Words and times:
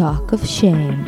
Talk 0.00 0.32
of 0.32 0.42
Shame. 0.56 0.98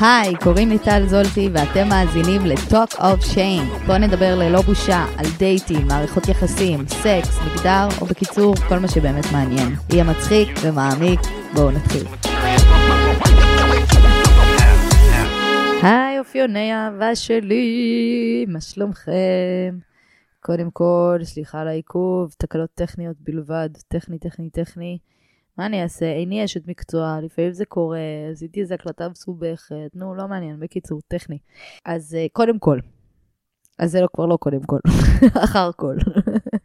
היי, 0.00 0.34
קוראים 0.42 0.68
לי 0.68 0.78
טל 0.78 1.06
זולטי 1.06 1.48
ואתם 1.52 1.88
מאזינים 1.88 2.46
ל-Talk 2.46 2.94
of 2.94 3.34
Shame. 3.34 3.86
בואו 3.86 3.98
נדבר 3.98 4.34
ללא 4.34 4.60
בושה 4.60 5.04
על 5.16 5.26
דייטים, 5.38 5.86
מערכות 5.86 6.28
יחסים, 6.28 6.84
סקס, 6.88 7.38
מגדר, 7.46 7.88
או 8.00 8.06
בקיצור, 8.06 8.54
כל 8.68 8.78
מה 8.78 8.88
שבאמת 8.88 9.32
מעניין. 9.32 9.74
יהיה 9.90 10.04
מצחיק 10.04 10.48
ומעמיק, 10.62 11.20
בואו 11.54 11.70
נתחיל. 11.70 12.04
היי, 15.82 16.18
אופיוני 16.18 16.74
אהבה 16.74 17.14
שלי, 17.14 18.46
מה 18.48 18.60
שלומכם? 18.60 19.93
קודם 20.46 20.70
כל, 20.70 21.18
סליחה 21.22 21.60
על 21.60 21.68
העיכוב, 21.68 22.34
תקלות 22.38 22.70
טכניות 22.74 23.16
בלבד, 23.20 23.68
טכני, 23.88 24.18
טכני, 24.18 24.50
טכני. 24.50 24.98
מה 25.58 25.66
אני 25.66 25.82
אעשה? 25.82 26.06
איני 26.12 26.44
אשת 26.44 26.68
מקצוע, 26.68 27.18
לפעמים 27.22 27.52
זה 27.52 27.64
קורה, 27.64 27.98
עשיתי 28.32 28.60
איזו 28.60 28.74
הקלטה 28.74 29.08
מסובכת, 29.08 29.90
נו, 29.94 30.14
לא 30.14 30.28
מעניין, 30.28 30.60
בקיצור, 30.60 31.00
טכני. 31.08 31.38
אז 31.84 32.16
uh, 32.16 32.32
קודם 32.32 32.58
כל, 32.58 32.78
אז 33.78 33.90
זה 33.90 34.00
לא, 34.00 34.08
כבר 34.12 34.26
לא 34.26 34.36
קודם 34.36 34.62
כל, 34.62 34.78
אחר 35.44 35.70
כל. 35.76 35.96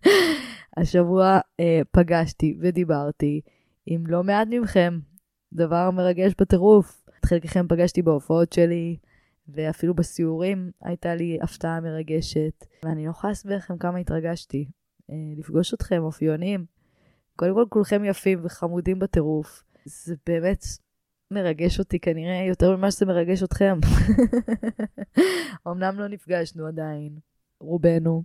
השבוע 0.78 1.40
uh, 1.40 1.64
פגשתי 1.92 2.58
ודיברתי 2.62 3.42
עם 3.86 4.08
לא 4.08 4.24
מעט 4.24 4.48
מכם, 4.62 5.00
דבר 5.54 5.92
מרגש 5.92 6.34
בטירוף. 6.42 7.04
את 7.20 7.26
חלקכם 7.26 7.66
פגשתי 7.70 8.02
בהופעות 8.02 8.54
שלי, 8.54 8.98
ואפילו 9.54 9.94
בסיורים 9.94 10.72
הייתה 10.82 11.16
לי 11.16 11.40
הפתעה 11.42 11.82
מרגשת, 11.82 12.66
ואני 12.86 13.06
לא 13.06 13.12
יכולה 13.12 13.32
להסביר 13.32 13.58
לכם 13.58 13.78
כמה 13.78 13.98
התרגשתי. 13.98 14.66
uh, 15.10 15.40
לפגוש 15.40 15.74
אתכם, 15.74 16.04
אופיונים. 16.04 16.66
קודם 17.36 17.54
כל, 17.54 17.66
כולכם 17.70 18.04
יפים 18.06 18.40
וחמודים 18.44 19.00
בטירוף. 19.00 19.64
זה 19.86 20.16
באמת 20.26 20.64
מרגש 21.32 21.80
אותי 21.80 22.00
כנראה 22.00 22.46
יותר 22.48 22.78
ממה 22.78 22.92
שזה 22.92 23.06
מרגש 23.06 23.44
אתכם. 23.44 23.80
אמנם 25.68 26.00
לא 26.00 26.08
נפגשנו 26.08 26.68
עדיין, 26.68 27.18
רובנו, 27.60 28.24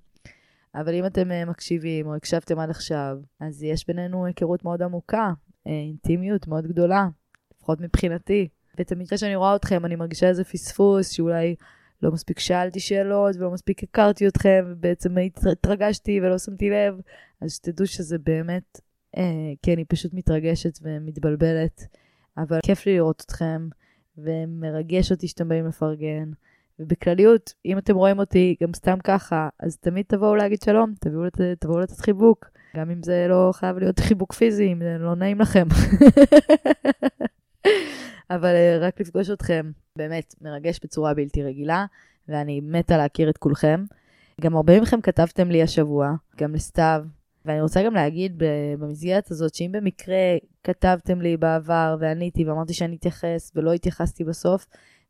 אבל 0.74 0.94
אם 0.94 1.06
אתם 1.06 1.28
uh, 1.30 1.50
מקשיבים 1.50 2.06
או 2.06 2.14
הקשבתם 2.14 2.58
עד 2.58 2.70
עכשיו, 2.70 3.18
אז 3.40 3.62
יש 3.62 3.86
בינינו 3.86 4.26
היכרות 4.26 4.64
מאוד 4.64 4.82
עמוקה, 4.82 5.32
uh, 5.48 5.70
אינטימיות 5.70 6.48
מאוד 6.48 6.66
גדולה, 6.66 7.08
לפחות 7.54 7.80
מבחינתי. 7.80 8.48
ותמיד 8.78 9.08
כשאני 9.10 9.36
רואה 9.36 9.56
אתכם 9.56 9.84
אני 9.84 9.96
מרגישה 9.96 10.28
איזה 10.28 10.44
פספוס 10.44 11.10
שאולי 11.10 11.54
לא 12.02 12.10
מספיק 12.10 12.38
שאלתי 12.38 12.80
שאלות 12.80 13.36
ולא 13.36 13.50
מספיק 13.50 13.82
הכרתי 13.82 14.28
אתכם, 14.28 14.64
ובעצם 14.68 15.16
התרגשתי 15.52 16.20
ולא 16.20 16.38
שמתי 16.38 16.70
לב, 16.70 17.00
אז 17.40 17.54
שתדעו 17.54 17.86
שזה 17.86 18.18
באמת 18.18 18.80
אה, 19.16 19.52
כי 19.62 19.74
אני 19.74 19.84
פשוט 19.84 20.14
מתרגשת 20.14 20.78
ומתבלבלת, 20.82 21.86
אבל 22.38 22.58
כיף 22.62 22.86
לי 22.86 22.94
לראות 22.94 23.22
אתכם, 23.26 23.68
ומרגש 24.18 25.12
אותי 25.12 25.28
שאתם 25.28 25.48
באים 25.48 25.66
לפרגן. 25.66 26.30
ובכלליות, 26.78 27.54
אם 27.66 27.78
אתם 27.78 27.94
רואים 27.94 28.18
אותי 28.18 28.56
גם 28.62 28.74
סתם 28.74 28.98
ככה, 29.04 29.48
אז 29.60 29.76
תמיד 29.76 30.04
תבואו 30.08 30.34
להגיד 30.34 30.62
שלום, 30.62 30.94
תבואו, 31.00 31.24
לת, 31.24 31.40
תבואו 31.60 31.78
לתת 31.78 32.00
חיבוק. 32.00 32.50
גם 32.76 32.90
אם 32.90 33.02
זה 33.02 33.26
לא 33.28 33.50
חייב 33.54 33.78
להיות 33.78 34.00
חיבוק 34.00 34.32
פיזי, 34.32 34.72
אם 34.72 34.78
זה 34.78 34.96
לא 34.98 35.14
נעים 35.14 35.40
לכם. 35.40 35.66
אבל 38.30 38.54
אה, 38.54 38.78
רק 38.80 39.00
לפגוש 39.00 39.30
אתכם, 39.30 39.70
באמת 39.98 40.34
מרגש 40.40 40.80
בצורה 40.84 41.14
בלתי 41.14 41.42
רגילה, 41.42 41.86
ואני 42.28 42.60
מתה 42.60 42.96
להכיר 42.96 43.30
את 43.30 43.38
כולכם. 43.38 43.84
גם 44.40 44.56
הרבה 44.56 44.80
מכם 44.80 45.00
כתבתם 45.00 45.50
לי 45.50 45.62
השבוע, 45.62 46.14
גם 46.36 46.54
לסתיו, 46.54 47.04
ואני 47.44 47.60
רוצה 47.60 47.82
גם 47.82 47.94
להגיד 47.94 48.42
במסגרת 48.78 49.30
הזאת, 49.30 49.54
שאם 49.54 49.72
במקרה 49.72 50.36
כתבתם 50.64 51.20
לי 51.20 51.36
בעבר 51.36 51.96
ועניתי 52.00 52.44
ואמרתי 52.44 52.74
שאני 52.74 52.96
אתייחס 52.96 53.52
ולא 53.54 53.72
התייחסתי 53.72 54.24
בסוף, 54.24 54.66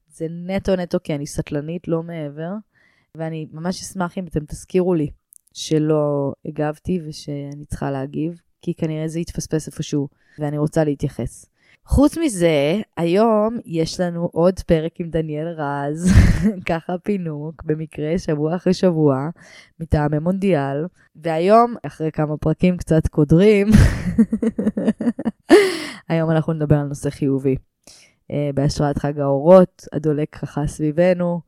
זה 0.08 0.26
נטו 0.30 0.76
נטו 0.76 0.98
כי 1.04 1.14
אני 1.14 1.26
סטלנית, 1.26 1.88
לא 1.88 2.02
מעבר. 2.02 2.50
ואני 3.16 3.46
ממש 3.52 3.80
אשמח 3.80 4.18
אם 4.18 4.26
אתם 4.26 4.44
תזכירו 4.44 4.94
לי 4.94 5.10
שלא 5.52 6.32
הגבתי 6.44 7.00
ושאני 7.06 7.64
צריכה 7.66 7.90
להגיב, 7.90 8.40
כי 8.62 8.74
כנראה 8.74 9.08
זה 9.08 9.20
יתפספס 9.20 9.66
איפשהו, 9.66 10.08
ואני 10.38 10.58
רוצה 10.58 10.84
להתייחס. 10.84 11.46
חוץ 11.86 12.18
מזה, 12.18 12.80
היום 12.96 13.58
יש 13.64 14.00
לנו 14.00 14.28
עוד 14.32 14.60
פרק 14.60 15.00
עם 15.00 15.10
דניאל 15.10 15.46
רז, 15.48 16.12
ככה 16.68 16.98
פינוק, 16.98 17.62
במקרה, 17.64 18.18
שבוע 18.18 18.56
אחרי 18.56 18.74
שבוע, 18.74 19.28
מטעמי 19.80 20.18
מונדיאל, 20.18 20.86
והיום, 21.16 21.74
אחרי 21.82 22.12
כמה 22.12 22.36
פרקים 22.36 22.76
קצת 22.76 23.06
קודרים, 23.06 23.66
היום 26.08 26.30
אנחנו 26.30 26.52
נדבר 26.52 26.76
על 26.76 26.86
נושא 26.86 27.10
חיובי. 27.10 27.56
Uh, 28.32 28.34
בהשראת 28.54 28.98
חג 28.98 29.18
האורות, 29.18 29.86
הדולק 29.92 30.36
ככה 30.36 30.66
סביבנו, 30.66 31.40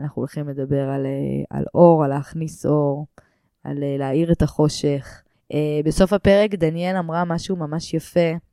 אנחנו 0.00 0.20
הולכים 0.22 0.48
לדבר 0.48 0.88
על, 0.88 1.06
uh, 1.06 1.56
על 1.56 1.64
אור, 1.74 2.04
על 2.04 2.10
להכניס 2.10 2.66
אור, 2.66 3.06
על 3.64 3.76
uh, 3.76 3.98
להאיר 3.98 4.32
את 4.32 4.42
החושך. 4.42 5.22
Uh, 5.52 5.56
בסוף 5.84 6.12
הפרק 6.12 6.54
דניאל 6.54 6.96
אמרה 6.96 7.24
משהו 7.24 7.56
ממש 7.56 7.94
יפה. 7.94 8.45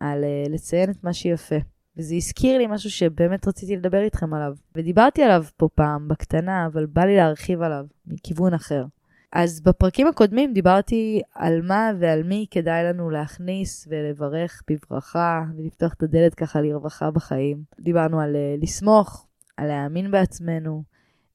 על 0.00 0.24
uh, 0.24 0.50
לציין 0.50 0.90
את 0.90 1.04
מה 1.04 1.12
שיפה. 1.12 1.56
וזה 1.96 2.14
הזכיר 2.14 2.58
לי 2.58 2.66
משהו 2.66 2.90
שבאמת 2.90 3.48
רציתי 3.48 3.76
לדבר 3.76 4.00
איתכם 4.00 4.34
עליו. 4.34 4.54
ודיברתי 4.74 5.22
עליו 5.22 5.44
פה 5.56 5.68
פעם, 5.74 6.08
בקטנה, 6.08 6.66
אבל 6.66 6.86
בא 6.86 7.04
לי 7.04 7.16
להרחיב 7.16 7.62
עליו 7.62 7.86
מכיוון 8.06 8.54
אחר. 8.54 8.84
אז 9.32 9.60
בפרקים 9.60 10.06
הקודמים 10.06 10.52
דיברתי 10.52 11.20
על 11.34 11.62
מה 11.62 11.90
ועל 11.98 12.22
מי 12.22 12.46
כדאי 12.50 12.84
לנו 12.84 13.10
להכניס 13.10 13.88
ולברך 13.90 14.62
בברכה 14.70 15.44
ולפתוח 15.56 15.94
את 15.94 16.02
הדלת 16.02 16.34
ככה 16.34 16.60
לרווחה 16.60 17.10
בחיים. 17.10 17.62
דיברנו 17.80 18.20
על 18.20 18.36
uh, 18.36 18.62
לסמוך, 18.62 19.26
על 19.56 19.66
להאמין 19.66 20.10
בעצמנו, 20.10 20.82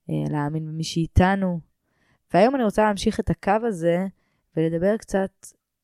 uh, 0.09 0.31
להאמין 0.31 0.65
במי 0.65 0.83
שאיתנו. 0.83 1.59
והיום 2.33 2.55
אני 2.55 2.63
רוצה 2.63 2.83
להמשיך 2.83 3.19
את 3.19 3.29
הקו 3.29 3.67
הזה 3.67 4.07
ולדבר 4.57 4.97
קצת 4.97 5.31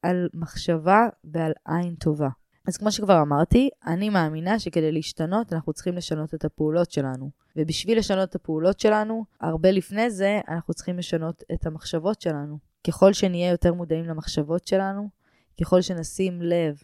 על 0.02 0.30
מחשבה 0.34 1.08
ועל 1.24 1.52
עין 1.68 1.96
טובה. 1.96 2.30
אז 2.67 2.78
כמו 2.78 2.91
שכבר 2.91 3.22
אמרתי, 3.22 3.69
אני 3.88 4.09
מאמינה 4.09 4.59
שכדי 4.59 4.91
להשתנות 4.91 5.53
אנחנו 5.53 5.73
צריכים 5.73 5.95
לשנות 5.95 6.33
את 6.33 6.45
הפעולות 6.45 6.91
שלנו. 6.91 7.29
ובשביל 7.55 7.97
לשנות 7.97 8.29
את 8.29 8.35
הפעולות 8.35 8.79
שלנו, 8.79 9.25
הרבה 9.41 9.72
לפני 9.72 10.09
זה 10.09 10.39
אנחנו 10.50 10.73
צריכים 10.73 10.97
לשנות 10.97 11.44
את 11.53 11.66
המחשבות 11.66 12.22
שלנו. 12.22 12.57
ככל 12.88 13.13
שנהיה 13.13 13.51
יותר 13.51 13.73
מודעים 13.73 14.05
למחשבות 14.05 14.67
שלנו, 14.67 15.09
ככל 15.61 15.81
שנשים 15.81 16.41
לב 16.41 16.75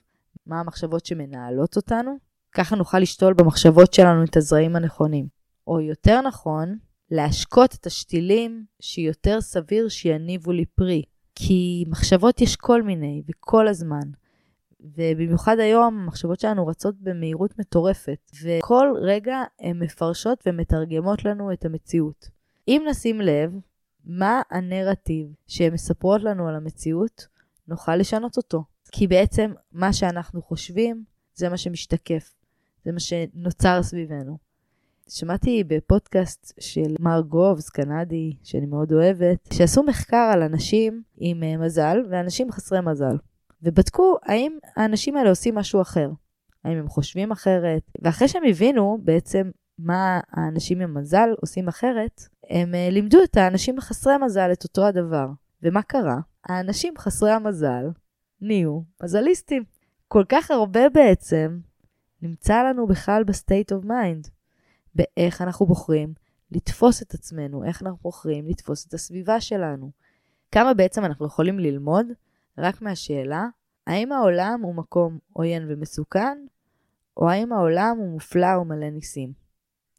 מה 0.46 0.60
המחשבות 0.60 1.06
שמנהלות 1.06 1.76
אותנו, 1.76 2.18
ככה 2.52 2.76
נוכל 2.76 3.00
לשתול 3.00 3.34
במחשבות 3.34 3.94
שלנו 3.94 4.24
את 4.24 4.38
הזרעים 4.38 4.76
הנכונים. 4.76 5.28
או 5.68 5.82
יותר 5.82 6.22
נכון, 6.22 6.78
להשקות 7.12 7.76
את 7.76 7.86
השתילים 7.86 8.66
שיותר 8.80 9.42
סביר 9.42 9.90
שיניבו 9.90 10.52
לי 10.52 10.66
פרי. 10.66 11.04
כי 11.36 11.86
מחשבות 11.88 12.42
יש 12.42 12.56
כל 12.56 12.82
מיני 12.82 13.22
וכל 13.30 13.68
הזמן. 13.68 14.23
ובמיוחד 14.84 15.60
היום 15.60 16.00
המחשבות 16.00 16.40
שלנו 16.40 16.68
רצות 16.68 16.96
במהירות 17.02 17.60
מטורפת, 17.60 18.32
וכל 18.44 18.94
רגע 19.02 19.38
הן 19.60 19.80
מפרשות 19.84 20.44
ומתרגמות 20.46 21.26
לנו 21.26 21.54
את 21.54 21.66
המציאות. 21.66 22.30
אם 22.68 22.86
נשים 22.90 23.22
לב 23.22 23.52
מה 24.06 24.42
הנרטיב 24.52 25.28
שהן 25.48 25.74
מספרות 25.74 26.24
לנו 26.24 26.48
על 26.48 26.56
המציאות, 26.56 27.28
נוכל 27.68 27.96
לשנות 27.96 28.38
אותו. 28.38 28.64
כי 28.92 29.08
בעצם 29.08 29.52
מה 29.72 29.94
שאנחנו 29.94 30.42
חושבים 30.42 31.04
זה 31.36 31.50
מה 31.50 31.58
שמשתקף, 31.58 32.34
זה 32.86 32.92
מה 32.92 33.00
שנוצר 33.00 33.84
סביבנו. 33.84 34.38
שמעתי 35.10 35.64
בפודקאסט 35.64 36.54
של 36.60 36.96
מר 37.00 37.22
גובס, 37.22 37.70
קנדי, 37.70 38.36
שאני 38.44 38.66
מאוד 38.66 38.94
אוהבת, 38.94 39.50
שעשו 39.54 39.84
מחקר 39.84 40.30
על 40.34 40.42
אנשים 40.42 41.04
עם 41.18 41.44
אה, 41.44 41.58
מזל 41.58 41.98
ואנשים 42.10 42.52
חסרי 42.52 42.82
מזל. 42.82 43.16
ובדקו 43.64 44.18
האם 44.24 44.58
האנשים 44.76 45.18
האלה 45.18 45.30
עושים 45.30 45.56
משהו 45.56 45.82
אחר. 45.82 46.10
האם 46.64 46.78
הם 46.78 46.88
חושבים 46.88 47.32
אחרת, 47.32 47.82
ואחרי 48.02 48.28
שהם 48.28 48.44
הבינו 48.50 48.98
בעצם 49.04 49.52
מה 49.80 50.20
האנשים 50.32 50.82
עם 50.82 50.94
מזל 50.94 51.30
עושים 51.42 51.68
אחרת, 51.68 52.22
הם 52.50 52.74
uh, 52.74 52.94
לימדו 52.94 53.24
את 53.24 53.38
האנשים 53.38 53.78
החסרי 53.78 54.14
המזל 54.14 54.52
את 54.52 54.64
אותו 54.64 54.86
הדבר. 54.86 55.28
ומה 55.64 55.82
קרה? 55.82 56.20
האנשים 56.44 56.94
חסרי 56.98 57.32
המזל 57.32 57.86
נהיו 58.42 58.82
מזליסטים. 59.04 59.64
כל 60.08 60.24
כך 60.30 60.52
הרבה 60.52 60.90
בעצם 60.90 61.60
נמצא 62.22 62.64
לנו 62.64 62.88
בכלל 62.88 63.24
ב 63.24 63.32
state 63.32 63.72
of 63.72 63.86
mind, 63.86 64.28
באיך 64.96 65.42
אנחנו 65.42 65.66
בוחרים 65.66 66.14
לתפוס 66.52 67.02
את 67.02 67.14
עצמנו, 67.14 67.64
איך 67.64 67.82
אנחנו 67.82 67.98
בוחרים 68.02 68.48
לתפוס 68.48 68.88
את 68.88 68.94
הסביבה 68.94 69.42
שלנו. 69.42 69.92
כמה 70.52 70.74
בעצם 70.74 71.06
אנחנו 71.06 71.26
יכולים 71.26 71.60
ללמוד 71.60 72.06
רק 72.58 72.82
מהשאלה 72.82 73.48
האם 73.88 74.12
העולם 74.12 74.60
הוא 74.64 74.76
מקום 74.76 75.20
עוין 75.34 75.66
ומסוכן, 75.70 76.38
או 77.18 77.30
האם 77.30 77.54
העולם 77.54 77.98
הוא 77.98 78.10
מופלא 78.10 78.58
ומלא 78.58 78.90
ניסים. 78.90 79.34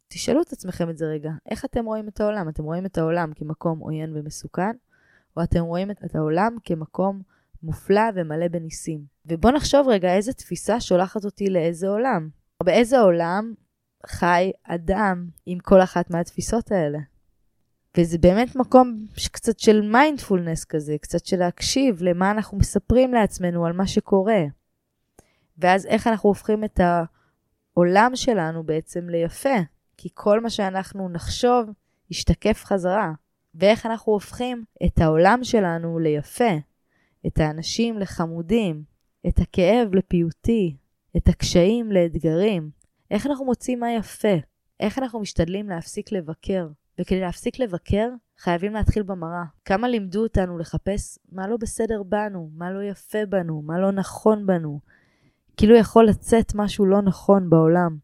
תשאלו 0.07 0.41
את 0.41 0.53
עצמכם 0.53 0.89
את 0.89 0.97
זה 0.97 1.05
רגע, 1.05 1.31
איך 1.49 1.65
אתם 1.65 1.85
רואים 1.85 2.07
את 2.07 2.21
העולם? 2.21 2.49
אתם 2.49 2.63
רואים 2.63 2.85
את 2.85 2.97
העולם 2.97 3.33
כמקום 3.35 3.79
עוין 3.79 4.17
ומסוכן, 4.17 4.71
או 5.37 5.43
אתם 5.43 5.59
רואים 5.59 5.91
את 5.91 6.15
העולם 6.15 6.55
כמקום 6.63 7.21
מופלא 7.63 8.01
ומלא 8.15 8.47
בניסים. 8.47 9.05
ובואו 9.25 9.53
נחשוב 9.53 9.87
רגע 9.87 10.15
איזה 10.15 10.33
תפיסה 10.33 10.79
שולחת 10.79 11.25
אותי 11.25 11.49
לאיזה 11.49 11.87
עולם. 11.87 12.29
באיזה 12.63 12.99
עולם 12.99 13.53
חי 14.05 14.51
אדם 14.63 15.27
עם 15.45 15.59
כל 15.59 15.81
אחת 15.81 16.09
מהתפיסות 16.09 16.71
האלה. 16.71 16.99
וזה 17.97 18.17
באמת 18.17 18.55
מקום 18.55 19.05
קצת 19.31 19.59
של 19.59 19.81
מיינדפולנס 19.81 20.65
כזה, 20.65 20.95
קצת 21.01 21.25
של 21.25 21.37
להקשיב 21.37 22.03
למה 22.03 22.31
אנחנו 22.31 22.57
מספרים 22.57 23.13
לעצמנו 23.13 23.65
על 23.65 23.73
מה 23.73 23.87
שקורה. 23.87 24.43
ואז 25.57 25.85
איך 25.85 26.07
אנחנו 26.07 26.29
הופכים 26.29 26.63
את 26.63 26.79
העולם 26.79 28.11
שלנו 28.15 28.63
בעצם 28.63 29.09
ליפה, 29.09 29.55
כי 29.97 30.09
כל 30.13 30.41
מה 30.41 30.49
שאנחנו 30.49 31.09
נחשוב 31.09 31.69
ישתקף 32.11 32.63
חזרה. 32.65 33.11
ואיך 33.55 33.85
אנחנו 33.85 34.13
הופכים 34.13 34.63
את 34.85 34.99
העולם 34.99 35.39
שלנו 35.43 35.99
ליפה, 35.99 36.53
את 37.27 37.39
האנשים 37.39 37.99
לחמודים, 37.99 38.83
את 39.27 39.39
הכאב 39.39 39.95
לפיוטי, 39.95 40.75
את 41.17 41.27
הקשיים 41.27 41.91
לאתגרים. 41.91 42.69
איך 43.11 43.27
אנחנו 43.27 43.45
מוצאים 43.45 43.79
מה 43.79 43.91
יפה? 43.91 44.35
איך 44.79 44.99
אנחנו 44.99 45.19
משתדלים 45.19 45.69
להפסיק 45.69 46.11
לבקר? 46.11 46.67
וכדי 46.99 47.19
להפסיק 47.19 47.59
לבקר, 47.59 48.09
חייבים 48.37 48.73
להתחיל 48.73 49.03
במראה. 49.03 49.43
כמה 49.65 49.87
לימדו 49.87 50.23
אותנו 50.23 50.57
לחפש 50.57 51.19
מה 51.31 51.47
לא 51.47 51.57
בסדר 51.57 52.03
בנו, 52.03 52.49
מה 52.53 52.71
לא 52.71 52.83
יפה 52.83 53.25
בנו, 53.29 53.61
מה 53.61 53.79
לא 53.79 53.91
נכון 53.91 54.45
בנו. 54.45 54.79
כאילו 55.57 55.75
יכול 55.75 56.05
לצאת 56.05 56.55
משהו 56.55 56.85
לא 56.85 57.01
נכון 57.01 57.49
בעולם. 57.49 57.97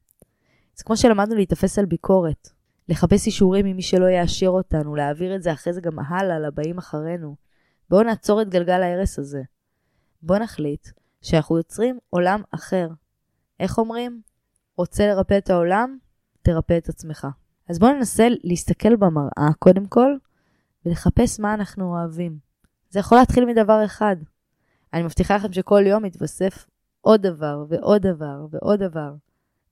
זה 0.75 0.83
כמו 0.83 0.97
שלמדנו 0.97 1.35
להיתפס 1.35 1.79
על 1.79 1.85
ביקורת. 1.85 2.49
לחפש 2.89 3.27
אישורים 3.27 3.65
ממי 3.65 3.81
שלא 3.81 4.05
יאשר 4.05 4.47
אותנו, 4.47 4.95
להעביר 4.95 5.35
את 5.35 5.43
זה 5.43 5.53
אחרי 5.53 5.73
זה 5.73 5.81
גם 5.81 5.99
הלאה 5.99 6.39
לבאים 6.39 6.77
אחרינו. 6.77 7.35
בואו 7.89 8.03
נעצור 8.03 8.41
את 8.41 8.49
גלגל 8.49 8.81
ההרס 8.81 9.19
הזה. 9.19 9.41
בואו 10.21 10.39
נחליט 10.39 10.87
שאנחנו 11.21 11.57
יוצרים 11.57 11.99
עולם 12.09 12.41
אחר. 12.51 12.87
איך 13.59 13.77
אומרים? 13.77 14.21
רוצה 14.77 15.07
לרפא 15.07 15.37
את 15.37 15.49
העולם? 15.49 15.97
תרפא 16.41 16.77
את 16.77 16.89
עצמך. 16.89 17.27
אז 17.71 17.79
בואו 17.79 17.91
ננסה 17.93 18.27
להסתכל 18.43 18.95
במראה 18.95 19.53
קודם 19.59 19.85
כל, 19.85 20.15
ולחפש 20.85 21.39
מה 21.39 21.53
אנחנו 21.53 21.91
אוהבים. 21.91 22.37
זה 22.89 22.99
יכול 22.99 23.17
להתחיל 23.17 23.45
מדבר 23.45 23.85
אחד. 23.85 24.15
אני 24.93 25.03
מבטיחה 25.03 25.35
לכם 25.35 25.53
שכל 25.53 25.83
יום 25.85 26.05
יתווסף 26.05 26.67
עוד 27.01 27.21
דבר 27.21 27.65
ועוד 27.69 28.01
דבר 28.01 28.45
ועוד 28.51 28.79
דבר. 28.83 29.13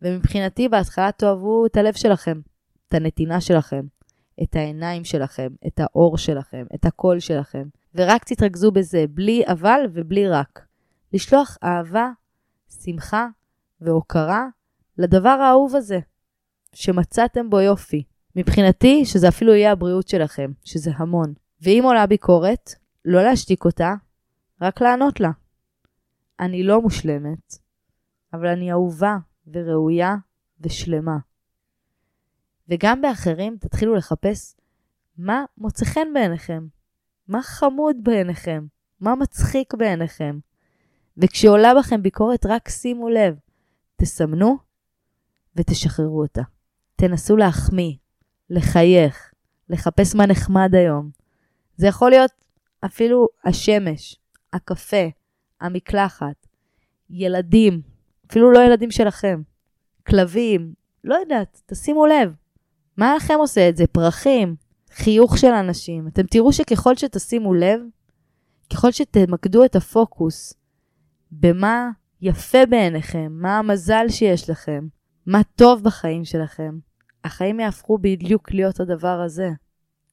ומבחינתי 0.02 0.70
בהתחלה 0.70 1.12
תאהבו 1.12 1.66
את 1.66 1.78
הלב 1.78 1.94
שלכם, 1.94 2.40
את 2.88 2.94
הנתינה 2.94 3.42
שלכם, 3.42 3.86
את 4.44 4.56
העיניים 4.56 5.04
שלכם, 5.04 5.50
את 5.68 5.80
האור 5.80 6.18
שלכם, 6.18 6.66
את 6.76 6.86
הקול 6.86 7.20
שלכם, 7.20 7.68
ורק 7.96 8.24
תתרכזו 8.24 8.72
בזה, 8.72 9.06
בלי 9.10 9.44
אבל 9.48 9.82
ובלי 9.94 10.28
רק. 10.28 10.66
לשלוח 11.14 11.58
אהבה, 11.64 12.10
שמחה 12.84 13.28
והוקרה 13.82 14.48
לדבר 14.98 15.30
האהוב 15.30 15.76
הזה, 15.76 16.00
שמצאתם 16.76 17.50
בו 17.50 17.60
יופי. 17.60 18.04
מבחינתי, 18.36 19.06
שזה 19.06 19.28
אפילו 19.28 19.54
יהיה 19.54 19.72
הבריאות 19.72 20.08
שלכם, 20.08 20.52
שזה 20.64 20.92
המון. 20.96 21.34
ואם 21.62 21.82
עולה 21.84 22.08
ביקורת, 22.08 22.70
לא 23.06 23.24
להשתיק 23.24 23.66
אותה, 23.66 23.94
רק 24.62 24.82
לענות 24.82 25.20
לה. 25.20 25.30
אני 26.40 26.64
לא 26.64 26.82
מושלמת, 26.82 27.58
אבל 28.34 28.48
אני 28.48 28.72
אהובה 28.72 29.18
וראויה 29.48 30.16
ושלמה. 30.62 31.18
וגם 32.70 33.02
באחרים 33.02 33.58
תתחילו 33.60 33.96
לחפש 33.96 34.56
מה 35.18 35.46
מוצא 35.58 35.86
חן 35.86 36.14
בעיניכם, 36.14 36.68
מה 37.28 37.42
חמוד 37.42 37.96
בעיניכם, 38.04 38.66
מה 39.00 39.16
מצחיק 39.16 39.74
בעיניכם. 39.74 40.40
וכשעולה 41.18 41.72
בכם 41.80 42.02
ביקורת, 42.02 42.46
רק 42.46 42.70
שימו 42.70 43.10
לב, 43.10 43.40
תסמנו 43.96 44.58
ותשחררו 45.56 46.22
אותה. 46.22 46.42
תנסו 47.00 47.38
להחמיא, 47.38 47.94
לחייך, 48.50 49.32
לחפש 49.70 50.16
מה 50.16 50.26
נחמד 50.26 50.76
היום. 50.76 51.10
זה 51.76 51.88
יכול 51.88 52.10
להיות 52.10 52.32
אפילו 52.86 53.28
השמש, 53.46 54.16
הקפה, 54.54 55.08
המקלחת, 55.62 56.48
ילדים, 57.10 57.82
אפילו 58.30 58.52
לא 58.52 58.60
ילדים 58.60 58.92
שלכם, 58.92 59.42
כלבים, 60.08 60.74
לא 61.04 61.16
יודעת, 61.16 61.62
תשימו 61.66 62.06
לב. 62.06 62.34
מה 62.98 63.16
לכם 63.16 63.36
עושה 63.40 63.70
את 63.70 63.78
זה? 63.78 63.88
פרחים, 63.88 64.56
חיוך 64.92 65.38
של 65.38 65.52
אנשים. 65.52 66.08
אתם 66.08 66.24
תראו 66.24 66.54
שככל 66.54 66.96
שתשימו 66.96 67.54
לב, 67.54 67.82
ככל 68.74 68.92
שתמקדו 68.92 69.66
את 69.66 69.76
הפוקוס 69.76 70.54
במה 71.32 71.90
יפה 72.22 72.66
בעיניכם, 72.70 73.28
מה 73.32 73.58
המזל 73.58 74.06
שיש 74.10 74.50
לכם, 74.50 74.88
מה 75.26 75.42
טוב 75.56 75.84
בחיים 75.84 76.26
שלכם, 76.26 76.89
החיים 77.24 77.60
יהפכו 77.60 77.98
בדיוק 77.98 78.52
להיות 78.52 78.80
הדבר 78.80 79.22
הזה. 79.26 79.50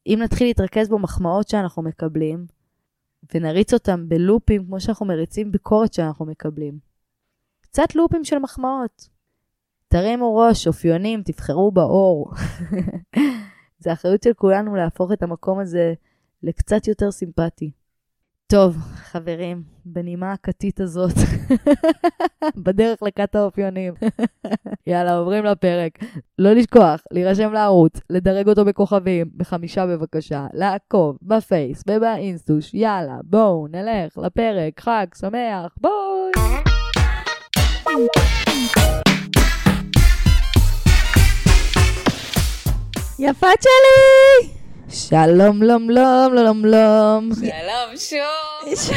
אם 0.06 0.18
נתחיל 0.22 0.46
להתרכז 0.46 0.88
במחמאות 0.88 1.48
שאנחנו 1.48 1.82
מקבלים, 1.82 2.46
ונריץ 3.34 3.74
אותם 3.74 4.08
בלופים 4.08 4.66
כמו 4.66 4.80
שאנחנו 4.80 5.06
מריצים 5.06 5.52
ביקורת 5.52 5.92
שאנחנו 5.92 6.26
מקבלים. 6.26 6.78
קצת 7.60 7.94
לופים 7.94 8.24
של 8.24 8.38
מחמאות. 8.38 9.08
תרימו 9.88 10.36
ראש, 10.36 10.66
אופיונים, 10.66 11.22
תבחרו 11.22 11.70
באור. 11.70 12.32
זה 13.82 13.92
אחריות 13.92 14.22
של 14.22 14.32
כולנו 14.32 14.74
להפוך 14.74 15.12
את 15.12 15.22
המקום 15.22 15.58
הזה 15.58 15.94
לקצת 16.42 16.88
יותר 16.88 17.10
סימפטי. 17.10 17.70
טוב, 18.52 18.76
חברים, 18.94 19.62
בנימה 19.84 20.32
הכתית 20.32 20.80
הזאת, 20.80 21.14
בדרך 22.64 23.02
לכת 23.02 23.34
האופיונים. 23.34 23.94
יאללה, 24.86 25.16
עוברים 25.16 25.44
לפרק. 25.44 25.98
לא 26.38 26.52
לשכוח, 26.52 27.02
להירשם 27.10 27.52
לערוץ, 27.52 28.00
לדרג 28.10 28.48
אותו 28.48 28.64
בכוכבים, 28.64 29.30
בחמישה 29.36 29.86
בבקשה, 29.86 30.46
לעקוב 30.52 31.18
בפייס 31.22 31.82
ובאינסטוש. 31.88 32.74
יאללה, 32.74 33.16
בואו 33.24 33.66
נלך 33.66 34.18
לפרק, 34.18 34.80
חג 34.80 35.06
שמח, 35.14 35.74
בואי! 35.80 36.32
יפת 43.18 43.62
שלי! 43.62 44.55
שלום, 44.90 45.62
לום, 45.62 45.90
לום, 45.90 46.34
לום, 46.34 46.64
לום. 46.64 47.30
שלום, 47.34 47.96
שוב. 47.96 48.86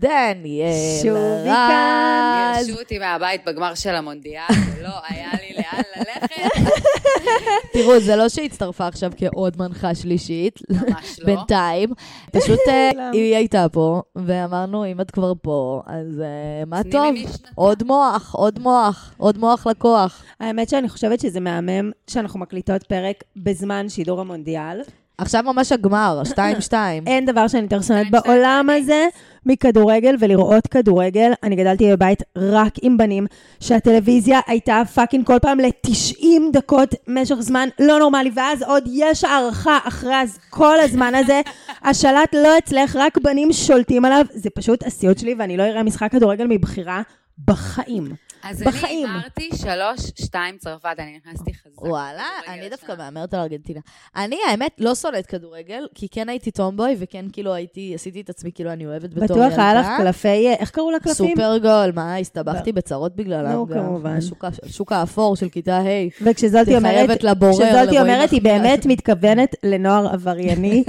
דניאל 0.00 0.72
שובי 1.02 1.44
כאן. 1.44 2.54
גירשו 2.56 2.80
אותי 2.80 2.98
מהבית 2.98 3.44
בגמר 3.46 3.74
של 3.74 3.94
המונדיאל, 3.94 4.42
ולא 4.78 4.92
היה 5.08 5.30
לאן 5.72 5.82
ללכת. 5.96 6.70
תראו, 7.72 8.00
זה 8.00 8.16
לא 8.16 8.28
שהצטרפה 8.28 8.86
עכשיו 8.86 9.12
כעוד 9.16 9.56
מנחה 9.58 9.94
שלישית. 9.94 10.60
ממש 10.70 11.20
לא. 11.20 11.26
בינתיים. 11.26 11.90
פשוט 12.36 12.58
אה, 12.68 13.10
היא 13.12 13.36
הייתה 13.36 13.66
פה, 13.72 14.02
ואמרנו, 14.16 14.86
אם 14.86 15.00
את 15.00 15.10
כבר 15.10 15.32
פה, 15.42 15.82
אז 15.86 16.20
אה, 16.20 16.64
מה 16.66 16.82
טוב? 16.90 17.14
עוד 17.54 17.82
מוח, 17.82 18.34
עוד 18.34 18.58
מוח, 18.58 19.14
עוד 19.16 19.38
מוח 19.38 19.66
לקוח. 19.66 20.22
האמת 20.40 20.68
שאני 20.68 20.88
חושבת 20.88 21.20
שזה 21.20 21.40
מהמם 21.40 21.90
שאנחנו 22.10 22.40
מקליטות 22.40 22.82
פרק 22.82 23.24
בזמן 23.36 23.88
שידור 23.88 24.20
המונדיאל. 24.20 24.80
עכשיו 25.20 25.42
ממש 25.42 25.72
הגמר, 25.72 26.22
2-2. 26.70 26.72
אין 27.06 27.26
דבר 27.26 27.48
שאני 27.48 27.62
יותר 27.62 27.82
שונאת 27.82 28.06
בעולם 28.10 28.68
הזה 28.70 29.06
מכדורגל 29.46 30.16
ולראות 30.20 30.66
כדורגל. 30.66 31.32
אני 31.42 31.56
גדלתי 31.56 31.92
בבית 31.92 32.22
רק 32.36 32.72
עם 32.82 32.96
בנים, 32.96 33.26
שהטלוויזיה 33.60 34.40
הייתה 34.46 34.82
פאקינג 34.94 35.26
כל 35.26 35.38
פעם 35.42 35.60
ל-90 35.60 36.24
דקות 36.52 36.94
משך 37.08 37.34
זמן 37.40 37.68
לא 37.80 37.98
נורמלי, 37.98 38.30
ואז 38.34 38.62
עוד 38.62 38.84
יש 38.92 39.24
הערכה 39.24 39.78
אחרי 39.84 40.20
אז 40.20 40.38
כל 40.50 40.80
הזמן 40.80 41.14
הזה. 41.14 41.40
השלט 41.88 42.34
לא 42.34 42.58
אצלך, 42.58 42.96
רק 42.96 43.18
בנים 43.18 43.52
שולטים 43.52 44.04
עליו. 44.04 44.24
זה 44.34 44.50
פשוט 44.50 44.86
הסיוט 44.86 45.18
שלי, 45.18 45.34
ואני 45.38 45.56
לא 45.56 45.62
אראה 45.62 45.82
משחק 45.82 46.12
כדורגל 46.12 46.46
מבחירה 46.46 47.02
בחיים. 47.46 48.29
אז 48.42 48.62
בחיים. 48.62 49.06
אני 49.06 49.14
אמרתי 49.14 49.50
שלוש, 49.56 50.12
שתיים 50.24 50.58
צרפת, 50.58 50.94
אני 50.98 51.18
נכנסתי 51.24 51.54
חזק. 51.54 51.82
וואלה, 51.82 52.24
אני 52.48 52.68
דווקא 52.68 52.92
מהמרת 52.98 53.34
על 53.34 53.40
ארגנטינה. 53.40 53.80
אני, 54.16 54.36
האמת, 54.50 54.70
לא 54.78 54.94
שונאת 54.94 55.26
כדורגל, 55.26 55.86
כי 55.94 56.08
כן 56.08 56.28
הייתי 56.28 56.50
טומבוי, 56.50 56.96
וכן 56.98 57.24
כאילו 57.32 57.54
הייתי, 57.54 57.92
עשיתי 57.94 58.20
את 58.20 58.30
עצמי 58.30 58.52
כאילו 58.54 58.72
אני 58.72 58.86
אוהבת 58.86 59.10
בתור 59.14 59.22
ילדה. 59.36 59.46
בטוח 59.46 59.58
היה 59.58 59.74
לך 59.74 59.86
קלפי, 59.96 60.48
איך 60.48 60.70
קראו 60.70 60.90
לקלפים? 60.90 61.30
סופר 61.36 61.58
גול, 61.58 61.92
מה, 61.94 62.16
הסתבכתי 62.16 62.72
בצרות 62.72 63.16
בגללם. 63.16 63.52
נו, 63.52 63.66
כמובן. 63.68 64.18
השוק 64.62 64.92
האפור 64.92 65.36
של 65.36 65.48
כיתה 65.48 65.78
ה'. 65.78 65.84
וכשזאתי 66.22 66.76
אומרת, 66.76 67.18
כשזאתי 67.50 67.98
אומרת, 68.00 68.30
היא. 68.30 68.42
באמת 68.42 68.86
מתכוונת 68.86 69.54
לנוער 69.62 70.08
עברייני, 70.12 70.84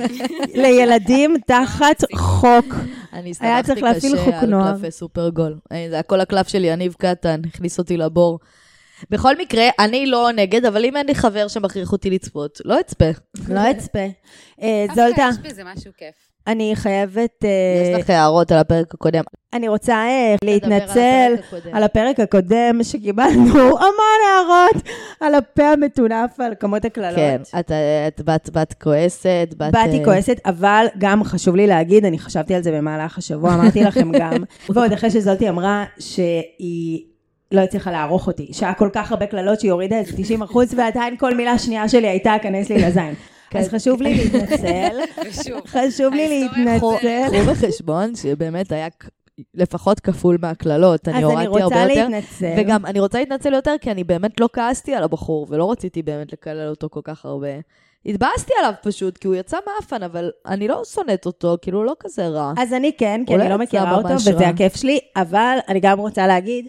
לילדים 0.54 1.36
תחת 1.46 2.04
חוק. 2.16 2.76
אני 3.14 3.32
היה 3.40 3.64
צריך 3.64 3.84
הסתבכתי 3.84 4.10
להפעיל 4.10 4.32
קשה 4.32 4.40
על. 4.40 4.74
קלפי 4.74 4.92
סופר 4.92 5.30
גול. 5.30 5.60
אה, 5.72 5.86
זה 5.90 5.96
היה 5.96 6.04
כל 6.04 6.22
הקלף 6.22 6.48
של 6.48 6.64
יניב 6.64 6.96
קטן, 7.00 7.42
הכניס 7.48 7.80
אותי 7.80 7.98
לבור. 7.98 8.40
בכל 9.10 9.38
מקרה, 9.38 9.64
אני 9.80 10.06
לא 10.06 10.30
נגד, 10.36 10.66
אבל 10.66 10.86
אם 10.86 10.98
אין 10.98 11.08
לי 11.08 11.16
חבר 11.16 11.48
שמכריח 11.48 11.92
אותי 11.92 12.10
לצפות, 12.10 12.62
לא 12.66 12.80
אצפה. 12.80 13.06
לא 13.50 13.72
אצפה. 13.72 14.06
אה, 14.62 14.86
זולטה, 14.96 15.30
יש 15.32 15.52
בזה 15.52 15.64
משהו 15.64 15.92
כיף. 15.98 16.31
אני 16.48 16.72
חייבת... 16.76 17.46
אה, 17.46 17.50
יש 17.94 18.04
לך 18.04 18.10
הערות 18.10 18.52
על 18.52 18.58
הפרק 18.58 18.94
הקודם. 18.94 19.24
אני 19.54 19.68
רוצה 19.68 19.94
אה, 19.94 20.36
להתנצל 20.44 21.34
על 21.74 21.84
הפרק 21.84 22.20
הקודם. 22.20 22.80
שקיבלנו 22.84 23.60
המון 23.84 24.20
הערות 24.28 24.84
על 25.20 25.36
הפה 25.36 25.64
המטונף 25.64 26.36
ועל 26.40 26.54
כמות 26.60 26.86
הקללות. 26.86 27.16
כן, 27.16 27.42
את, 27.60 27.72
את 28.08 28.22
בת, 28.26 28.50
בת 28.54 28.74
כועסת, 28.74 29.54
בת... 29.58 29.72
באתי 29.72 30.00
אה, 30.00 30.06
כועסת, 30.06 30.40
אבל 30.46 30.86
גם 30.98 31.24
חשוב 31.24 31.56
לי 31.56 31.68
להגיד, 31.68 32.06
אני 32.06 32.20
חשבתי 32.20 32.56
על 32.56 32.64
זה 32.64 32.72
במהלך 32.72 33.18
השבוע, 33.18 33.54
אמרתי 33.54 33.84
לכם 33.88 34.12
גם, 34.12 34.44
ועוד 34.70 34.94
אחרי 34.94 35.12
שזולטי 35.12 35.50
אמרה 35.50 35.86
שהיא 36.00 37.04
לא 37.52 37.62
הצליחה 37.62 37.92
לערוך 37.92 38.28
אותי, 38.28 38.50
שהיה 38.54 38.74
כל 38.74 38.90
כך 38.94 39.12
הרבה 39.12 39.26
קללות 39.26 39.60
שהיא 39.60 39.72
הורידה 39.72 39.98
איזה 39.98 40.18
90 40.18 40.42
אחוז, 40.42 40.74
ועדיין 40.78 41.18
כל 41.18 41.36
מילה 41.36 41.58
שנייה 41.58 41.90
שלי 41.90 42.08
הייתה, 42.08 42.34
כנס 42.42 42.70
לי 42.70 42.82
לזין. 42.82 43.14
אז 43.60 43.70
חשוב 43.70 44.02
לי 44.02 44.16
להתנצל, 44.16 45.00
ושוב, 45.30 45.62
חשוב 45.68 46.14
לי 46.14 46.30
להתנצל. 46.30 46.78
קחו 46.78 47.52
בחשבון 47.52 48.16
שבאמת 48.16 48.72
היה 48.72 48.88
לפחות 49.54 50.00
כפול 50.00 50.38
מהקללות, 50.42 51.08
אני 51.08 51.18
אז 51.18 51.24
אני 51.24 51.46
הורדתי 51.46 51.48
הרבה 51.48 51.64
רוצה 51.64 51.76
יותר. 51.82 52.08
להתנצל. 52.08 52.54
וגם, 52.58 52.86
אני 52.86 53.00
רוצה 53.00 53.20
להתנצל 53.20 53.54
יותר, 53.54 53.76
כי 53.82 53.92
אני 53.92 54.04
באמת 54.04 54.40
לא 54.40 54.50
כעסתי 54.54 54.96
על 54.96 55.04
הבחור, 55.04 55.48
ולא 55.50 55.72
רציתי 55.72 56.02
באמת 56.02 56.34
לקלל 56.34 56.70
אותו 56.70 56.90
כל 56.90 57.02
כך 57.04 57.26
הרבה. 57.26 57.48
התבאסתי 58.06 58.54
עליו 58.60 58.74
פשוט, 58.84 59.18
כי 59.18 59.28
הוא 59.28 59.36
יצא 59.36 59.58
מאפן, 59.68 60.04
אבל 60.04 60.32
אני 60.46 60.68
לא 60.68 60.82
שונאת 60.86 61.26
אותו, 61.26 61.58
כאילו, 61.62 61.78
הוא 61.78 61.86
לא 61.86 61.94
כזה 62.00 62.28
רע. 62.28 62.54
אז 62.58 62.74
אני 62.74 62.92
כן, 62.98 63.22
כי 63.28 63.36
אני 63.36 63.50
לא 63.50 63.58
מכירה 63.58 63.96
אותו, 63.96 64.14
וזה. 64.14 64.48
הכיף 64.48 64.76
שלי, 64.76 65.00
אבל 65.16 65.58
אני 65.68 65.80
גם 65.80 66.00
רוצה 66.00 66.28
להגיד 66.28 66.68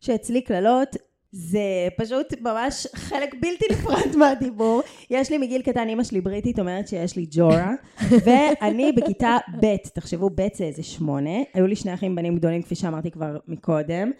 שאצלי 0.00 0.40
קללות 0.40 0.96
זה 1.32 1.88
פשוט 1.96 2.26
ממש 2.40 2.86
חלק 2.94 3.34
בלתי 3.34 3.64
נפרד 3.70 4.16
מהדיבור. 4.18 4.82
יש 5.10 5.30
לי 5.30 5.38
מגיל 5.38 5.62
קטן, 5.62 5.88
אימא 5.88 6.04
שלי 6.04 6.20
בריטית 6.20 6.58
אומרת 6.58 6.88
שיש 6.88 7.16
לי 7.16 7.26
ג'ורה, 7.30 7.72
ואני 8.24 8.92
בכיתה 8.92 9.36
ב', 9.62 9.76
תחשבו, 9.94 10.30
ב' 10.30 10.46
זה 10.54 10.64
איזה 10.64 10.82
שמונה, 10.82 11.38
היו 11.54 11.66
לי 11.66 11.76
שני 11.76 11.94
אחים 11.94 12.14
בנים 12.14 12.36
גדולים, 12.36 12.62
כפי 12.62 12.74
שאמרתי 12.74 13.10
כבר 13.10 13.36
מקודם. 13.48 14.10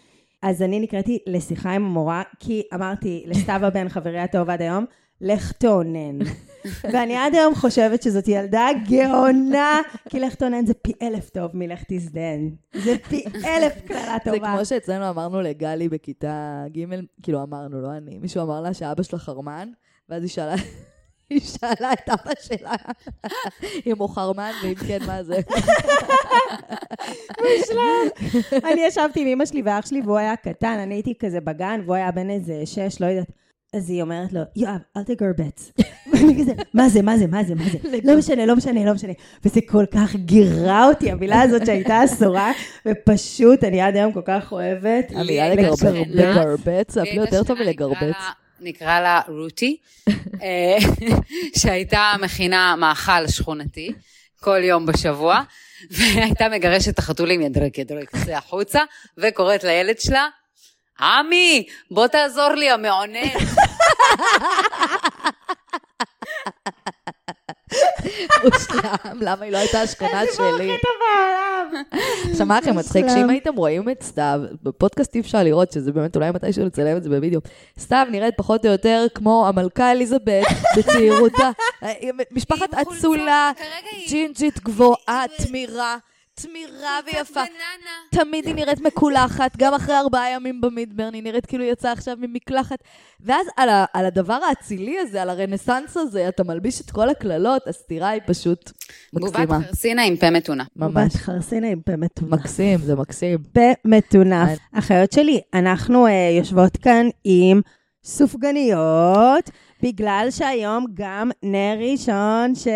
אז 0.42 0.62
אני 0.62 0.80
נקראתי 0.80 1.18
לשיחה 1.26 1.70
עם 1.70 1.84
המורה, 1.84 2.22
כי 2.40 2.62
אמרתי 2.74 3.22
לסתיו 3.26 3.60
הבן, 3.66 3.88
חברי 3.88 4.18
הטוב 4.18 4.50
עד 4.50 4.62
היום, 4.62 4.84
לך 5.20 5.52
תאונן. 5.52 6.18
ואני 6.92 7.16
עד 7.16 7.34
היום 7.34 7.54
חושבת 7.54 8.02
שזאת 8.02 8.28
ילדה 8.28 8.66
גאונה, 8.88 9.80
כי 10.08 10.20
לך 10.20 10.34
תאונן 10.34 10.66
זה 10.66 10.74
פי 10.74 10.92
אלף 11.02 11.30
טוב 11.30 11.50
מלך 11.54 11.82
תזדן. 11.88 12.48
זה 12.74 12.96
פי 13.08 13.24
אלף 13.44 13.72
קללה 13.86 14.16
זה 14.24 14.32
טובה. 14.32 14.54
כמו 14.56 14.64
שאצלנו 14.64 15.10
אמרנו 15.10 15.40
לגלי 15.40 15.88
בכיתה 15.88 16.64
ג', 16.76 16.84
כאילו 17.22 17.42
אמרנו, 17.42 17.82
לא 17.82 17.92
אני, 17.92 18.18
מישהו 18.18 18.42
אמר 18.42 18.60
לה 18.60 18.74
שאבא 18.74 19.02
שלה 19.02 19.18
חרמן, 19.18 19.68
ואז 20.08 20.22
היא 20.22 20.30
שאלה, 20.30 20.54
היא 21.30 21.40
שאלה 21.40 21.92
את 21.92 22.08
אבא 22.08 22.32
שלה 22.40 22.74
אם 23.86 23.98
הוא 23.98 24.08
חרמן, 24.08 24.52
ואם 24.62 24.74
כן, 24.74 24.98
מה 25.06 25.22
זה. 25.22 25.40
אני 28.72 28.80
ישבתי 28.86 29.20
עם 29.20 29.26
אמא 29.26 29.46
שלי 29.46 29.62
ואח 29.62 29.86
שלי, 29.86 30.00
והוא 30.00 30.18
היה 30.18 30.36
קטן, 30.36 30.78
אני 30.82 30.94
הייתי 30.94 31.14
כזה 31.18 31.40
בגן, 31.40 31.80
והוא 31.84 31.94
היה 31.94 32.10
בן 32.10 32.30
איזה 32.30 32.62
שש, 32.64 33.00
לא 33.00 33.06
יודעת. 33.06 33.30
אז 33.76 33.90
היא 33.90 34.02
אומרת 34.02 34.32
לו, 34.32 34.40
יואב, 34.56 34.78
אל 34.96 35.02
תגר 35.02 35.26
בטס. 35.38 35.72
ואני 36.12 36.42
כזה, 36.42 36.52
מה 36.74 36.88
זה, 36.88 37.02
מה 37.02 37.16
זה, 37.18 37.26
מה 37.26 37.44
זה, 37.44 37.54
מה 37.54 37.64
זה? 37.72 37.78
לא 38.04 38.18
משנה, 38.18 38.46
לא 38.46 38.56
משנה, 38.56 38.84
לא 38.84 38.94
משנה. 38.94 39.12
וזה 39.44 39.60
כל 39.68 39.84
כך 39.90 40.14
גירה 40.16 40.86
אותי, 40.86 41.10
המילה 41.10 41.42
הזאת 41.42 41.66
שהייתה 41.66 42.04
אסורה, 42.04 42.52
ופשוט, 42.86 43.64
אני 43.64 43.80
עד 43.80 43.96
היום 43.96 44.12
כל 44.12 44.22
כך 44.24 44.52
אוהבת. 44.52 45.12
המילה 45.14 45.48
לגרבץ. 46.30 46.92
זה 46.92 47.02
אפילו 47.02 47.22
יותר 47.24 47.44
טוב 47.44 47.58
מלגרבץ. 47.58 48.02
לה- 48.02 48.30
נקרא 48.60 49.00
לה 49.00 49.20
רותי, 49.28 49.76
אה, 50.42 50.76
שהייתה 51.58 52.12
מכינה 52.22 52.74
מאכל 52.78 53.26
שכונתי 53.28 53.92
כל 54.40 54.60
יום 54.64 54.86
בשבוע, 54.86 55.40
והייתה 55.90 56.48
מגרשת 56.48 56.88
את 56.88 56.98
החתולים 56.98 57.40
ידרק 57.40 57.78
ידרק, 57.78 58.10
תצא 58.10 58.32
החוצה, 58.36 58.80
וקוראת 59.18 59.64
לילד 59.64 59.98
שלה, 60.00 60.26
עמי, 61.00 61.66
בוא 61.90 62.06
תעזור 62.06 62.48
לי, 62.48 62.70
המעונן. 62.70 63.28
מושלם, 68.44 69.20
למה 69.20 69.44
היא 69.44 69.52
לא 69.52 69.58
הייתה 69.58 69.80
השכנה 69.80 70.22
שלי? 70.36 70.76
שמע 72.38 72.58
לכם, 72.58 72.76
מצחיק. 72.76 73.06
שאם 73.08 73.30
הייתם 73.30 73.54
רואים 73.54 73.90
את 73.90 74.02
סתיו, 74.02 74.40
בפודקאסט 74.62 75.14
אי 75.14 75.20
אפשר 75.20 75.42
לראות, 75.42 75.72
שזה 75.72 75.92
באמת 75.92 76.16
אולי 76.16 76.30
מתישהו 76.30 76.64
לצלם 76.66 76.96
את 76.96 77.02
זה 77.02 77.08
בווידאו. 77.08 77.40
סתיו 77.78 78.06
נראית 78.10 78.34
פחות 78.36 78.66
או 78.66 78.70
יותר 78.70 79.06
כמו 79.14 79.48
המלכה 79.48 79.92
אליזבת 79.92 80.46
בצעירותה. 80.76 81.50
משפחת 82.30 82.74
עם 82.74 82.84
חולצה, 82.84 82.98
אצולה, 82.98 83.52
ג'ינג'ית 84.08 84.60
גבוהה, 84.64 85.24
תמירה, 85.36 85.96
תמירה 86.42 86.98
ויפה. 87.06 87.40
בננה. 87.40 88.24
תמיד 88.24 88.46
היא 88.46 88.54
נראית 88.54 88.80
מקולחת, 88.80 89.56
גם 89.56 89.74
אחרי 89.74 89.98
ארבעה 89.98 90.30
ימים 90.30 90.60
במידברן, 90.60 91.14
היא 91.14 91.22
נראית 91.22 91.46
כאילו 91.46 91.64
יצאה 91.64 91.92
עכשיו 91.92 92.16
ממקלחת. 92.20 92.78
ואז 93.20 93.46
על, 93.56 93.68
ה, 93.68 93.84
על 93.92 94.06
הדבר 94.06 94.38
האצילי 94.48 94.98
הזה, 94.98 95.22
על 95.22 95.30
הרנסאנס 95.30 95.96
הזה, 95.96 96.28
אתה 96.28 96.44
מלביש 96.44 96.80
את 96.80 96.90
כל 96.90 97.08
הקללות, 97.08 97.66
הסתירה 97.68 98.08
היא 98.08 98.20
פשוט 98.26 98.72
מקסימה. 99.12 99.44
תגובת 99.44 99.66
חרסינה 99.66 100.02
עם 100.04 100.16
פה 100.16 100.30
מתונה. 100.30 100.64
ממש. 100.76 100.92
בת 100.94 101.20
חרסינה 101.20 101.68
עם 101.68 101.80
פה 101.80 101.96
מטונף. 101.96 102.32
מקסים, 102.32 102.78
זה 102.78 102.94
מקסים. 102.96 103.38
פה 103.52 103.60
מטונף. 103.84 104.48
אני- 104.48 104.78
אחיות 104.78 105.12
שלי, 105.12 105.40
אנחנו 105.54 106.06
uh, 106.06 106.10
יושבות 106.38 106.76
כאן 106.76 107.06
עם 107.24 107.60
סופגניות, 108.04 109.50
בגלל 109.82 110.26
שהיום 110.30 110.86
גם 110.94 111.30
נר 111.42 111.76
ראשון 111.90 112.54
של 112.54 112.70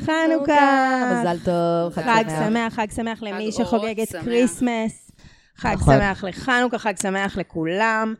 חנוכה. 0.00 1.20
מזל 1.20 1.36
טוב, 1.44 1.92
חג 1.92 2.02
חג 2.02 2.24
שמח. 2.28 2.48
שמח, 2.48 2.74
חג 2.74 2.90
שמח 2.90 3.22
למי 3.22 3.52
שחוגג 3.52 4.00
את 4.00 4.08
שמח. 4.08 4.24
כריסמס. 4.24 5.10
חג 5.56 5.74
נכון. 5.74 5.94
שמח 5.94 6.24
לחנוכה, 6.24 6.78
חג 6.78 6.96
שמח 7.02 7.38
לכולם. 7.38 8.14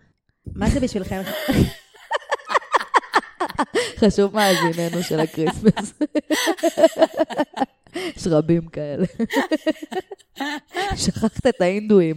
מה 0.54 0.70
זה 0.70 0.80
בשבילכם? 0.80 1.20
חשוב 4.00 4.34
מאזיננו 4.34 5.02
של 5.02 5.20
הקריסמס. 5.20 5.92
יש 7.94 8.26
רבים 8.26 8.68
כאלה. 8.68 9.06
שכחת 10.96 11.46
את 11.46 11.60
ההינדואים. 11.60 12.16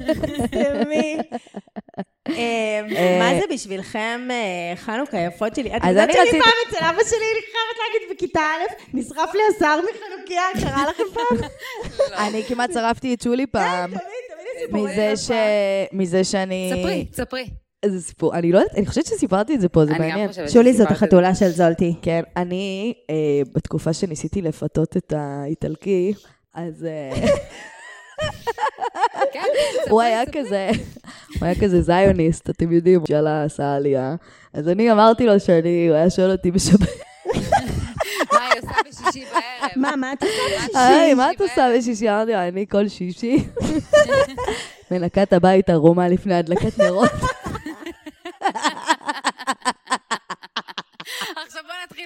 מי? 0.88 1.18
אה, 2.28 3.18
מה 3.18 3.40
זה 3.40 3.54
בשבילכם 3.54 4.28
אה, 4.30 4.76
חנוכה 4.76 5.18
יפות 5.18 5.54
שלי? 5.54 5.76
את 5.76 5.80
אז 5.82 5.88
יודעת 5.88 6.08
אני 6.08 6.18
שאני 6.30 6.40
פעם 6.42 6.52
אצל 6.68 6.84
אבא 6.84 7.04
שלי, 7.04 7.26
אני 7.32 7.42
חייבת 7.42 7.78
להגיד, 7.78 8.16
בכיתה 8.16 8.40
א', 8.40 8.96
נשרף 8.96 9.34
לי 9.34 9.40
השיער 9.56 9.78
מחנוכיה, 9.78 10.42
קרה 10.60 10.84
לכם 10.90 11.02
פעם? 11.14 11.48
אני 12.28 12.42
כמעט 12.48 12.72
שרפתי 12.72 13.14
את 13.14 13.22
שולי 13.22 13.46
פעם. 13.46 13.90
תמיד, 13.90 14.00
תמיד 14.00 14.46
הסיפורים 14.56 14.94
מזה 15.92 16.24
שאני... 16.24 16.72
ספרי, 16.74 17.06
ספרי. 17.12 17.46
איזה 17.82 18.00
סיפור, 18.00 18.34
אני 18.34 18.52
לא 18.52 18.58
יודעת, 18.58 18.76
אני 18.76 18.86
חושבת 18.86 19.06
שסיפרתי 19.06 19.54
את 19.54 19.60
זה 19.60 19.68
פה, 19.68 19.86
זה 19.86 19.90
אני 19.90 19.98
גם 19.98 20.08
מעניין. 20.08 20.28
חושבת 20.28 20.50
שולי 20.50 20.72
זאת. 20.72 20.90
החתולה 20.90 21.34
של 21.34 21.48
זולטי. 21.48 21.94
כן, 22.02 22.22
אני, 22.36 22.94
אה, 23.10 23.14
בתקופה 23.54 23.92
שניסיתי 23.92 24.42
לפתות 24.42 24.96
את 24.96 25.12
האיטלקי, 25.16 26.12
אז 26.54 26.86
אה, 29.16 29.20
כן, 29.32 29.44
הוא 29.90 30.02
היה 30.02 30.22
כזה, 30.32 30.70
הוא 31.38 31.46
היה 31.46 31.54
כזה 31.60 31.82
זיוניסט, 31.82 32.50
אתם 32.50 32.72
יודעים, 32.72 33.00
שאלה 33.08 33.44
עשה 33.44 33.74
עלייה. 33.74 34.14
אז 34.54 34.68
אני 34.68 34.92
אמרתי 34.92 35.26
לו 35.26 35.40
שאני, 35.40 35.86
הוא 35.88 35.96
היה 35.96 36.10
שואל 36.10 36.30
אותי 36.30 36.50
בשבת, 36.50 36.80
מה 38.32 38.38
היא 38.40 38.62
עושה 38.62 38.74
בשישי 38.88 39.24
בערב? 39.24 39.70
מה, 39.76 39.96
מה 39.96 40.12
את 40.12 40.22
עושה? 40.22 40.88
היי, 40.88 41.14
מה 41.14 41.30
את 41.32 41.40
עושה 41.40 41.68
בשישי? 41.78 42.10
אמרתי 42.10 42.32
לו, 42.32 42.38
אני 42.38 42.66
כל 42.70 42.88
שישי 42.88 43.44
מנקה 44.90 45.22
את 45.22 45.32
הבית 45.32 45.70
ערומה 45.70 46.08
לפני 46.08 46.34
הדלקת 46.34 46.78
נרות. 46.78 47.10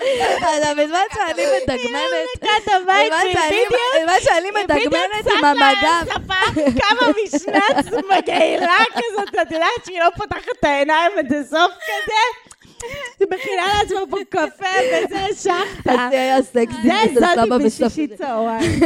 בזמן 0.79 1.07
שאני 1.15 1.43
מדגמנת, 1.57 2.41
בזמן 2.41 4.15
שאני- 4.21 4.51
מדגמנת 4.51 5.27
עם 5.39 5.45
המג"ב, 5.45 6.11
שפה 6.13 6.61
כמה 6.81 7.09
משנת 7.25 7.93
מגעילה 8.19 8.77
כזאת, 8.93 9.29
את 9.43 9.51
יודעת 9.53 9.85
שהיא 9.87 10.01
לא 10.01 10.09
פותחת 10.17 10.49
את 10.61 10.65
העיניים 10.65 11.13
עד 11.19 11.33
הסוף 11.33 11.73
כזה? 11.73 12.49
היא 13.21 13.29
מכינה 13.31 13.67
לעצמה 13.79 14.01
פה 14.11 14.17
קפה 14.29 14.67
וזה 14.93 15.27
שחטה. 15.43 15.93
חצי 16.07 16.17
היה 16.17 16.43
סקסי, 16.43 17.15
זה 17.15 17.27
סבא. 17.35 17.59
בשישי 17.59 18.07
צהריים. 18.17 18.81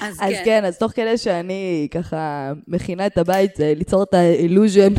אז 0.00 0.18
כן. 0.20 0.42
כן, 0.44 0.64
אז 0.64 0.78
תוך 0.78 0.92
כדי 0.92 1.18
שאני 1.18 1.88
ככה 1.94 2.52
מכינה 2.68 3.06
את 3.06 3.18
הבית, 3.18 3.56
זה 3.56 3.72
ליצור 3.76 4.02
את 4.02 4.14
האילוז'ן. 4.14 4.92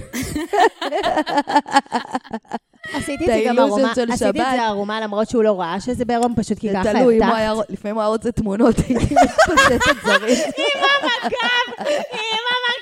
עשיתי 2.93 3.23
את 3.23 3.29
זה 3.29 3.43
גם 3.47 3.59
ערומה, 3.59 3.91
עשיתי 3.91 4.41
את. 4.41 4.45
זה 4.51 4.63
ערומה 4.63 5.01
למרות 5.01 5.29
שהוא 5.29 5.43
לא 5.43 5.59
ראה 5.61 5.79
שזה 5.79 6.05
בעירום, 6.05 6.33
פשוט 6.35 6.59
כי 6.59 6.69
ככה 6.73 6.93
תלוי, 6.93 7.15
הבטחת. 7.23 7.37
היה, 7.37 7.53
לפעמים 7.69 7.95
הוא 7.95 8.01
היה 8.01 8.09
רוצה 8.09 8.31
תמונות, 8.31 8.75
הייתי 8.77 8.93
מתפוצצת 9.15 9.95
זרים. 10.05 10.37
עם 10.57 10.83
המג"ב, 10.83 11.81
עם 12.11 12.45
המג"ב. 12.51 12.80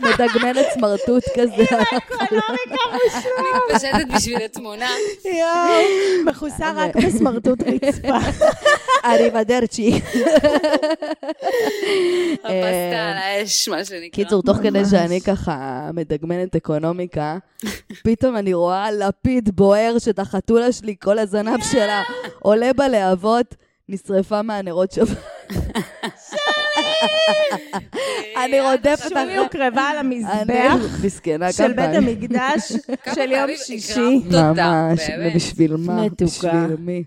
מדגמנת 0.00 0.66
סמרטוט 0.74 1.24
כזה. 1.34 1.64
מתפשטת 3.70 4.14
בשביל 4.16 4.36
התמונה. 4.44 4.90
יואו, 5.24 6.24
מכוסה 6.24 6.72
רק 6.76 6.96
בסמרטוט 6.96 7.58
רצפה. 7.62 8.18
אני 9.10 9.30
בדרצ'י. 9.30 10.00
הפסטה 12.34 13.08
על 13.10 13.16
האש, 13.16 13.68
מה 13.68 13.84
שנקרא. 13.84 14.08
קיצור, 14.24 14.42
תוך 14.42 14.56
כדי 14.56 14.82
שאני 14.90 15.20
ככה 15.20 15.90
מדגמנת 15.94 16.56
אקונומיקה, 16.56 17.38
פתאום 18.04 18.36
אני 18.36 18.54
רואה 18.54 18.90
לפיד 18.90 19.56
בוער 19.56 19.98
שאת 19.98 20.18
החתולה 20.18 20.72
שלי, 20.72 20.96
כל 21.02 21.18
הזנב 21.18 21.64
שלה 21.72 22.02
עולה 22.38 22.72
בלהבות, 22.72 23.54
נשרפה 23.88 24.42
מהנרות 24.42 24.92
שבת. 24.92 25.18
אני 28.44 28.60
רודפת 28.60 29.08
שולי 29.08 29.22
אחרי... 29.22 29.36
הוקרבה 29.36 29.82
על 29.82 29.98
המזבח 29.98 30.96
של 31.50 31.72
בית. 31.72 31.94
המקדש 31.94 32.72
של 33.14 33.30
יום 33.30 33.50
שישי. 33.56 34.20
ממש. 34.30 35.00
ובשביל 35.20 35.76
מה? 35.76 36.02
בשביל 36.20 36.76
מי? 36.78 37.04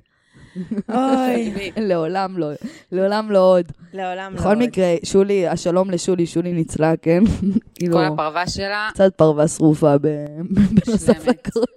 אוי, 0.90 1.72
לעולם 1.78 2.38
לא, 2.38 2.48
לעולם 2.92 3.32
לא 3.32 3.40
עוד. 3.40 3.66
לעולם 3.94 4.34
לא 4.34 4.40
בכל 4.40 4.50
עוד. 4.50 4.58
מקרה, 4.58 4.96
שולי, 5.04 5.48
השלום 5.48 5.92
לשולי, 5.92 6.26
שולי 6.26 6.54
ניצלה, 6.54 6.94
כן? 7.02 7.24
כל 7.92 8.06
הפרווה 8.06 8.48
שלה, 8.48 8.90
קצת 8.94 9.16
פרווה 9.16 9.48
שרופה 9.48 9.96
בנוסף. 9.98 11.28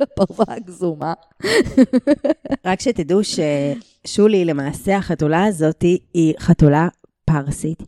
לפרווה 0.01 0.55
הגזומה. 0.55 1.13
רק 2.65 2.81
שתדעו 2.81 3.21
ששולי, 3.25 4.45
למעשה 4.45 4.97
החתולה 4.97 5.45
הזאת 5.45 5.83
היא 6.15 6.35
חתולה 6.39 6.89
פרסית. 7.43 7.83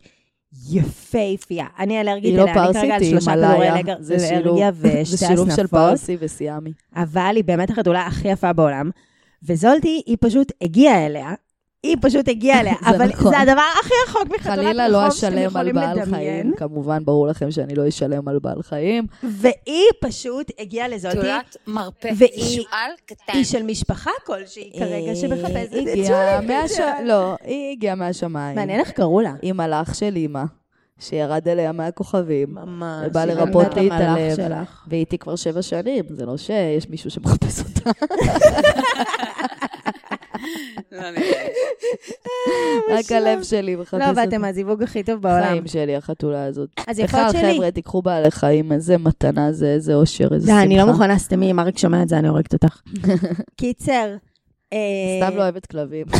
יפהפייה. 0.71 1.65
אני 1.79 2.01
אלרגית 2.01 2.35
לא 2.35 2.41
אליה, 2.43 2.53
אני 2.63 2.73
כרגע 2.73 2.95
על 2.95 3.03
שלושה 3.03 3.31
כדורי. 3.31 3.69
אלרגיה 3.69 3.95
זה 3.99 4.19
שילוב- 4.19 4.57
אלרגיה 4.57 4.71
זה 4.71 4.99
ושתי 5.01 5.17
שילוב 5.17 5.45
של 5.45 5.51
הסנפות, 5.53 5.69
פרסי 5.79 6.17
וסיאמי. 6.19 6.71
אבל 6.95 7.31
היא 7.35 7.43
באמת 7.43 7.69
החתולה 7.69 8.07
הכי 8.07 8.27
יפה 8.27 8.53
בעולם. 8.53 8.89
וזולטי, 9.43 10.01
היא 10.05 10.17
פשוט 10.19 10.51
הגיעה 10.61 11.05
אליה, 11.05 11.33
היא 11.83 11.95
פשוט 12.01 12.27
הגיעה 12.29 12.59
אליה, 12.61 12.73
זה 12.83 12.89
אבל 12.89 13.05
נכון. 13.07 13.31
זה 13.31 13.39
הדבר 13.39 13.61
הכי 13.79 13.93
רחוק 14.07 14.23
מחתולת 14.23 14.41
חלילה 14.57 14.87
לא 14.87 14.97
רחוב 14.97 15.11
שאתם 15.17 15.27
אשלם 15.33 15.39
על 15.39 15.45
יכולים 15.47 15.75
בעל 15.75 15.99
לדמיין. 15.99 16.41
חיים, 16.41 16.53
כמובן, 16.57 17.05
ברור 17.05 17.27
לכם 17.27 17.51
שאני 17.51 17.75
לא 17.75 17.87
אשלם 17.87 18.27
על 18.27 18.39
בעל 18.39 18.61
חיים. 18.61 19.07
והיא 19.23 19.87
פשוט 20.01 20.51
הגיעה 20.59 20.87
לזולטי, 20.87 21.17
תולת 21.17 21.57
מרפא, 21.67 22.09
והיא- 22.17 22.55
שועל 22.61 22.91
קטן. 23.05 23.33
היא 23.33 23.43
של 23.45 23.63
משפחה 23.63 24.11
כלשהי 24.25 24.71
כרגע 24.79 25.15
שמחפשת 25.15 25.69
היא 25.71 26.01
את 26.03 26.07
שולי. 26.07 26.47
מהש... 26.47 26.71
לא, 27.05 27.35
היא 27.43 27.71
הגיעה 27.71 27.95
מהשמיים. 27.95 28.55
מעניין 28.55 28.79
איך 28.79 28.91
קראו 28.91 29.21
לה. 29.21 29.33
היא 29.41 29.53
מלאך 29.53 29.95
של 29.95 30.15
אימא, 30.15 30.43
שירד 30.99 31.47
אליה 31.47 31.71
מהכוכבים. 31.71 32.47
ממש. 32.51 33.05
ובא 33.09 33.25
לרפות 33.25 33.73
לי 33.73 33.87
את 33.87 33.91
הלב. 33.91 34.65
והיא 34.87 34.99
איתי 34.99 35.17
כבר 35.17 35.35
שבע 35.35 35.61
שנים, 35.61 36.03
זה 36.09 36.25
לא 36.25 36.37
שיש 36.37 36.89
מישהו 36.89 37.11
שמחפש 37.11 37.59
אותה. 37.59 37.91
לא 40.91 41.11
נראה 41.11 41.43
לי. 41.43 42.93
רק 42.93 43.11
הלב 43.11 43.43
שלי 43.43 43.75
מחפש 43.75 43.93
לא. 43.93 44.05
ואתם 44.15 44.45
הזיווג 44.45 44.83
הכי 44.83 45.03
טוב 45.03 45.21
בעולם. 45.21 45.47
חיים 45.47 45.67
שלי, 45.67 45.95
החתולה 45.95 46.45
הזאת. 46.45 46.69
אז 46.87 46.99
יכול 46.99 47.19
להיות 47.19 47.35
בכלל, 47.35 47.41
שלי. 47.41 47.53
חבר'ה, 47.55 47.71
תיקחו 47.71 48.01
בעלי 48.01 48.31
חיים, 48.31 48.71
איזה 48.71 48.97
מתנה 48.97 49.51
זה, 49.51 49.67
איזה 49.67 49.95
אושר, 49.95 50.27
איזה 50.33 50.45
די, 50.45 50.51
שמחה. 50.51 50.63
אני 50.63 50.77
לא 50.77 50.85
מוכנה, 50.85 51.19
סתמי, 51.19 51.51
אם 51.51 51.59
אריק 51.59 51.77
שומע 51.77 52.03
את 52.03 52.09
זה, 52.09 52.17
אני 52.17 52.27
הורגת 52.27 52.53
אותך. 52.53 52.81
קיצר, 53.57 54.15
אה, 54.73 54.77
סתם 55.23 55.37
לא 55.37 55.41
אוהבת 55.41 55.65
כלבים. 55.65 56.05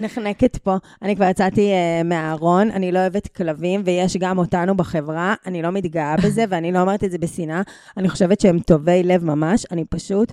נחנקת 0.00 0.56
פה. 0.56 0.76
אני 1.02 1.16
כבר 1.16 1.24
יצאתי 1.24 1.70
אה, 1.72 2.02
מהארון, 2.04 2.70
אני 2.70 2.92
לא 2.92 2.98
אוהבת 2.98 3.26
כלבים, 3.26 3.82
ויש 3.84 4.16
גם 4.16 4.38
אותנו 4.38 4.76
בחברה, 4.76 5.34
אני 5.46 5.62
לא 5.62 5.70
מתגאה 5.70 6.16
בזה, 6.16 6.44
ואני 6.50 6.72
לא 6.72 6.80
אומרת 6.80 7.04
את 7.04 7.10
זה 7.10 7.18
בשנאה. 7.18 7.62
אני 7.96 8.08
חושבת 8.08 8.40
שהם 8.40 8.58
טובי 8.58 9.02
לב 9.02 9.24
ממש, 9.24 9.66
אני 9.70 9.84
פשוט 9.84 10.32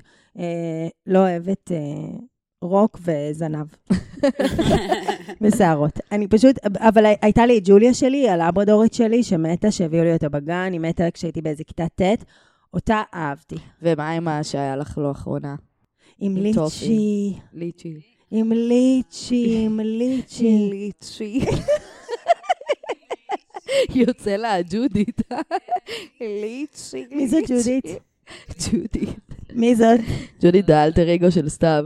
לא 1.07 1.19
אוהבת 1.19 1.71
אה, 1.71 1.77
רוק 2.61 3.00
וזנב. 3.01 3.67
ושערות. 5.41 6.00
אני 6.11 6.27
פשוט, 6.27 6.55
אבל 6.77 7.05
הייתה 7.22 7.46
לי 7.46 7.57
את 7.57 7.63
ג'וליה 7.65 7.94
שלי, 7.94 8.29
הלברדורית 8.29 8.94
שלי, 8.94 9.24
שמתה, 9.24 9.72
שהביאו 9.72 10.03
לי 10.03 10.13
אותה 10.13 10.29
בגן, 10.29 10.70
היא 10.72 10.79
מתה 10.79 11.11
כשהייתי 11.11 11.41
באיזה 11.41 11.63
כיתה 11.63 11.85
ט', 11.96 12.24
אותה 12.74 13.01
אהבתי. 13.13 13.55
ומה 13.81 14.11
עם 14.11 14.24
מה 14.24 14.44
שהיה 14.44 14.75
לך 14.75 14.98
לאחרונה? 14.98 15.55
עם 16.20 16.37
עם. 16.37 16.44
ליצ'י, 16.44 17.39
ליצ'י. 17.53 18.01
עם 18.31 18.51
ליצ'י, 18.51 19.65
עם 19.65 19.79
ליצ'י. 19.79 20.70
ליצ'י. 20.70 21.46
יוצא 23.96 24.35
לה 24.35 24.61
ג'ודית. 24.61 25.22
ליצ'י. 26.22 27.05
מי 27.11 27.27
זו 27.27 27.37
ג'ודית? 27.48 27.85
ג'ודית. 28.59 29.30
מי 29.53 29.75
זאת? 29.75 30.00
ג'ודית 30.42 30.68
זה 30.68 30.77
האלטר 30.77 31.16
אגו 31.16 31.31
של 31.31 31.50
סתיו. 31.50 31.85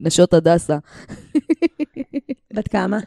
נשות 0.00 0.34
הדסה. 0.34 0.78
בת 2.54 2.68
כמה? 2.68 2.98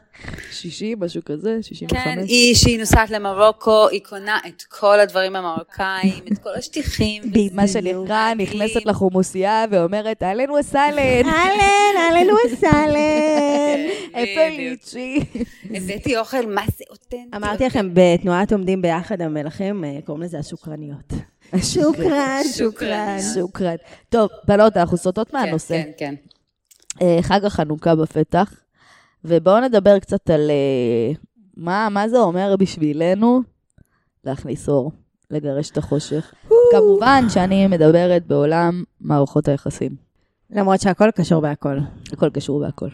60, 0.52 1.00
משהו 1.00 1.22
כזה, 1.26 1.58
65. 1.62 2.04
כן, 2.04 2.20
היא, 2.28 2.56
שהיא 2.56 2.80
נוסעת 2.80 3.10
למרוקו, 3.10 3.90
היא 3.90 4.02
קונה 4.04 4.40
את 4.48 4.62
כל 4.62 5.00
הדברים 5.00 5.36
המרוקאים, 5.36 6.24
את 6.32 6.38
כל 6.38 6.50
השטיחים. 6.58 7.24
מה 7.56 7.68
שנקרא, 7.68 8.34
נכנסת 8.34 8.86
לחומוסייה 8.86 9.66
ואומרת, 9.72 10.24
אהלן 10.24 10.52
וסהלן. 10.52 11.26
אהלן, 11.26 11.96
אהלן 11.98 12.28
וסהלן. 12.46 13.80
איפה. 14.14 14.58
ליצ'י? 14.58 15.20
הבאתי 15.70 16.18
אוכל, 16.18 16.46
מה 16.46 16.64
זה 16.78 16.84
אותנטי. 16.90 17.36
אמרתי 17.36 17.66
לכם, 17.66 17.90
בתנועת 17.94 18.52
עומדים 18.52 18.82
ביחד 18.82 19.22
המלכים, 19.22 19.84
אה, 19.84 20.00
קוראים 20.06 20.24
לזה 20.24 20.40
השוקרניות. 20.40 21.14
שוקרן, 21.62 22.42
שוקרן. 22.58 23.18
שוקרן. 23.34 23.76
טוב, 24.10 24.30
בנות, 24.48 24.78
אנחנו 24.78 24.98
סוטות 24.98 25.30
כן, 25.30 25.38
מהנושא. 25.38 25.84
כן, 25.84 25.92
כן. 25.98 26.16
אה, 27.02 27.18
חג 27.22 27.46
החנוכה 27.46 27.96
בפתח, 27.96 28.54
ובואו 29.26 29.60
נדבר 29.60 30.00
קצת 30.00 30.30
על 30.30 30.52
אה, 30.52 31.14
מה, 31.58 31.88
מה 31.92 32.10
זה 32.10 32.20
אומר 32.20 32.56
בשבילנו 32.60 33.42
להכניס 34.24 34.70
אור, 34.70 34.92
לגרש 35.32 35.70
את 35.70 35.78
החושך. 35.78 36.34
כמובן 36.72 37.26
שאני 37.30 37.68
מדברת 37.68 38.28
בעולם 38.28 38.84
מערכות 39.02 39.48
היחסים. 39.48 39.96
למרות 40.50 40.82
שהכל 40.82 41.12
קשור 41.12 41.42
בהכל. 41.42 41.78
הכל 42.14 42.30
קשור 42.30 42.60
בהכל. 42.60 42.90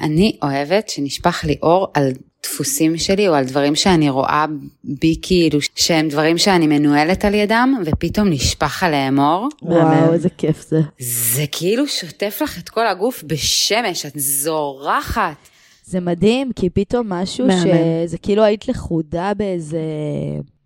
אני 0.00 0.38
אוהבת 0.42 0.88
שנשפך 0.88 1.44
לי 1.44 1.56
אור 1.62 1.88
על 1.94 2.12
דפוסים 2.42 2.98
שלי 2.98 3.28
או 3.28 3.34
על 3.34 3.44
דברים 3.44 3.76
שאני 3.76 4.10
רואה 4.10 4.44
בי 4.84 5.16
כאילו 5.22 5.58
שהם 5.76 6.08
דברים 6.08 6.38
שאני 6.38 6.66
מנוהלת 6.66 7.24
על 7.24 7.34
ידם 7.34 7.74
ופתאום 7.86 8.28
נשפך 8.28 8.82
עליהם 8.82 9.18
אור. 9.18 9.48
וואו, 9.62 10.12
איזה 10.12 10.28
כיף 10.28 10.64
זה. 10.68 10.80
זה 10.98 11.44
כאילו 11.52 11.88
שוטף 11.88 12.38
לך 12.44 12.58
את 12.58 12.68
כל 12.68 12.86
הגוף 12.86 13.24
בשמש, 13.26 14.06
את 14.06 14.12
זורחת. 14.16 15.36
זה 15.84 16.00
מדהים, 16.00 16.50
כי 16.56 16.70
פתאום 16.70 17.12
משהו 17.12 17.46
מהמם. 17.46 17.60
שזה 18.06 18.18
כאילו 18.18 18.42
היית 18.42 18.68
לכודה 18.68 19.32
באיזה 19.36 19.80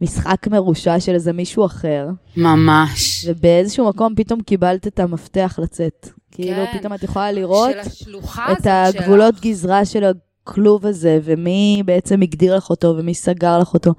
משחק 0.00 0.46
מרושע 0.46 1.00
של 1.00 1.14
איזה 1.14 1.32
מישהו 1.32 1.66
אחר, 1.66 2.08
ממש. 2.36 3.24
ובאיזשהו 3.28 3.88
מקום 3.88 4.14
פתאום 4.16 4.40
קיבלת 4.40 4.86
את 4.86 5.00
המפתח 5.00 5.58
לצאת. 5.62 6.08
כאילו, 6.30 6.56
כן. 6.72 6.78
פתאום 6.78 6.94
את 6.94 7.02
יכולה 7.02 7.32
לראות 7.32 7.70
את 7.86 7.94
שלך. 7.94 8.42
הגבולות 8.64 9.40
גזרה 9.40 9.84
של 9.84 10.04
הכלוב 10.48 10.86
הזה, 10.86 11.18
ומי 11.24 11.82
בעצם 11.86 12.22
הגדיר 12.22 12.56
לך 12.56 12.70
אותו, 12.70 12.94
ומי 12.98 13.14
סגר 13.14 13.58
לך 13.58 13.74
אותו. 13.74 13.92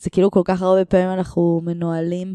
זה 0.00 0.10
כאילו 0.10 0.30
כל 0.30 0.42
כך 0.44 0.62
הרבה 0.62 0.84
פעמים 0.84 1.08
אנחנו 1.10 1.60
מנוהלים 1.64 2.32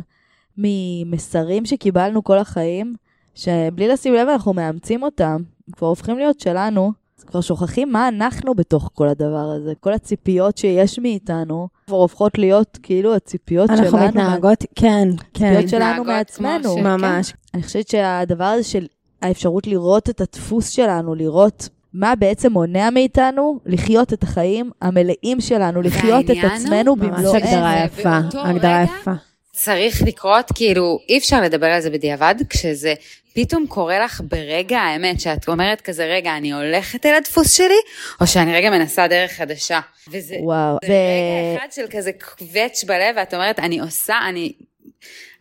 ממסרים 0.58 1.66
שקיבלנו 1.66 2.24
כל 2.24 2.38
החיים, 2.38 2.94
שבלי 3.36 3.88
לשים 3.88 4.14
לב 4.14 4.28
אנחנו 4.28 4.54
מאמצים 4.54 5.04
אותם, 5.04 5.42
כבר 5.72 5.88
הופכים 5.88 6.18
להיות 6.18 6.40
שלנו, 6.40 6.92
אז 7.20 7.24
כבר 7.24 7.42
שוכחים 7.42 7.92
מה 7.92 8.08
אנחנו 8.08 8.56
בתוך 8.56 8.90
כל 8.94 9.08
הדבר 9.08 9.52
הזה. 9.56 9.74
כל 9.80 9.94
הציפיות 9.94 10.58
שיש 10.58 11.00
מאיתנו, 11.00 11.68
כבר 11.88 11.98
הופכות 11.98 12.38
להיות 12.38 12.78
כאילו 12.84 13.16
הציפיות 13.16 13.68
שלנו. 13.68 13.82
אנחנו 13.84 13.98
מתנהגות, 13.98 14.64
כן, 14.76 15.08
כן. 15.34 15.46
הציפיות 15.46 15.70
שלנו 15.70 16.04
מעצמנו. 16.04 16.74
ש- 16.78 16.82
ממש. 16.82 17.34
אני 17.54 17.64
חושבת 17.64 17.88
שהדבר 17.88 18.44
הזה 18.44 18.64
של 18.64 18.86
האפשרות 19.22 19.68
לראות 19.68 20.10
את 20.10 20.22
הדפוס 20.22 20.70
שלנו, 20.70 21.16
לראות 21.16 21.70
מה 21.94 22.16
בעצם 22.16 22.52
מונע 22.52 22.90
מאיתנו 22.90 23.60
לחיות 23.66 24.14
את 24.14 24.24
החיים 24.24 24.72
המלאים 24.82 25.42
שלנו, 25.42 25.82
לחיות 25.82 26.26
את 26.32 26.38
עצמנו 26.44 26.96
ממש 26.96 27.08
במלואנו. 27.08 27.36
הגדרה 27.36 27.84
יפה, 27.86 28.18
הגדרה 28.34 28.84
יפה. 28.84 29.12
צריך 29.52 30.02
לקרות, 30.02 30.52
כאילו, 30.56 31.00
אי 31.10 31.18
אפשר 31.18 31.42
לדבר 31.42 31.68
על 31.68 31.82
זה 31.82 31.90
בדיעבד, 31.90 32.36
כשזה 32.50 32.94
פתאום 33.34 33.68
קורה 33.68 34.00
לך 34.00 34.22
ברגע 34.30 34.80
האמת, 34.80 35.20
שאת 35.20 35.48
אומרת 35.48 35.82
כזה, 35.82 36.06
רגע, 36.06 36.38
אני 36.38 36.54
הולכת 36.54 37.06
אל 37.06 37.16
הדפוס 37.16 37.52
שלי, 37.54 37.80
או 38.22 38.28
שאני 38.28 38.54
רגע 38.54 38.70
מנסה 38.70 39.08
דרך 39.08 39.32
חדשה. 39.32 39.80
וזה 40.12 40.36
וואו, 40.42 40.78
זה 40.86 40.94
רגע 41.52 41.58
אחד 41.58 41.72
של 41.72 41.86
כזה 41.90 42.12
קווץ' 42.12 42.84
בלב, 42.84 43.16
ואת 43.18 43.34
אומרת, 43.34 43.60
אני 43.60 43.80
עושה, 43.80 44.16
אני, 44.30 44.54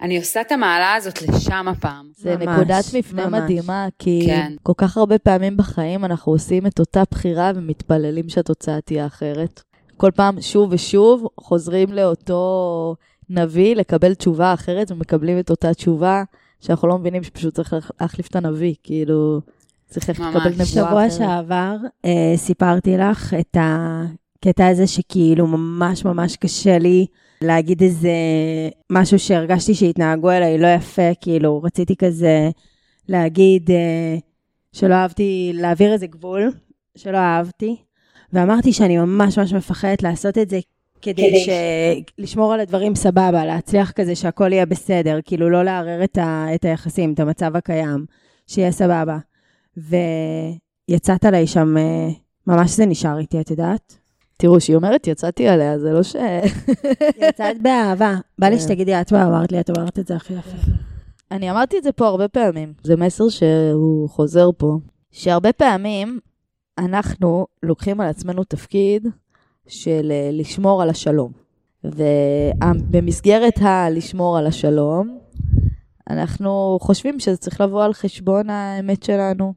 אני 0.02 0.18
עושה 0.18 0.40
את 0.40 0.52
המעלה 0.52 0.94
הזאת 0.94 1.22
לשם 1.22 1.68
הפעם. 1.68 2.06
זה 2.16 2.36
ממש, 2.36 2.48
נקודת 2.48 2.84
מפנה 2.98 3.26
ממש. 3.28 3.40
מדהימה, 3.42 3.88
כי 3.98 4.22
כן. 4.26 4.52
כל 4.62 4.72
כך 4.76 4.96
הרבה 4.96 5.18
פעמים 5.18 5.56
בחיים 5.56 6.04
אנחנו 6.04 6.32
עושים 6.32 6.66
את 6.66 6.78
אותה 6.78 7.02
בחירה 7.10 7.52
ומתפללים 7.54 8.28
שהתוצאה 8.28 8.80
תהיה 8.80 9.06
אחרת. 9.06 9.62
כל 9.96 10.10
פעם, 10.10 10.40
שוב 10.40 10.68
ושוב, 10.72 11.26
חוזרים 11.40 11.92
לאותו 11.92 12.96
נביא 13.30 13.76
לקבל 13.76 14.14
תשובה 14.14 14.54
אחרת, 14.54 14.90
ומקבלים 14.90 15.38
את 15.38 15.50
אותה 15.50 15.74
תשובה, 15.74 16.22
שאנחנו 16.60 16.88
לא 16.88 16.98
מבינים 16.98 17.22
שפשוט 17.22 17.54
צריך 17.54 17.72
להח- 17.72 17.90
להחליף 18.00 18.26
את 18.26 18.36
הנביא, 18.36 18.74
כאילו, 18.82 19.40
צריך 19.90 20.20
ממש. 20.20 20.36
לקבל 20.36 20.50
נבואה 20.52 20.66
שבוע 20.66 21.06
אחרת. 21.06 21.12
שעבר 21.12 21.76
אה, 22.04 22.32
סיפרתי 22.36 22.96
לך 22.96 23.34
את 23.34 23.56
הקטע 24.40 24.66
הזה 24.66 24.86
שכאילו 24.86 25.46
ממש 25.46 26.04
ממש 26.04 26.36
קשה 26.36 26.78
לי 26.78 27.06
להגיד 27.42 27.82
איזה 27.82 28.10
משהו 28.90 29.18
שהרגשתי 29.18 29.74
שהתנהגו 29.74 30.30
אליי 30.30 30.58
לא 30.58 30.66
יפה, 30.66 31.14
כאילו 31.20 31.62
רציתי 31.62 31.96
כזה 31.96 32.50
להגיד 33.08 33.70
אה, 33.70 34.16
שלא 34.72 34.94
אהבתי, 34.94 35.52
להעביר 35.54 35.92
איזה 35.92 36.06
גבול 36.06 36.52
שלא 36.96 37.16
אהבתי, 37.16 37.76
ואמרתי 38.32 38.72
שאני 38.72 38.98
ממש 38.98 39.38
ממש 39.38 39.52
מפחדת 39.52 40.02
לעשות 40.02 40.38
את 40.38 40.50
זה 40.50 40.58
כדי 41.02 41.40
ש... 41.40 41.48
לשמור 42.18 42.52
על 42.52 42.60
הדברים 42.60 42.94
סבבה, 42.94 43.44
להצליח 43.44 43.90
כזה 43.90 44.14
שהכל 44.14 44.52
יהיה 44.52 44.66
בסדר, 44.66 45.18
כאילו 45.24 45.50
לא 45.50 45.62
לערער 45.62 46.04
את, 46.04 46.18
ה... 46.18 46.46
את 46.54 46.64
היחסים, 46.64 47.12
את 47.12 47.20
המצב 47.20 47.56
הקיים, 47.56 48.06
שיהיה 48.46 48.72
סבבה. 48.72 49.18
ויצאת 49.76 51.24
עליי 51.24 51.46
שם, 51.46 51.76
אה, 51.76 52.08
ממש 52.46 52.70
זה 52.70 52.86
נשאר 52.86 53.18
איתי, 53.18 53.40
את 53.40 53.50
יודעת? 53.50 53.99
תראו, 54.40 54.56
כשהיא 54.58 54.76
אומרת 54.76 55.06
יצאתי 55.06 55.48
עליה, 55.48 55.78
זה 55.78 55.92
לא 55.92 56.02
ש... 56.02 56.16
יצאת 57.28 57.62
באהבה. 57.62 58.16
בא 58.38 58.48
לי 58.48 58.56
כן. 58.56 58.62
שתגידי, 58.62 59.00
את 59.00 59.12
מה 59.12 59.26
אמרת 59.26 59.52
לי? 59.52 59.60
את 59.60 59.70
אומרת 59.70 59.98
את 59.98 60.06
זה 60.06 60.16
הכי 60.16 60.32
יפה. 60.32 60.56
אני 61.30 61.50
אמרתי 61.50 61.78
את 61.78 61.82
זה 61.82 61.92
פה 61.92 62.06
הרבה 62.06 62.28
פעמים, 62.28 62.72
זה 62.82 62.96
מסר 62.96 63.28
שהוא 63.28 64.08
חוזר 64.08 64.50
פה, 64.56 64.78
שהרבה 65.10 65.52
פעמים 65.52 66.18
אנחנו 66.78 67.46
לוקחים 67.62 68.00
על 68.00 68.08
עצמנו 68.08 68.44
תפקיד 68.44 69.06
של 69.68 70.08
אה, 70.10 70.30
לשמור 70.32 70.82
על 70.82 70.90
השלום. 70.90 71.32
ובמסגרת 71.84 73.58
הלשמור 73.60 74.38
על 74.38 74.46
השלום, 74.46 75.18
אנחנו 76.10 76.78
חושבים 76.80 77.20
שזה 77.20 77.36
צריך 77.36 77.60
לבוא 77.60 77.84
על 77.84 77.92
חשבון 77.92 78.50
האמת 78.50 79.02
שלנו, 79.02 79.54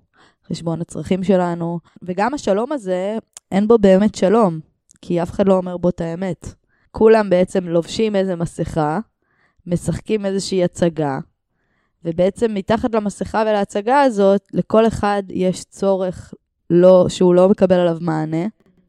חשבון 0.48 0.82
הצרכים 0.82 1.24
שלנו, 1.24 1.80
וגם 2.02 2.34
השלום 2.34 2.72
הזה, 2.72 3.18
אין 3.52 3.68
בו 3.68 3.78
באמת 3.78 4.16
שלום, 4.16 4.60
כי 5.06 5.22
אף 5.22 5.32
אחד 5.32 5.48
לא 5.48 5.58
אומר 5.58 5.78
בו 5.78 5.90
את 5.90 6.02
האמת. 6.02 6.54
כולם 6.92 7.30
בעצם 7.30 7.68
לובשים 7.68 8.16
איזה 8.16 8.36
מסכה, 8.36 9.00
משחקים 9.68 10.26
איזושהי 10.26 10.64
הצגה, 10.64 11.20
ובעצם 12.06 12.54
מתחת 12.54 12.96
למסכה 12.96 13.44
ולהצגה 13.48 14.02
הזאת, 14.02 14.42
לכל 14.54 14.88
אחד 14.88 15.24
יש 15.30 15.64
צורך 15.64 16.34
לא, 16.70 17.06
שהוא 17.10 17.36
לא 17.36 17.50
מקבל 17.50 17.76
עליו 17.76 17.98
מענה, 18.02 18.46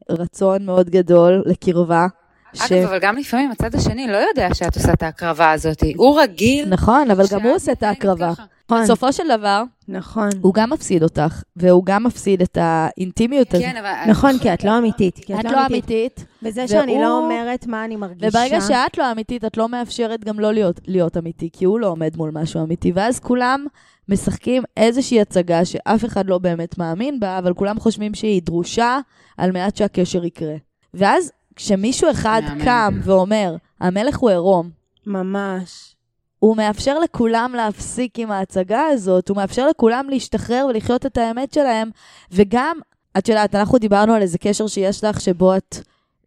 רצון 0.09 0.65
מאוד 0.65 0.89
גדול 0.89 1.43
לקרבה. 1.45 2.07
ש... 2.55 2.71
אגב, 2.71 2.87
אבל 2.87 2.99
גם 2.99 3.17
לפעמים 3.17 3.51
הצד 3.51 3.75
השני 3.75 4.07
לא 4.07 4.17
יודע 4.17 4.53
שאת 4.53 4.75
עושה 4.75 4.93
את 4.93 5.03
ההקרבה 5.03 5.51
הזאת. 5.51 5.83
הוא 5.95 6.21
רגיל. 6.21 6.69
נכון, 6.69 7.11
אבל 7.11 7.25
גם 7.31 7.41
הוא 7.41 7.55
עושה 7.55 7.71
את 7.71 7.83
ההקרבה. 7.83 8.31
נכון, 8.69 8.83
בסופו 8.83 9.13
של 9.13 9.23
דבר, 9.37 9.63
נכון. 9.87 10.29
הוא 10.41 10.53
גם 10.53 10.69
מפסיד 10.69 11.03
אותך, 11.03 11.43
והוא 11.55 11.85
גם 11.85 12.03
מפסיד 12.03 12.41
את 12.41 12.57
האינטימיות 12.61 13.53
הזאת. 13.53 13.65
כן, 13.65 13.77
אבל... 13.77 14.11
נכון, 14.11 14.39
כי 14.39 14.53
את 14.53 14.63
לא 14.63 14.77
אמיתית. 14.77 15.15
כי 15.25 15.33
את 15.39 15.43
לא 15.43 15.65
אמיתית, 15.65 16.25
בזה 16.41 16.67
שאני 16.67 17.01
לא 17.01 17.17
אומרת 17.17 17.67
מה 17.67 17.85
אני 17.85 17.95
מרגישה. 17.95 18.27
וברגע 18.27 18.61
שאת 18.61 18.97
לא 18.97 19.11
אמיתית, 19.11 19.45
את 19.45 19.57
לא 19.57 19.69
מאפשרת 19.69 20.25
גם 20.25 20.39
לא 20.39 20.53
להיות, 20.53 20.79
להיות 20.87 21.17
אמיתי, 21.17 21.49
כי 21.53 21.65
הוא 21.65 21.79
לא 21.79 21.87
עומד 21.87 22.17
מול 22.17 22.31
משהו 22.33 22.63
אמיתי, 22.63 22.91
ואז 22.95 23.19
כולם 23.19 23.65
משחקים 24.09 24.63
איזושהי 24.77 25.21
הצגה 25.21 25.65
שאף 25.65 26.05
אחד 26.05 26.27
לא 26.27 26.37
באמת 26.37 26.77
מאמין 26.77 27.19
בה, 27.19 27.37
אבל 27.37 27.53
כולם 27.53 27.79
חושבים 27.79 28.13
שהיא 28.13 28.41
דרושה 28.41 28.99
על 29.37 29.51
מנת 29.51 29.77
שהקשר 29.77 30.25
יקרה. 30.25 30.55
ואז 30.93 31.31
כשמישהו 31.55 32.11
אחד 32.11 32.41
מהמם. 32.47 32.63
קם 32.63 32.99
ואומר, 33.03 33.55
המלך 33.79 34.17
הוא 34.17 34.29
עירום, 34.29 34.69
ממש. 35.05 35.95
הוא 36.39 36.57
מאפשר 36.57 36.99
לכולם 36.99 37.53
להפסיק 37.55 38.19
עם 38.19 38.31
ההצגה 38.31 38.81
הזאת, 38.81 39.29
הוא 39.29 39.37
מאפשר 39.37 39.67
לכולם 39.67 40.07
להשתחרר 40.09 40.65
ולחיות 40.69 41.05
את 41.05 41.17
האמת 41.17 41.53
שלהם, 41.53 41.89
וגם, 42.31 42.77
את 43.17 43.29
יודעת, 43.29 43.55
אנחנו 43.55 43.77
דיברנו 43.77 44.13
על 44.13 44.21
איזה 44.21 44.37
קשר 44.37 44.67
שיש 44.67 45.03
לך, 45.03 45.21
שבו 45.21 45.55
את 45.55 45.75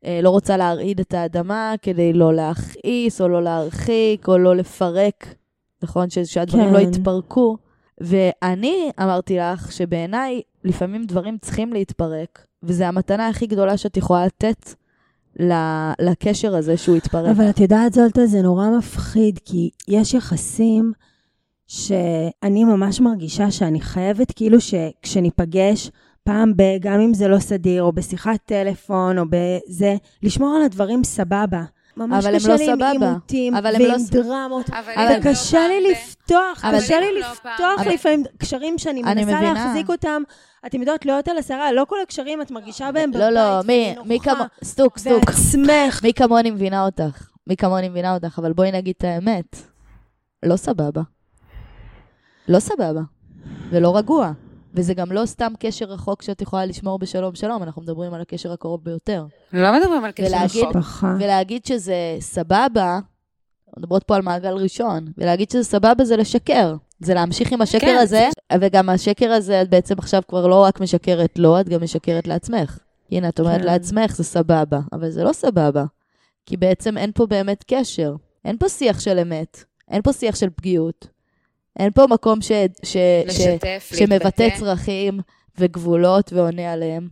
אה, 0.05 0.21
לא 0.23 0.31
רוצה 0.31 0.57
להרעיד 0.57 1.01
את 1.01 1.14
האדמה 1.14 1.75
כדי 1.83 2.12
לא 2.12 2.35
להכעיס, 2.35 3.21
או 3.21 3.29
לא 3.29 3.43
להרחיק, 3.43 4.29
או 4.29 4.38
לא 4.38 4.57
לפרק, 4.57 5.35
נכון? 5.83 6.11
ש- 6.11 6.19
שהדברים 6.19 6.67
כן. 6.69 6.73
לא 6.73 6.79
יתפרקו. 6.79 7.57
ואני 8.01 8.91
אמרתי 9.03 9.38
לך 9.38 9.73
שבעיניי, 9.73 10.41
לפעמים 10.64 11.05
דברים 11.05 11.38
צריכים 11.38 11.73
להתפרק, 11.73 12.47
וזו 12.62 12.85
המתנה 12.85 13.29
הכי 13.29 13.47
גדולה 13.47 13.77
שאת 13.77 13.97
יכולה 13.97 14.27
לתת 14.27 14.75
לקשר 16.01 16.57
הזה 16.57 16.77
שהוא 16.77 16.96
יתפרק. 16.96 17.31
אבל 17.37 17.51
את 17.51 17.61
יודעת, 17.61 17.92
זולטה, 17.92 18.27
זה 18.27 18.42
נורא 18.42 18.68
מפחיד, 18.79 19.38
כי 19.44 19.70
יש 19.88 20.14
יחסים 20.14 20.92
שאני 21.66 22.64
ממש 22.64 23.01
מרגישה 23.01 23.51
שאני 23.51 23.81
חייבת, 23.81 24.33
כאילו 24.33 24.59
שכשניפגש, 24.61 25.90
פעם 26.24 26.53
ב... 26.57 26.62
גם 26.81 27.01
אם 27.01 27.14
זה 27.14 27.29
לא 27.29 27.38
סדיר, 27.38 27.83
או 27.83 27.92
בשיחת 27.92 28.40
טלפון, 28.44 29.18
או 29.18 29.24
בזה, 29.31 29.96
לשמור 30.22 30.57
על 30.57 30.62
הדברים 30.62 31.05
סבבה. 31.05 31.64
ממש 31.99 32.25
אבל 32.25 32.35
הם 32.35 32.41
קשה 32.41 32.49
לא 32.49 32.55
לי 32.55 32.71
עם 32.71 32.77
סבבה. 32.77 32.91
עימותים, 32.91 33.55
אבל 33.55 33.77
הם 33.77 33.83
ועם 33.83 33.91
לא 33.91 34.23
דרמות. 34.23 34.71
לא 34.97 35.31
וקשה 35.31 35.69
לי 35.69 35.91
לפתוח, 35.91 36.65
אבל 36.65 36.79
קשה 36.79 37.01
לי 37.01 37.21
לא 37.21 37.21
לפתוח 37.21 37.87
לפעמים 37.95 38.25
קשרים 38.39 38.79
שאני 38.79 39.03
אני 39.03 39.25
מנסה 39.25 39.37
מבינה. 39.37 39.53
להחזיק 39.53 39.89
אותם. 39.89 40.23
אתם 40.67 40.81
יודעות, 40.81 41.07
להיות 41.07 41.29
על 41.29 41.39
הסערה, 41.39 41.73
לא 41.73 41.85
כל 41.89 41.97
הקשרים 42.03 42.43
את 42.43 42.51
מרגישה 42.51 42.93
בהם 42.93 43.11
בבית. 43.11 43.23
לא, 43.23 43.31
לא, 43.31 43.61
מי, 43.67 43.95
ואני 43.97 44.09
מי 44.09 44.15
נוחה. 44.17 44.35
כמו... 44.35 44.45
סטוק, 44.65 44.99
סטוק. 44.99 45.25
בעצמך. 45.25 46.01
מי 46.03 46.13
כמוני 46.15 46.51
מבינה 46.51 46.85
אותך? 46.85 47.29
מי 47.47 47.57
כמוני 47.57 47.89
מבינה 47.89 48.15
אותך? 48.15 48.39
אבל 48.39 48.53
בואי 48.53 48.73
נגיד 48.73 48.95
את 48.99 49.05
האמת. 49.05 49.57
לא 50.43 50.57
סבבה. 50.57 51.03
לא 52.49 52.61
סבבה. 52.61 53.01
ולא 53.71 53.97
רגוע. 53.97 54.33
וזה 54.75 54.95
גם 54.95 55.13
לא 55.13 55.27
סתם 55.27 55.53
קשר 55.59 55.85
רחוק 55.85 56.23
שאת 56.23 56.43
יכולה 56.43 56.67
לשמור 56.67 56.99
בשלום 56.99 57.35
שלום, 57.35 57.63
אנחנו 57.63 57.83
מדברים 57.83 58.15
על 58.15 58.21
הקשר 58.21 58.53
הקרוב 58.53 58.85
ביותר. 58.85 59.25
לא 59.53 59.73
מדברים 59.81 60.05
על 60.05 60.11
קשר 60.13 60.27
ולהגיד- 60.29 60.77
רחוק. 60.77 61.09
ולהגיד 61.21 61.65
שזה 61.67 61.95
סבבה, 62.21 62.99
מדברות 63.79 64.05
פה 64.05 64.17
על 64.17 64.23
מעגל 64.23 64.53
ראשון, 64.53 65.07
ולהגיד 65.19 65.51
שזה 65.51 65.65
סבבה 65.65 66.05
זה 66.05 66.17
לשקר. 66.17 66.75
זה 67.01 67.15
להמשיך 67.15 67.53
עם 67.53 67.63
השקר 67.63 67.79
כן, 67.81 67.99
הזה, 68.03 68.29
וגם 68.61 68.89
השקר 68.89 69.31
הזה, 69.33 69.63
את 69.63 69.71
בעצם 69.71 69.95
עכשיו 69.99 70.23
כבר 70.29 70.47
לא 70.47 70.63
רק 70.63 70.81
משקרת 70.81 71.39
לו, 71.39 71.61
את 71.61 71.69
גם 71.69 71.83
משקרת 71.83 72.27
לעצמך. 72.27 72.79
הנה, 73.13 73.29
את 73.29 73.41
אומרת 73.41 73.61
כן. 73.61 73.67
לעצמך, 73.67 74.17
זה 74.17 74.25
סבבה, 74.25 74.81
אבל 74.93 75.11
זה 75.11 75.25
לא 75.25 75.33
סבבה. 75.33 75.85
כי 76.47 76.57
בעצם 76.57 76.99
אין 76.99 77.13
פה 77.15 77.27
באמת 77.27 77.65
קשר. 77.67 78.15
אין 78.45 78.59
פה 78.59 78.69
שיח 78.69 79.01
של 79.01 79.19
אמת, 79.19 79.65
אין 79.91 80.03
פה 80.03 80.13
שיח 80.13 80.37
של 80.37 80.51
פגיעות. 80.51 81.07
אין 81.79 81.91
פה 81.93 82.07
מקום 82.11 82.41
ש, 82.41 82.53
ש, 82.83 82.93
ש, 82.93 82.97
לשתף, 83.27 83.93
שמבטא 83.95 84.43
להתבטא. 84.43 84.59
צרכים 84.59 85.21
וגבולות 85.59 86.33
ועונה 86.33 86.73
עליהם. 86.73 87.09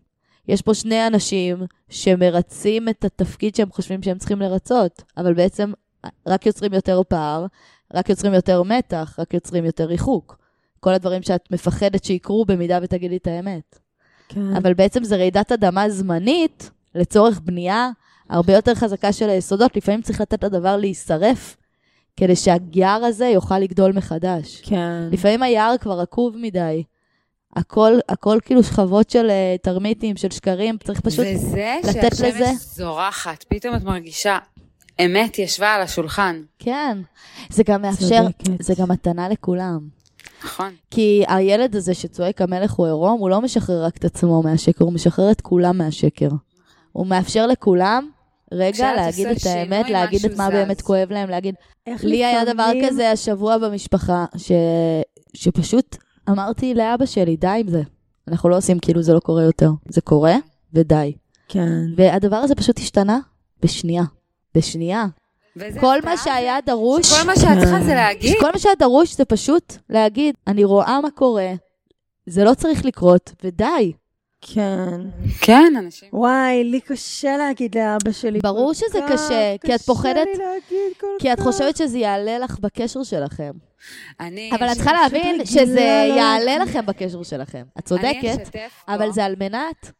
יש 0.48 0.62
פה 0.62 0.74
שני 0.74 1.06
אנשים 1.06 1.62
שמרצים 1.88 2.88
את 2.88 3.04
התפקיד 3.04 3.54
שהם 3.54 3.70
חושבים 3.70 4.02
שהם 4.02 4.18
צריכים 4.18 4.40
לרצות, 4.40 5.02
אבל 5.16 5.34
בעצם 5.34 5.72
רק 6.26 6.46
יוצרים 6.46 6.72
יותר 6.72 7.02
פער, 7.08 7.46
רק 7.94 8.08
יוצרים 8.08 8.34
יותר 8.34 8.62
מתח, 8.62 9.16
רק 9.18 9.34
יוצרים 9.34 9.64
יותר 9.64 9.84
ריחוק. 9.84 10.38
כל 10.80 10.94
הדברים 10.94 11.22
שאת 11.22 11.50
מפחדת 11.50 12.04
שיקרו 12.04 12.44
במידה 12.44 12.78
ותגידי 12.82 13.16
את 13.16 13.26
האמת. 13.26 13.78
כן. 14.28 14.56
אבל 14.56 14.74
בעצם 14.74 15.04
זה 15.04 15.16
רעידת 15.16 15.52
אדמה 15.52 15.90
זמנית 15.90 16.70
לצורך 16.94 17.40
בנייה 17.40 17.90
הרבה 18.28 18.52
יותר 18.52 18.74
חזקה 18.74 19.12
של 19.12 19.30
היסודות. 19.30 19.76
לפעמים 19.76 20.02
צריך 20.02 20.20
לתת 20.20 20.44
לדבר 20.44 20.76
להישרף, 20.76 21.56
כדי 22.16 22.36
שהיער 22.36 23.04
הזה 23.04 23.26
יוכל 23.26 23.58
לגדול 23.58 23.92
מחדש. 23.92 24.60
כן. 24.64 25.08
לפעמים 25.12 25.42
היער 25.42 25.74
כבר 25.80 26.00
עקוב 26.00 26.36
מדי. 26.36 26.82
הכל, 27.56 27.92
הכל 28.08 28.38
כאילו 28.44 28.62
שכבות 28.62 29.10
של 29.10 29.28
uh, 29.28 29.62
תרמיטים, 29.62 30.16
של 30.16 30.30
שקרים, 30.30 30.76
צריך 30.84 31.00
פשוט... 31.00 31.26
וזה 31.34 31.76
לתת 31.84 32.16
שהשמש 32.16 32.20
לזה- 32.34 32.52
זורחת, 32.58 33.44
פתאום 33.48 33.76
את 33.76 33.82
מרגישה, 33.84 34.38
אמת 35.04 35.38
ישבה 35.38 35.74
על 35.74 35.82
השולחן. 35.82 36.42
כן. 36.58 36.98
זה 37.50 37.62
גם 37.66 37.82
מאפשר, 37.82 38.22
צודקת. 38.22 38.62
זה 38.62 38.74
גם 38.78 38.90
מתנה 38.90 39.28
לכולם. 39.28 39.80
נכון. 40.44 40.70
כי 40.90 41.24
הילד 41.28 41.76
הזה 41.76 41.94
שצועק 41.94 42.42
המלך 42.42 42.72
הוא 42.72 42.86
עירום, 42.86 43.20
הוא 43.20 43.30
לא 43.30 43.40
משחרר 43.40 43.84
רק 43.84 43.96
את 43.96 44.04
עצמו 44.04 44.42
מהשקר, 44.42 44.84
הוא 44.84 44.92
משחרר 44.92 45.30
את 45.30 45.40
כולם 45.40 45.78
מהשקר. 45.78 46.28
הוא 46.92 47.06
מאפשר 47.06 47.46
לכולם 47.46 48.10
רגע 48.52 48.94
להגיד 48.94 49.26
את 49.26 49.46
האמת, 49.46 49.90
להגיד 49.90 50.24
את 50.24 50.36
מה 50.36 50.46
זז. 50.46 50.52
באמת 50.52 50.80
כואב 50.82 51.12
להם, 51.12 51.30
להגיד... 51.30 51.54
לי 52.02 52.24
היה 52.24 52.44
דבר 52.44 52.70
כזה 52.86 53.10
השבוע 53.10 53.58
במשפחה, 53.58 54.24
ש... 54.36 54.52
שפשוט 55.34 55.96
אמרתי 56.30 56.74
לאבא 56.74 57.06
שלי, 57.06 57.36
די 57.36 57.46
עם 57.46 57.68
זה. 57.68 57.82
אנחנו 58.28 58.48
לא 58.48 58.56
עושים 58.56 58.78
כאילו 58.78 59.02
זה 59.02 59.12
לא 59.12 59.20
קורה 59.20 59.42
יותר. 59.42 59.70
זה 59.88 60.00
קורה, 60.00 60.36
ודי. 60.72 61.12
כן. 61.48 61.82
והדבר 61.96 62.36
הזה 62.36 62.54
פשוט 62.54 62.78
השתנה 62.78 63.18
בשנייה. 63.62 64.02
בשנייה. 64.54 65.06
כל 65.80 65.98
מה 66.04 66.16
שהיה 66.16 66.58
דרוש, 66.66 67.12
כל 67.12 67.26
מה 67.26 67.36
שאת 67.36 67.58
צריכה 67.58 67.80
זה 67.80 67.94
להגיד, 67.94 68.36
כל 68.40 68.50
מה 68.52 68.58
שהיה 68.58 68.74
דרוש 68.78 69.16
זה 69.16 69.24
פשוט 69.24 69.76
להגיד, 69.90 70.34
אני 70.46 70.64
רואה 70.64 71.00
מה 71.00 71.10
קורה, 71.10 71.52
זה 72.26 72.44
לא 72.44 72.54
צריך 72.54 72.84
לקרות, 72.84 73.32
ודי. 73.44 73.92
כן. 74.40 75.00
כן, 75.40 75.72
אנשים. 75.78 76.08
וואי, 76.12 76.64
לי 76.64 76.80
קשה 76.80 77.36
להגיד 77.36 77.74
לאבא 77.78 78.12
שלי. 78.12 78.38
ברור 78.40 78.66
כל 78.68 78.74
שזה 78.74 78.98
כך 79.08 79.12
קשה, 79.12 79.54
כי 79.66 79.74
את 79.74 79.80
פוחדת- 79.80 80.26
קשה 80.32 80.42
לי 80.42 80.44
להגיד 80.54 80.96
כל 81.00 81.06
כי 81.18 81.32
את 81.32 81.38
כך. 81.38 81.44
חושבת 81.44 81.76
שזה 81.76 81.98
יעלה 81.98 82.38
לך 82.38 82.58
בקשר 82.60 83.02
שלכם. 83.02 83.50
אני... 84.20 84.50
אבל 84.54 84.66
את 84.66 84.74
צריכה 84.74 84.92
להבין 84.92 85.44
שזה 85.46 85.74
לא 85.74 86.14
יעלה 86.14 86.44
להגיד. 86.58 86.68
לכם 86.68 86.86
בקשר 86.86 87.22
שלכם. 87.22 87.62
את 87.78 87.84
צודקת, 87.84 88.56
אבל 88.88 89.06
פה. 89.06 89.12
זה 89.12 89.24
על 89.24 89.34
מנת 89.40 89.90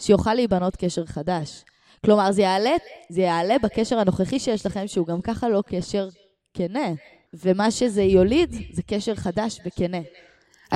שיוכל 0.00 0.34
להיבנות 0.34 0.76
קשר 0.76 1.06
חדש. 1.06 1.64
כלומר, 2.04 2.32
זה 2.32 2.42
יעלה, 2.42 2.70
זה 3.10 3.20
יעלה 3.20 3.58
בקשר 3.58 3.98
הנוכחי 3.98 4.38
שיש 4.38 4.66
לכם, 4.66 4.86
שהוא 4.86 5.06
גם 5.06 5.20
ככה 5.20 5.48
לא 5.48 5.62
קשר 5.66 6.08
כנה. 6.54 6.88
ומה 7.34 7.70
שזה 7.70 8.02
יוליד, 8.02 8.54
זה 8.72 8.82
קשר 8.82 9.14
חדש 9.14 9.60
וכנה. 9.66 9.98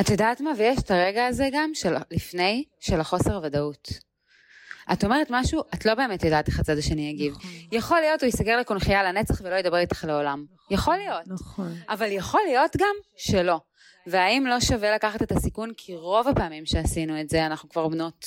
את 0.01 0.11
יודעת 0.11 0.41
מה? 0.41 0.51
ויש 0.59 0.79
את 0.79 0.91
הרגע 0.91 1.27
הזה 1.27 1.49
גם, 1.53 1.71
של 1.75 1.95
לפני, 2.11 2.65
של 2.81 3.01
החוסר 3.01 3.41
ודאות. 3.43 3.89
את 4.93 5.05
אומרת 5.05 5.27
משהו, 5.31 5.63
את 5.75 5.87
לא 5.87 5.95
באמת 5.95 6.25
יודעת 6.25 6.49
איך 6.49 6.61
הצד 6.61 6.79
השני 6.79 7.09
יגיב. 7.09 7.35
יכול 7.73 8.01
להיות, 8.01 8.23
הוא 8.23 8.27
ייסגר 8.27 8.57
לקונכייה 8.57 9.03
לנצח 9.03 9.41
ולא 9.45 9.55
ידבר 9.55 9.77
איתך 9.77 10.05
לעולם. 10.05 10.45
יכול 10.71 10.97
להיות. 10.97 11.23
נכון. 11.27 11.75
אבל 11.89 12.13
יכול 12.13 12.41
להיות 12.47 12.77
גם 12.77 12.95
שלא. 13.17 13.61
והאם 14.07 14.47
לא 14.47 14.61
שווה 14.61 14.95
לקחת 14.95 15.23
את 15.23 15.33
הסיכון? 15.33 15.71
כי 15.77 15.97
רוב 15.97 16.29
הפעמים 16.29 16.67
שעשינו 16.67 17.21
את 17.21 17.29
זה, 17.29 17.47
אנחנו 17.47 17.69
כבר 17.69 17.89
בנות 17.89 18.27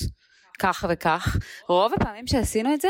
כך 0.60 0.86
וכך, 0.90 1.38
רוב 1.70 1.94
הפעמים 1.94 2.28
שעשינו 2.28 2.74
את 2.74 2.82
זה, 2.82 2.88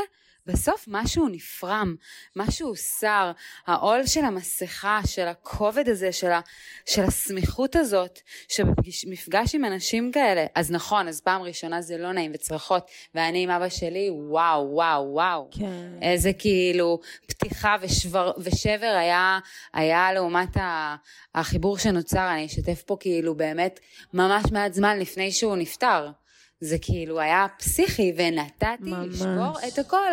בסוף 0.48 0.86
משהו 0.88 1.28
נפרם, 1.28 1.96
משהו 2.36 2.68
הוסר, 2.68 3.32
העול 3.68 4.08
של 4.08 4.26
המסכה, 4.26 5.00
של 5.06 5.28
הכובד 5.28 5.90
הזה, 5.90 6.12
של, 6.12 6.32
ה, 6.32 6.40
של 6.86 7.04
הסמיכות 7.04 7.76
הזאת, 7.76 8.20
שבמפגש 8.48 9.56
עם 9.56 9.66
אנשים 9.66 10.12
כאלה, 10.12 10.46
אז 10.56 10.72
נכון, 10.72 11.08
אז 11.08 11.22
פעם 11.22 11.42
ראשונה 11.42 11.82
זה 11.82 11.98
לא 11.98 12.12
נעים 12.12 12.32
וצרחות, 12.34 12.92
ואני 13.16 13.44
עם 13.44 13.50
אבא 13.50 13.70
שלי, 13.70 14.10
וואו, 14.10 14.70
וואו, 14.72 15.14
וואו. 15.14 15.50
כן. 15.52 16.00
איזה 16.02 16.34
כאילו 16.34 17.00
פתיחה 17.28 17.76
ושב, 17.82 18.10
ושבר 18.38 18.96
היה, 19.00 19.40
היה 19.74 20.14
לעומת 20.14 20.58
ה, 20.58 20.96
החיבור 21.36 21.78
שנוצר, 21.78 22.32
אני 22.34 22.46
אשתף 22.46 22.84
פה 22.86 22.98
כאילו 23.00 23.36
באמת 23.36 23.80
ממש 24.14 24.44
מעט 24.52 24.74
זמן 24.74 25.00
לפני 25.00 25.32
שהוא 25.32 25.56
נפטר. 25.56 26.10
זה 26.60 26.78
כאילו 26.82 27.20
היה 27.20 27.46
פסיכי 27.60 28.14
ונתתי 28.18 28.66
ממש. 28.92 29.08
לשבור 29.08 29.58
את 29.68 29.80
הכל. 29.80 30.08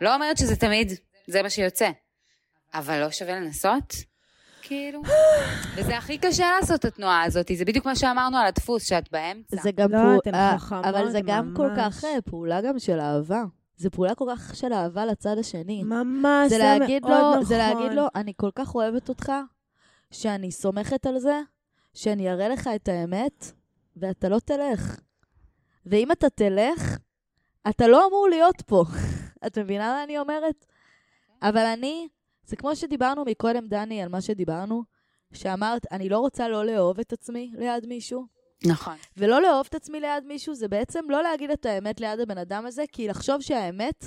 לא 0.00 0.14
אומרת 0.14 0.38
שזה 0.38 0.56
תמיד, 0.56 0.92
זה 1.26 1.42
מה 1.42 1.50
שיוצא. 1.50 1.90
אבל 2.74 3.00
לא 3.00 3.10
שווה 3.10 3.40
לנסות? 3.40 3.94
כאילו. 4.62 5.02
וזה 5.76 5.96
הכי 5.98 6.18
קשה 6.18 6.46
לעשות 6.60 6.80
את 6.80 6.84
התנועה 6.84 7.22
הזאת, 7.22 7.50
זה 7.54 7.64
בדיוק 7.64 7.86
מה 7.86 7.96
שאמרנו 7.96 8.36
על 8.38 8.46
הדפוס, 8.46 8.88
שאת 8.88 9.12
באמצע. 9.12 9.56
זה 9.62 9.70
גם 9.72 9.92
לא, 9.92 9.98
פעול- 9.98 10.18
אתן 10.22 10.34
אה, 10.34 10.58
חכמות 10.58 10.84
אבל 10.84 11.10
זה 11.10 11.20
גם 11.26 11.52
כל 11.56 11.68
ממש. 11.70 11.78
כך 11.96 12.04
אה, 12.04 12.20
פעולה 12.24 12.60
גם 12.60 12.78
של 12.78 13.00
אהבה. 13.00 13.42
זה 13.76 13.90
פעולה 13.90 14.14
כל 14.14 14.24
כך 14.36 14.56
של 14.56 14.72
אהבה 14.72 15.06
לצד 15.06 15.38
השני. 15.38 15.82
ממש, 15.82 16.50
זה 16.50 16.56
זה 16.56 16.62
להגיד 16.78 17.02
מאוד 17.02 17.12
לו, 17.22 17.30
נכון. 17.30 17.44
זה 17.44 17.58
להגיד 17.58 17.92
לו, 17.92 18.06
אני 18.14 18.32
כל 18.36 18.50
כך 18.54 18.74
אוהבת 18.74 19.08
אותך, 19.08 19.32
שאני 20.10 20.52
סומכת 20.52 21.06
על 21.06 21.18
זה, 21.18 21.40
שאני 21.94 22.30
אראה 22.30 22.48
לך 22.48 22.70
את 22.74 22.88
האמת, 22.88 23.52
ואתה 23.96 24.28
לא 24.28 24.38
תלך. 24.44 24.96
ואם 25.86 26.12
אתה 26.12 26.30
תלך, 26.30 26.96
אתה 27.68 27.88
לא 27.88 28.06
אמור 28.06 28.28
להיות 28.30 28.62
פה. 28.66 28.84
את 29.46 29.58
מבינה 29.58 29.92
מה 29.92 30.04
אני 30.04 30.18
אומרת? 30.18 30.66
אבל 31.42 31.66
אני, 31.66 32.08
זה 32.44 32.56
כמו 32.56 32.76
שדיברנו 32.76 33.24
מקודם, 33.24 33.68
דני, 33.68 34.02
על 34.02 34.08
מה 34.08 34.20
שדיברנו, 34.20 34.82
שאמרת, 35.32 35.86
אני 35.92 36.08
לא 36.08 36.18
רוצה 36.18 36.48
לא 36.48 36.66
לאהוב 36.66 37.00
את 37.00 37.12
עצמי 37.12 37.50
ליד 37.54 37.86
מישהו, 37.86 38.26
נכון. 38.64 38.96
ולא 39.16 39.42
לאהוב 39.42 39.66
את 39.68 39.74
עצמי 39.74 40.00
ליד 40.00 40.24
מישהו, 40.24 40.54
זה 40.54 40.68
בעצם 40.68 41.04
לא 41.08 41.22
להגיד 41.22 41.50
את 41.50 41.66
האמת 41.66 42.00
ליד 42.00 42.20
הבן 42.20 42.38
אדם 42.38 42.66
הזה, 42.66 42.84
כי 42.92 43.08
לחשוב 43.08 43.40
שהאמת 43.40 44.04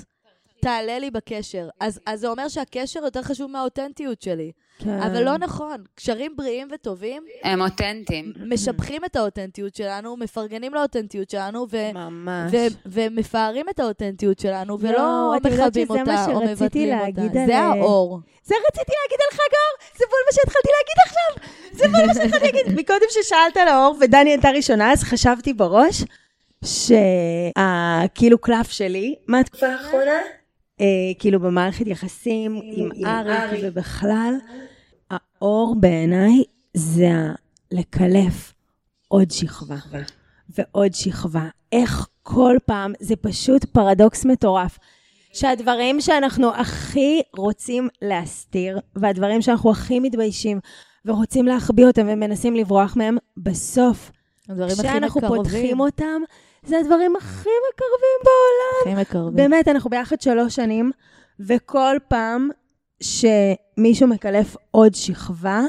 תעלה 0.62 1.00
לי 1.00 1.12
בקשר. 1.12 1.70
אז, 1.80 2.00
אז 2.06 2.20
זה 2.20 2.28
אומר 2.28 2.48
שהקשר 2.48 3.00
יותר 3.04 3.22
חשוב 3.22 3.52
מהאותנטיות 3.52 4.22
שלי. 4.22 4.52
כן. 4.80 5.02
אבל 5.02 5.24
לא 5.24 5.38
נכון. 5.38 5.84
קשרים 5.96 6.36
בריאים 6.38 6.67
וטובים 6.74 7.24
הם 7.43 7.62
אותנטיים. 7.62 8.34
משבחים 8.50 9.06
את 9.06 9.15
האותנטיות 9.15 9.76
שלנו, 9.76 10.17
מפרגנים 10.17 10.74
לאותנטיות 10.74 11.30
שלנו, 11.30 11.65
ו... 11.72 11.93
ממש. 11.93 12.52
ו- 12.54 12.67
ומפארים 12.86 13.65
את 13.70 13.80
האותנטיות 13.80 14.39
שלנו, 14.39 14.80
ולא 14.80 15.32
יודעת 15.36 15.54
מכבים 15.54 15.88
אותה 15.89 16.26
או 16.34 16.41
מבטלים 16.41 16.93
אותה. 16.93 17.04
להגיד 17.04 17.38
על- 17.38 17.46
זה 17.46 17.58
האור. 17.58 18.20
זה 18.43 18.56
רציתי 18.70 18.91
להגיד 19.04 19.20
על 19.32 19.38
חג 19.38 19.54
האור, 19.54 19.98
זה 19.98 20.06
בול 20.10 20.20
מה 20.26 20.32
שהתחלתי 20.32 20.70
להגיד 20.78 20.98
עכשיו. 21.06 21.50
זה 21.72 21.88
בול 21.98 22.08
מה 22.08 22.13
שהתחלתי 22.13 22.58
להגיד. 22.58 22.74
מקודם 22.80 23.08
ששאלת 23.10 23.58
על 23.58 23.67
האור 23.67 23.98
ודני 24.02 24.30
הייתה 24.30 24.50
ראשונה, 24.50 24.91
אז 24.91 25.04
חשבתי 25.04 25.54
בראש 25.54 26.04
שהכאילו 26.65 28.38
קלף 28.38 28.72
שלי, 28.72 29.15
מהתקופה 29.28 29.67
האחרונה, 29.67 30.20
כאילו 31.20 31.40
במערכת 31.40 31.88
יחסים 31.88 32.62
עם 32.63 33.06
אריק 33.06 33.60
ובכלל, 33.63 34.34
האור 35.12 35.76
בעיניי 35.80 36.44
זה 36.74 37.12
לקלף 37.72 38.54
עוד 39.08 39.32
שכבה 39.32 39.76
ועוד 40.50 40.94
שכבה. 40.94 41.46
איך 41.72 42.08
כל 42.24 42.56
פעם, 42.66 42.94
זה 43.00 43.16
פשוט 43.16 43.66
פרדוקס 43.66 44.26
מטורף. 44.26 44.80
שהדברים 45.34 46.02
שאנחנו 46.02 46.56
הכי 46.56 47.22
רוצים 47.38 47.88
להסתיר, 48.02 48.80
והדברים 48.96 49.42
שאנחנו 49.42 49.72
הכי 49.72 50.00
מתביישים 50.00 50.60
ורוצים 51.06 51.46
להחביא 51.46 51.86
אותם 51.86 52.08
ומנסים 52.10 52.56
לברוח 52.56 52.96
מהם, 52.98 53.18
בסוף, 53.38 54.12
כשאנחנו. 54.44 55.22
פותחים 55.28 55.80
אותם, 55.80 56.22
זה 56.63 56.80
הדברים 56.80 57.15
הכי 57.15 57.50
מקרבים 57.70 58.20
בעולם. 58.24 58.96
הכי 58.96 59.02
מקרבים. 59.02 59.36
באמת, 59.36 59.67
אנחנו 59.67 59.89
ביחד 59.89 60.22
שלוש 60.22 60.56
שנים, 60.56 60.91
וכל 61.39 61.98
פעם 62.08 62.50
שמישהו 63.04 64.08
מקלף 64.08 64.56
עוד 64.72 64.96
שכבה, 64.96 65.62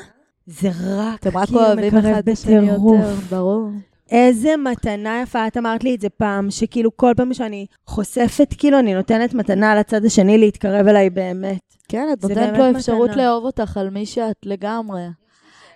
זה 0.47 0.69
רק 0.97 1.21
אתם 1.21 1.39
רק 1.39 1.49
אוהבים 1.53 1.87
מקרב 1.95 2.07
אחד 2.07 2.29
את 2.29 2.29
השני 2.29 2.61
בטירוף. 2.61 3.01
יותר, 3.01 3.15
ברור. 3.37 3.69
איזה 4.11 4.57
מתנה 4.57 5.21
יפה, 5.23 5.47
את 5.47 5.57
אמרת 5.57 5.85
לי 5.85 5.95
את 5.95 6.01
זה 6.01 6.09
פעם, 6.09 6.51
שכאילו 6.51 6.97
כל 6.97 7.13
פעם 7.17 7.35
שאני 7.35 7.67
חושפת, 7.87 8.55
כאילו 8.59 8.79
אני 8.79 8.95
נותנת 8.95 9.35
מתנה 9.35 9.75
לצד 9.75 10.05
השני 10.05 10.39
להתקרב 10.39 10.87
אליי 10.87 11.11
באמת. 11.11 11.61
כן, 11.89 12.09
את 12.13 12.23
נותנת 12.23 12.59
לו 12.59 12.71
אפשרות 12.71 13.11
מתנה. 13.11 13.23
לאהוב 13.23 13.45
אותך 13.45 13.77
על 13.77 13.91
מי 13.91 14.07
שאת 14.07 14.37
לגמרי. 14.45 15.03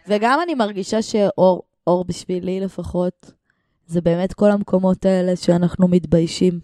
וגם 0.09 0.39
אני 0.43 0.55
מרגישה 0.55 1.03
שאור, 1.03 1.63
אור 1.87 2.05
בשבילי 2.05 2.61
לפחות, 2.61 3.33
זה 3.87 4.01
באמת 4.01 4.33
כל 4.33 4.51
המקומות 4.51 5.05
האלה 5.05 5.37
שאנחנו 5.37 5.89
מתביישים. 5.89 6.61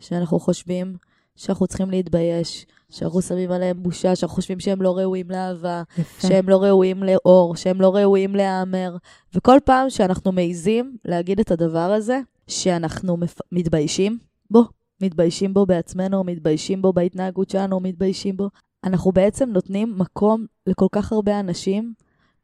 שאנחנו 0.00 0.40
חושבים 0.40 0.96
שאנחנו 1.36 1.66
צריכים 1.66 1.90
להתבייש, 1.90 2.66
שאנחנו 2.90 3.22
שמים 3.22 3.52
עליהם 3.52 3.82
בושה, 3.82 4.16
שאנחנו 4.16 4.34
חושבים 4.34 4.60
שהם 4.60 4.82
לא 4.82 4.98
ראויים 4.98 5.30
לאהבה, 5.30 5.82
יפה. 5.98 6.28
שהם 6.28 6.48
לא 6.48 6.62
ראויים 6.62 7.02
לאור, 7.02 7.56
שהם 7.56 7.80
לא 7.80 7.96
ראויים 7.96 8.36
להיאמר. 8.36 8.96
וכל 9.34 9.58
פעם 9.64 9.90
שאנחנו 9.90 10.32
מעיזים 10.32 10.96
להגיד 11.04 11.40
את 11.40 11.50
הדבר 11.50 11.78
הזה, 11.78 12.20
שאנחנו 12.46 13.16
מפ... 13.16 13.38
מתביישים 13.52 14.18
בו, 14.50 14.64
מתביישים 15.00 15.54
בו 15.54 15.66
בעצמנו, 15.66 16.24
מתביישים 16.24 16.82
בו 16.82 16.92
בהתנהגות 16.92 17.50
שלנו, 17.50 17.80
מתביישים 17.80 18.36
בו, 18.36 18.48
אנחנו 18.84 19.12
בעצם 19.12 19.50
נותנים 19.50 19.94
מקום 19.98 20.46
לכל 20.66 20.86
כך 20.92 21.12
הרבה 21.12 21.40
אנשים 21.40 21.94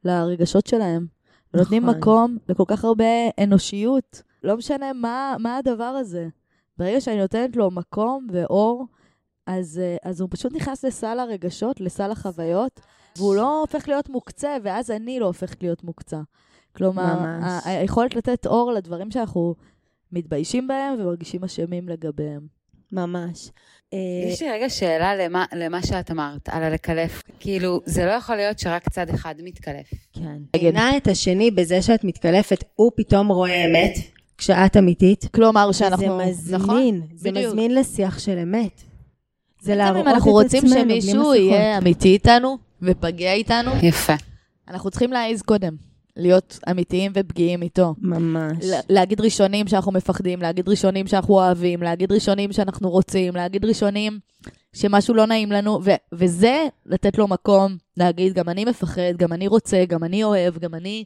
לרגשות 0.05 0.67
שלהם. 0.67 1.07
ונותנים 1.55 1.83
נכון. 1.83 1.99
מקום 1.99 2.39
לכל 2.49 2.65
כך 2.67 2.85
הרבה 2.85 3.05
אנושיות. 3.43 4.23
לא 4.43 4.57
משנה 4.57 4.93
מה, 4.93 5.37
מה 5.39 5.57
הדבר 5.57 5.85
הזה. 5.85 6.29
ברגע 6.79 7.01
שאני 7.01 7.19
נותנת 7.19 7.57
לו 7.57 7.71
מקום 7.71 8.27
ואור, 8.33 8.87
אז, 9.47 9.79
אה, 9.79 9.97
אז 10.11 10.21
הוא 10.21 10.29
פשוט 10.33 10.53
נכנס 10.53 10.85
לסל 10.85 11.19
הרגשות, 11.19 11.81
לסל 11.81 12.11
החוויות, 12.11 12.81
והוא 13.17 13.35
לא 13.35 13.61
הופך 13.61 13.89
להיות 13.89 14.09
מוקצה, 14.09 14.57
ואז 14.63 14.91
אני 14.91 15.21
לא 15.21 15.27
הופכת 15.27 15.63
להיות 15.63 15.85
מוקצה. 15.85 16.21
כלומר, 16.73 17.21
ממש. 17.21 17.63
היכולת 17.65 18.15
לתת 18.15 18.47
אור 18.47 18.73
לדברים 18.73 19.11
שאנחנו 19.11 19.55
מתביישים 20.13 20.69
בהם 20.69 21.01
ומרגישים 21.01 21.45
אשמים 21.45 21.89
לגביהם. 21.89 22.58
ממש. 22.93 23.51
אה, 23.95 23.99
יש 24.33 24.43
לי 24.43 24.51
רגע 24.51 24.71
שאלה 24.71 25.17
למה, 25.17 25.45
למה 25.55 25.83
שאת 25.83 26.11
אמרת, 26.11 26.49
על 26.49 26.63
הלקלף. 26.63 27.23
כאילו, 27.41 27.81
זה 27.85 28.07
לא 28.07 28.11
יכול 28.11 28.37
להיות 28.37 28.59
שרק 28.59 28.89
צד 28.89 29.11
אחד 29.11 29.35
מתקלף. 29.43 29.91
כן. 30.13 30.39
עינה 30.53 30.97
את 30.97 31.07
השני 31.09 31.51
בזה 31.51 31.83
שאת 31.83 32.05
מתקלפת, 32.05 32.65
הוא 32.75 32.93
פתאום 32.97 33.29
רואה 33.29 33.65
אמת, 33.65 33.95
כשאת 34.39 34.77
אמיתית. 34.77 35.25
כלומר, 35.35 35.73
שאנחנו... 35.73 36.19
זה 36.19 36.31
מזמין, 36.31 36.61
נכון, 36.61 37.01
זה 37.15 37.31
בדיוק. 37.31 37.47
מזמין 37.47 37.75
לשיח 37.75 38.19
של 38.19 38.39
אמת. 38.39 38.83
זה 39.61 39.75
להראות 39.75 40.07
אנחנו 40.07 40.41
את 40.41 40.45
רוצים 40.45 40.65
עצמנו 40.65 40.85
בלי 40.85 41.03
שמישהו 41.03 41.21
מסכות. 41.21 41.37
יהיה 41.37 41.79
אמיתי 41.79 42.09
איתנו 42.09 42.59
ופגיע 42.83 43.33
איתנו, 43.33 43.71
יפה. 43.83 44.15
אנחנו 44.69 44.91
צריכים 44.91 45.13
להעיז 45.13 45.43
קודם. 45.43 45.88
להיות 46.19 46.59
אמיתיים 46.71 47.13
ופגיעים 47.15 47.63
איתו. 47.63 47.95
ממש. 47.99 48.65
להגיד 48.89 49.21
ראשונים 49.21 49.69
שאנחנו 49.69 49.93
מפחדים, 49.93 50.43
להגיד 50.43 50.69
ראשונים 50.69 51.07
שאנחנו 51.07 51.35
אוהבים, 51.35 51.83
להגיד 51.83 52.13
ראשונים 52.13 52.53
שאנחנו 52.53 52.91
רוצים, 52.91 53.37
להגיד 53.37 53.65
ראשונים 53.65 54.19
שמשהו 54.73 55.15
לא 55.15 55.27
נעים 55.27 55.53
לנו, 55.53 55.81
ו- 55.85 55.91
וזה 56.13 56.67
לתת 56.87 57.19
לו 57.19 57.29
מקום, 57.29 57.77
להגיד, 57.97 58.33
גם 58.33 58.49
אני 58.49 58.65
מפחד, 58.65 59.17
גם 59.17 59.33
אני 59.33 59.49
רוצה, 59.49 59.85
גם 59.89 60.05
אני 60.05 60.25
אוהב, 60.25 60.59
גם 60.59 60.75
אני 60.75 61.05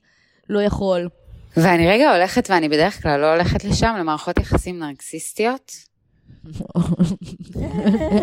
לא 0.49 0.63
יכול. 0.63 1.09
ואני 1.57 1.89
רגע 1.89 2.15
הולכת, 2.15 2.51
ואני 2.51 2.69
בדרך 2.69 3.03
כלל 3.03 3.21
לא 3.21 3.33
הולכת 3.33 3.65
לשם, 3.65 3.95
למערכות 3.99 4.39
יחסים 4.39 4.79
נרקסיסטיות. 4.79 5.92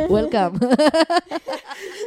וולקאם. 0.10 0.52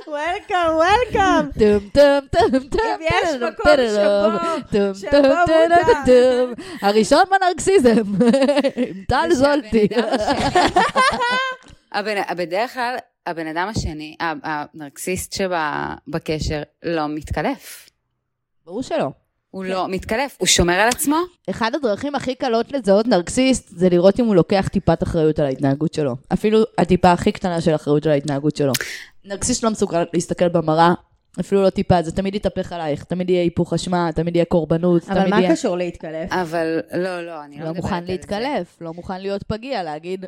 וולקאם, 0.07 0.75
וולקאם. 0.75 1.51
טום 1.59 1.89
טום 1.93 2.27
טום 2.31 2.51
טום. 2.69 2.81
אם 2.85 3.01
יש 3.03 3.31
טום, 3.41 3.49
מקום 3.49 3.65
טום, 3.65 3.77
שבו- 3.89 4.79
טום, 4.79 4.95
שבו 4.95 5.11
טום, 5.11 5.23
טום, 5.47 5.57
מותר. 5.71 5.93
טום. 6.07 6.53
הראשון 6.83 7.23
בנרקסיזם. 7.31 7.91
עם 8.77 9.05
טל 9.09 9.29
זולטי. 9.33 9.89
בדרך 12.37 12.75
כלל, 12.75 12.97
הבן 13.27 13.47
אדם 13.47 13.69
השני, 13.69 14.17
הנרקסיסט 14.21 15.33
שבקשר, 15.33 16.63
לא 16.83 17.09
מתקלף. 17.09 17.89
ברור 18.67 18.83
שלא. 18.83 19.11
הוא 19.53 19.65
לא 19.65 19.89
מתקלף, 19.89 20.37
הוא 20.39 20.47
שומר 20.47 20.73
על 20.73 20.89
עצמו. 20.89 21.17
אחד 21.51 21.75
הדרכים 21.75 22.15
הכי 22.15 22.35
קלות 22.35 22.73
לזהות 22.73 23.07
נרקסיסט 23.07 23.69
זה 23.69 23.89
לראות 23.89 24.21
אם 24.21 24.25
הוא 24.25 24.35
לוקח 24.35 24.69
טיפת 24.73 25.03
אחריות 25.03 25.39
על 25.39 25.47
ההתנהגות 25.47 25.95
שלו. 25.95 26.17
אפילו 26.33 26.63
הטיפה 26.79 27.13
הכי 27.13 27.33
קטנה 27.33 27.61
של 27.61 27.75
אחריות 27.75 28.07
על 28.07 28.13
ההתנהגות 28.13 28.57
שלו. 28.57 28.73
נרקסיסט 29.25 29.63
לא 29.63 29.71
מסוגל 29.71 30.05
להסתכל 30.15 30.49
במראה, 30.49 30.95
אפילו 31.41 31.63
לא 31.63 31.71
טיפה, 31.71 32.03
זה 32.03 32.13
תמיד 32.13 32.35
יתהפך 32.35 32.73
עלייך, 32.73 33.05
תמיד 33.05 33.31
יהיה 33.31 33.43
היפוך 33.43 33.73
אשמה, 33.73 34.11
תמיד 34.15 34.37
יהיה 34.37 34.45
קורבנות, 34.45 35.03
אבל 35.09 35.21
תמיד 35.21 35.31
מה 35.31 35.41
יהיה... 35.41 35.53
קשור 35.53 35.77
להתקלף? 35.77 36.33
אבל 36.33 36.81
לא, 36.95 37.27
לא, 37.27 37.45
אני 37.45 37.59
לא 37.59 37.65
לא 37.65 37.71
מדברת 37.71 37.85
מוכן 37.85 37.95
על 37.95 38.07
זה. 38.07 38.13
להתקלף, 38.13 38.79
לא 38.81 38.93
מוכן 38.93 39.21
להיות 39.21 39.43
פגיע, 39.43 39.83
להגיד, 39.83 40.27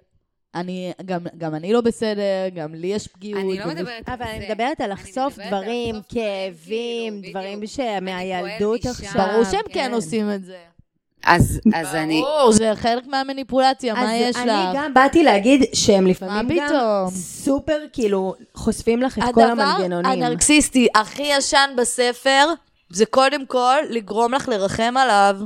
אני, 0.55 0.93
גם, 1.05 1.21
גם 1.39 1.55
אני 1.55 1.73
לא 1.73 1.81
בסדר, 1.81 2.49
גם 2.55 2.75
לי 2.75 2.87
יש 2.87 3.09
פגיעות. 3.09 3.41
אני 3.45 3.59
לא 3.59 3.67
מדברת 3.67 4.09
על 4.09 4.15
אבל 4.15 4.25
זה. 4.25 4.31
אני 4.31 4.37
על 4.37 4.43
אני 4.43 4.49
מדברת 4.49 4.81
על 4.81 4.87
דברים, 4.87 4.91
לחשוף 4.91 5.39
דברים, 5.47 5.95
כאבים, 6.09 7.23
כאילו, 7.23 7.41
דברים. 7.41 7.67
שמהילדות 7.67 8.87
אני 8.87 8.91
עכשיו. 8.91 9.27
ברור 9.33 9.45
שהם 9.45 9.61
כן 9.69 9.73
כן. 9.73 9.95
עושים 9.95 10.31
את 10.31 10.45
זה. 10.45 10.57
אז, 11.25 11.61
אז 11.75 11.95
אני... 11.95 12.21
ברור, 12.21 12.53
זה 12.53 12.73
חלק 12.75 13.07
מהמניפולציה, 13.07 13.95
מה 13.95 14.03
אז 14.03 14.21
יש 14.21 14.37
אני 14.37 14.47
לך? 14.47 14.69
גם 14.75 14.95
באתי 14.95 15.23
להגיד 15.25 15.65
שהם 15.73 16.07
לפעמים 16.07 16.35
מה 16.35 16.43
גם 16.43 16.69
פתאום? 16.69 17.11
סופר, 17.11 17.79
כאילו, 17.93 18.35
חושפים 18.55 19.03
לך 19.03 19.19
את 19.19 19.35
כל 19.35 19.43
המנגנונים. 19.43 20.13
הדבר 20.13 20.25
הנרקסיסטי 20.27 20.89
הכי 20.95 21.23
ישן 21.23 21.71
בספר, 21.77 22.49
זה 22.91 23.07
קודם 23.07 23.47
כל 23.47 23.77
לגרום 23.91 24.35
לך 24.35 24.49
לרחם 24.49 24.95
עליו, 24.97 25.37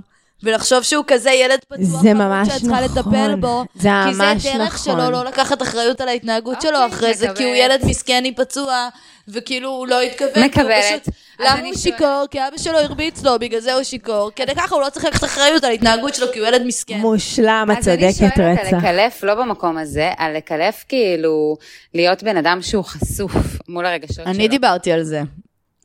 ולחשוב 0.42 0.82
שהוא 0.82 1.04
כזה 1.06 1.30
ילד 1.30 1.58
פתוח, 1.68 2.02
זה 2.02 2.14
ממש 2.14 2.48
שאת 2.48 2.60
צריכה 2.62 2.80
נכון. 2.84 2.98
לטפל 2.98 3.34
בו. 3.34 3.64
זה 3.74 3.88
כי 4.08 4.14
זה 4.14 4.22
ממש 4.22 4.46
דרך 4.46 4.74
נכון. 4.74 4.94
שלו 5.00 5.10
לא 5.10 5.24
לקחת 5.24 5.62
אחריות 5.62 6.00
על 6.00 6.08
ההתנהגות 6.08 6.54
אוקיי, 6.56 6.70
שלו 6.70 6.86
אחרי 6.86 7.14
זה, 7.14 7.26
כי 7.36 7.44
הוא. 7.44 7.54
ילד 7.54 7.80
מסכני 7.84 8.34
פצוע, 8.34 8.88
וכאילו 9.28 9.70
הוא 9.70 9.86
לא 9.86 10.00
התכוון. 10.00 10.44
מקבלת. 10.44 10.84
פשוט- 11.02 11.14
למה 11.40 11.60
הוא 11.66 11.74
שיכור? 11.74 12.24
כי 12.30 12.38
אבא 12.48 12.58
שלו 12.58 12.78
הרביץ 12.78 13.22
לו, 13.22 13.38
בגלל 13.38 13.60
זה 13.60 13.74
הוא 13.74 13.82
שיכור. 13.82 14.30
כדי 14.36 14.54
ככה 14.54 14.74
הוא 14.74 14.82
לא 14.82 14.90
צריך 14.90 15.04
לקחת 15.04 15.24
אחריות 15.24 15.64
על 15.64 15.70
ההתנהגות 15.70 16.14
שלו, 16.14 16.26
כי 16.32 16.38
הוא 16.38 16.48
ילד 16.48 16.62
מסכן. 16.66 16.98
מושלם, 16.98 17.68
את 17.72 17.78
אז 17.78 17.88
אני 17.88 18.12
צודקת 18.12 18.18
שואלת 18.36 18.38
על 18.60 18.66
רצח. 18.66 18.76
לקלף, 18.78 19.22
לא 19.24 19.34
במקום 19.34 19.78
הזה, 19.78 20.10
על 20.16 20.36
לקלף 20.36 20.84
כאילו 20.88 21.56
להיות 21.94 22.22
בן 22.22 22.36
אדם 22.36 22.58
שהוא 22.62 22.84
חשוף 22.84 23.32
מול 23.68 23.86
הרגשות 23.86 24.14
שלו. 24.16 24.24
אני 24.24 24.48
דיברתי 24.48 24.92
על 24.92 25.02
זה. 25.02 25.22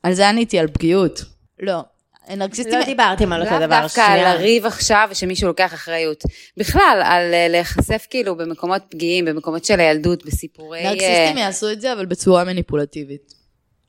על 0.04 0.14
זה 0.14 0.30
עניתי, 0.30 0.60
על 0.60 0.68
פגיעות. 0.68 1.22
לא. 1.60 1.80
נרקסיסטים... 2.30 2.80
לא 2.80 2.86
דיברתם 2.86 3.34
על 3.34 3.42
אותו 3.42 3.52
לאו 3.52 3.66
דבר, 3.66 3.82
דווקא 3.82 4.02
על 4.02 4.20
שנייה. 4.20 4.36
לריב 4.36 4.66
עכשיו 4.66 5.08
ושמישהו 5.12 5.48
לוקח 5.48 5.74
אחריות. 5.74 6.24
בכלל, 6.58 7.02
על 7.06 7.34
אה, 7.34 7.48
להיחשף 7.48 8.08
כאילו 8.10 8.36
במקומות 8.38 8.82
פגיעים, 8.90 9.26
במקומות 9.26 9.66
של 9.66 9.80
הילדות, 9.80 10.26
בסיפורי... 10.26 10.80
אה, 10.80 10.90
נרקסיסטים 10.92 11.38
יעשו 11.38 11.72
את 11.72 11.82
זה, 11.82 11.94
אבל 11.94 12.06
בצורה 12.06 12.44
מניפולטיבית. 12.44 13.44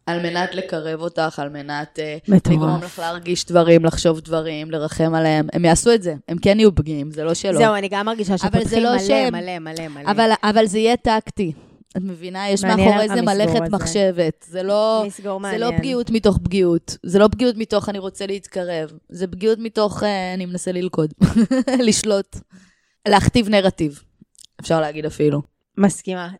על 0.06 0.22
מנת 0.22 0.54
לקרב 0.54 1.00
אותך, 1.00 1.38
על 1.38 1.48
מנת 1.48 1.98
אה, 1.98 2.16
מטורף. 2.28 2.56
לגרום 2.56 2.82
לך 2.82 2.98
להרגיש 2.98 3.44
דברים, 3.44 3.84
לחשוב 3.84 4.20
דברים, 4.20 4.70
לרחם 4.70 5.14
עליהם. 5.14 5.46
הם 5.52 5.64
יעשו 5.64 5.94
את 5.94 6.02
זה, 6.02 6.14
הם 6.28 6.38
כן 6.38 6.58
יהיו 6.60 6.74
פגיעים, 6.74 7.10
זה 7.10 7.24
לא 7.24 7.34
שלא. 7.34 7.58
זהו, 7.58 7.74
אני 7.74 7.88
גם 7.88 8.06
מרגישה 8.06 8.34
אבל 8.42 8.64
זה 8.64 8.76
שפותחים 8.76 8.82
לא 8.82 8.90
מלא, 9.30 9.58
מלא, 9.58 9.58
מלא, 9.58 9.88
מלא. 9.88 10.10
אבל, 10.10 10.30
אבל 10.42 10.66
זה 10.66 10.78
יהיה 10.78 10.96
טקטי. 10.96 11.52
את 11.96 12.02
מבינה? 12.02 12.48
יש 12.48 12.64
מאחורי 12.64 13.08
זה 13.08 13.22
מלאכת 13.22 13.62
הזה. 13.62 13.76
מחשבת. 13.76 14.46
זה 14.48 14.62
לא... 14.62 15.04
זה. 15.50 15.58
לא 15.58 15.70
פגיעות 15.76 16.10
מתוך 16.10 16.38
פגיעות. 16.44 16.96
זה 17.02 17.18
לא 17.18 17.28
פגיעות 17.28 17.56
מתוך 17.56 17.88
אני 17.88 17.98
רוצה 17.98 18.26
להתקרב. 18.26 18.92
זה 19.08 19.26
פגיעות 19.26 19.58
מתוך 19.58 20.02
אה, 20.02 20.34
אני 20.34 20.46
מנסה 20.46 20.72
ללכוד. 20.72 21.12
לשלוט. 21.86 22.36
להכתיב 23.08 23.48
נרטיב. 23.48 24.02
אפשר 24.60 24.80
להגיד 24.80 25.06
אפילו. 25.06 25.42
מסכימה. 25.78 26.30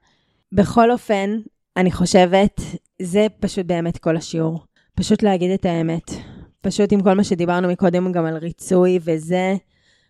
בכל 0.52 0.90
אופן, 0.90 1.38
אני 1.76 1.92
חושבת, 1.92 2.60
זה 3.02 3.26
פשוט 3.40 3.66
באמת 3.66 3.98
כל 3.98 4.16
השיעור. 4.16 4.64
פשוט 4.94 5.22
להגיד 5.22 5.50
את 5.50 5.64
האמת. 5.64 6.10
פשוט 6.60 6.92
עם 6.92 7.02
כל 7.02 7.14
מה 7.14 7.24
שדיברנו 7.24 7.68
מקודם 7.68 8.12
גם 8.12 8.26
על 8.26 8.36
ריצוי 8.36 8.98
וזה, 9.04 9.54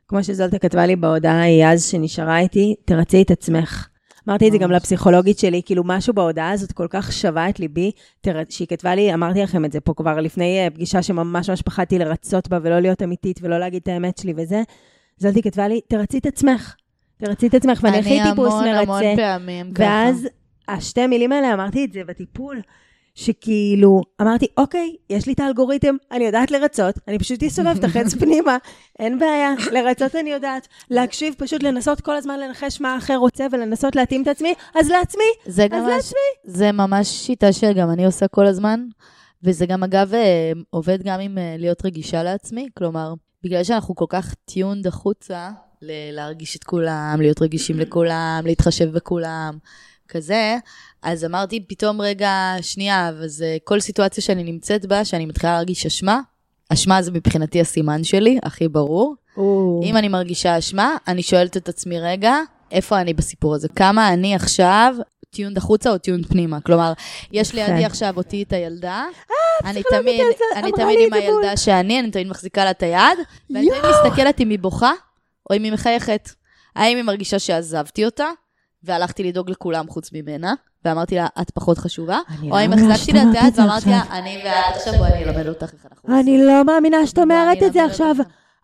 כמו 0.09 0.25
שזולטה 0.25 0.59
כתבה 0.59 0.87
לי 0.87 0.97
בהודעה 0.97 1.41
ההיא 1.41 1.67
אז 1.67 1.87
שנשארה 1.87 2.39
איתי, 2.39 2.75
תרצי 2.85 3.23
את 3.23 3.31
עצמך. 3.31 3.89
אמרתי 4.29 4.47
את 4.47 4.53
זה 4.53 4.59
גם. 4.59 4.71
לפסיכולוגית 4.71 5.39
שלי, 5.39 5.63
כאילו 5.65 5.83
משהו 5.87 6.15
בהודעה 6.15 6.51
הזאת 6.51 6.73
כל 6.73 6.87
כך 6.91 7.13
שווה 7.13 7.49
את 7.49 7.61
ליבי. 7.61 7.91
שהיא 8.49 8.69
כתבה 8.69 8.95
לי, 8.95 9.15
אמרתי 9.15 9.43
לכם 9.43 9.65
את 9.65 9.73
זה 9.73 9.81
פה 9.81 9.95
כבר 9.95 10.21
לפני 10.21 10.65
אה, 10.65 10.71
פגישה 10.71 11.03
שממש 11.03 11.51
ממש 11.51 11.63
פחדתי 11.63 11.99
לרצות 11.99 12.49
בה 12.49 12.59
ולא 12.63 12.81
להיות 12.81 13.03
אמיתית 13.03 13.41
ולא 13.43 13.59
להגיד 13.59 13.83
את 13.83 13.89
האמת 13.89 14.19
שלי 14.19 14.35
וזה. 14.37 14.63
זולטי 15.19 15.43
כתבה 15.43 15.69
לי, 15.69 15.81
תרצי 15.89 16.19
את 16.19 16.27
עצמך. 16.27 16.75
תרצי 17.17 17.47
את 17.47 17.55
עצמך, 17.55 17.81
ואני 17.83 17.99
הכי 17.99 18.19
טיפוס 18.31 18.53
המון 18.53 18.67
המון 18.67 18.89
מרצה. 18.89 19.15
פעמים 19.17 19.73
ככה. 19.73 19.85
ואז 19.85 20.29
השתי 20.69 21.07
מילים 21.07 21.33
האלה, 21.33 21.55
אמרתי 21.55 21.85
את 21.85 21.93
זה 21.93 22.01
בטיפול, 22.07 22.61
שכאילו, 23.15 24.03
אמרתי, 24.21 24.47
אוקיי, 24.57 24.97
יש 25.11 25.27
לי 25.27 25.33
את 25.33 25.41
האלגוריתם, 25.41 25.97
אני 26.13 26.25
יודעת 26.25 26.51
לרצות, 26.51 26.95
אני 27.09 27.19
פשוט 27.19 27.43
אסובב 27.43 27.77
את 27.79 27.85
החץ 27.85 28.15
פנימה, 28.21 28.57
אין 28.99 29.19
בעיה, 29.19 29.55
לרצות 29.73 30.15
אני 30.17 30.31
יודעת. 30.31 30.69
להקשיב, 30.91 31.35
פשוט 31.39 31.63
לנסות 31.63 32.01
כל 32.01 32.17
הזמן 32.17 32.41
לנחש 32.41 32.81
מה 32.81 32.95
האחר 32.95 33.17
רוצה 33.17 33.47
ולנסות 33.53 33.97
להתאים 33.97 34.23
את 34.23 34.29
עצמי, 34.29 34.55
אז 34.75 34.91
לעצמי, 34.91 35.25
אז 35.47 35.61
גם 35.71 35.89
לעצמי. 35.89 36.19
זה 36.45 36.73
ממש 36.73 37.09
שיטה 37.09 37.53
שגם 37.53 37.91
אני 37.91 38.07
עושה 38.07 38.29
כל 38.29 38.47
הזמן, 38.47 38.81
וזה 39.43 39.67
גם 39.67 39.83
אגב 39.83 40.15
אה, 40.15 40.53
עובד 40.71 41.03
גם 41.03 41.21
עם 41.21 41.39
אה, 41.39 41.55
להיות 41.59 41.85
רגישה 41.85 42.23
לעצמי, 42.23 42.69
כלומר, 42.79 43.15
בגלל 43.45 43.65
שאנחנו 43.65 43.95
כל 43.95 44.07
כך 44.09 44.35
tuned 44.45 44.87
החוצה, 44.87 45.51
ל- 45.83 46.15
להרגיש 46.15 46.57
את 46.57 46.65
כולם, 46.65 47.17
להיות 47.19 47.43
רגישים 47.43 47.79
לכולם, 47.79 48.43
להתחשב 48.45 48.91
בכולם, 48.93 49.59
כזה, 50.09 50.57
אז 51.05 51.25
אמרתי 51.25 51.65
פתאום 51.69 52.01
רגע, 52.01 52.55
שנייה, 52.61 53.09
אז 53.09 53.43
אה, 53.43 53.57
כל 53.65 53.81
סיטואציה 53.81 54.23
שאני 54.23 54.45
נמצאת 54.45 54.87
בה, 54.87 55.05
שאני 55.05 55.27
מתחילה 55.27 55.53
להרגיש 55.53 55.87
אשמה, 55.87 56.21
אשמה 56.69 57.03
זה 57.03 57.11
מבחינתי 57.13 57.61
הסימן 57.61 58.05
שלי, 58.05 58.39
הכי 58.43 58.69
ברור. 58.69 59.15
אם 59.83 59.97
אני 59.97 60.09
מרגישה 60.09 60.59
אשמה, 60.59 60.97
אני 61.09 61.23
שואלת 61.23 61.57
את 61.57 61.69
עצמי 61.69 62.01
רגע, 62.01 62.37
איפה 62.71 63.01
אני 63.01 63.15
בסיפור 63.15 63.55
הזה? 63.55 63.69
כמה 63.69 64.13
אני 64.13 64.35
עכשיו 64.35 64.95
tuned 65.31 65.57
החוצה 65.57 65.91
או 65.91 65.99
tuned 65.99 66.27
פנימה? 66.27 66.61
כלומר, 66.61 66.93
יש. 67.33 67.55
לידי 67.55 67.85
עכשיו 67.85 68.17
אותי 68.17 68.43
את 68.43 68.53
הילדה, 68.53 69.05
אני 69.65 69.81
הפסיכולוגית 69.81 70.17
תמיד, 70.17 70.65
אני 70.65 70.73
תמיד 70.73 70.99
עם. 71.07 71.13
הילדה 71.13 71.57
שאני, 71.57 72.01
אני 72.01 72.11
תמיד 72.11 72.27
מחזיקה 72.27 72.65
לה 72.65 72.71
את 72.71 72.83
היד, 72.83 73.19
ואני 73.51 73.69
תמיד 73.69 73.83
מסתכלת 73.91 74.41
אם 74.41 74.51
היא 74.51 74.59
בוכה 74.59 74.93
או 75.51 75.57
אם 75.57 75.63
היא 75.63 75.73
מחייכת. 75.73 76.31
האם 76.77 76.97
היא 76.97 77.05
מרגישה 77.05 77.39
שעזבתי 77.39 78.05
אותה, 78.05 78.27
והלכתי 78.85 79.23
לדאוג 79.23 79.51
לכולם 79.51 79.89
חוץ 79.89 80.13
ממנה, 80.13 80.55
ואמרתי 80.85 81.15
לה, 81.15 81.27
את 81.41 81.51
פחות 81.51 81.79
חשובה, 81.79 82.19
או 82.51 82.65
אם 82.65 82.71
לא 82.71 82.77
מאמינה 82.77 82.95
החזקתי 82.95 83.13
לה 83.13 83.23
את 83.23 83.27
אומרת 83.29 83.45
היד 83.45 83.59
ואמרתי 83.59 83.91
לה. 83.91 84.03
אני 84.11 84.43
ואת 84.45 84.77
עכשיו, 84.77 84.95
בואי 84.99 85.13
אני 85.13 85.25
אלמד 85.25 85.49
אותך 85.49 85.73
איך 85.73 85.87
אנחנו 85.91 86.21
אני 86.21 86.47
לא 86.47 86.65
מאמינה 86.65 87.07
שאת 87.07 87.19
אומרת 87.19 87.57
ואני 87.57 87.67
את 87.67 87.73
זה 87.73 87.85
עכשיו. 87.85 88.17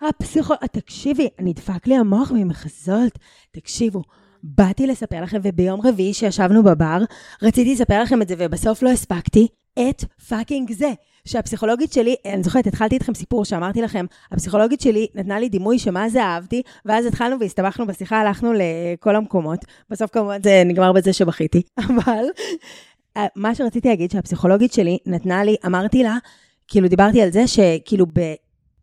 הפסיכו... 0.08 0.54
תקשיבי, 0.72 1.28
נדפק 1.40 1.86
לי 1.86 1.96
המוח 1.96 2.32
ממחזות. 2.34 3.18
תקשיבו, 3.50 4.02
באתי 4.42 4.86
לספר 4.86 5.22
לכם, 5.22 5.40
וביום 5.42 5.80
רביעי 5.86 6.14
שישבנו 6.14 6.62
בבר, 6.62 6.98
רציתי 7.42 7.74
לספר 7.74 8.02
לכם 8.02 8.22
את 8.22 8.28
זה, 8.28 8.34
ובסוף 8.38 8.82
לא 8.82 8.90
הספקתי 8.90 9.48
את 9.78 10.04
פאקינג 10.28 10.72
זה. 10.72 10.92
שהפסיכולוגית 11.24 11.92
שלי, 11.92 12.14
אני 12.26 12.42
זוכרת, 12.42 12.66
התחלתי 12.66 12.94
איתכם 12.94 13.14
סיפור 13.14 13.44
שאמרתי 13.44 13.82
לכם, 13.82 14.06
הפסיכולוגית 14.32 14.80
שלי 14.80 15.06
נתנה 15.14 15.40
לי 15.40 15.48
דימוי 15.48 15.78
שמה 15.78 16.08
זה 16.08 16.22
אהבתי, 16.22 16.62
ואז 16.84 17.06
התחלנו 17.06 17.40
והסתבכנו 17.40 17.86
בשיחה, 17.86 18.20
הלכנו 18.20 18.52
לכל 18.54 19.16
המקומות. 19.16 19.60
בסוף 19.90 20.10
כמובן 20.10 20.42
זה 20.42 20.62
נגמר 20.66 20.92
בזה 20.92 21.12
שבכיתי, 21.12 21.62
אבל 21.86 22.24
אה, 23.16 23.26
מה 23.36 23.54
שרציתי 23.54 23.88
להגיד 23.88 24.10
שהפסיכולוגית 24.10 24.72
שלי 24.72 24.98
נתנה 25.06 25.44
לי, 25.44 25.56
אמרתי 25.66 26.02
לה, 26.02 26.16
כאילו 26.68 26.88
דיברתי 26.88 27.22
על 27.22 27.30
זה 27.30 27.44
שכאילו 27.46 28.06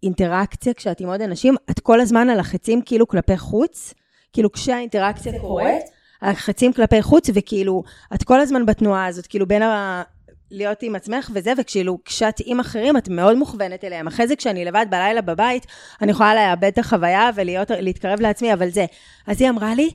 באינטראקציה 0.03 0.73
כשאת 0.73 1.01
עם 1.01 1.09
עוד 1.09 1.21
אנשים, 1.21 1.55
את 1.71 1.79
כל 1.79 2.01
הזמן 2.01 2.29
על 2.29 2.39
החצים 2.39 2.81
כאילו 2.81 3.07
כלפי 3.07 3.37
חוץ, 3.37 3.93
כאילו 4.33 4.51
כשהאינטראקציה 4.51 5.39
קורית, 5.39 5.83
החצים 6.21 6.73
כלפי 6.73 7.01
חוץ, 7.01 7.29
וכאילו 7.33 7.83
את 8.13 8.23
כל 8.23 8.39
הזמן 8.39 8.65
בתנועה 8.65 9.05
הזאת, 9.05 9.27
כאילו 9.27 9.47
בין 9.47 9.61
ה... 9.61 10.03
להיות 10.51 10.83
עם 10.83 10.95
עצמך 10.95 11.29
וזה, 11.33 11.53
וכאילו 11.57 11.97
כשאת 12.05 12.41
עם 12.45 12.59
אחרים 12.59 12.97
את 12.97 13.09
מאוד 13.09 13.37
מוכוונת 13.37 13.83
אליהם. 13.83 14.07
אחרי 14.07 14.27
זה 14.27 14.35
כשאני 14.35 14.65
לבד 14.65 14.85
בלילה 14.89 15.21
בבית, 15.21 15.65
אני 16.01 16.11
יכולה 16.11 16.35
לאבד 16.35 16.67
את 16.67 16.77
החוויה 16.77 17.29
ולהתקרב 17.35 18.21
לעצמי, 18.21 18.53
אבל 18.53 18.69
זה. 18.69 18.85
אז 19.27 19.41
היא 19.41 19.49
אמרה 19.49 19.75
לי, 19.75 19.89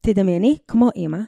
תדמייני 0.00 0.56
כמו 0.68 0.88
אימא, 0.96 1.18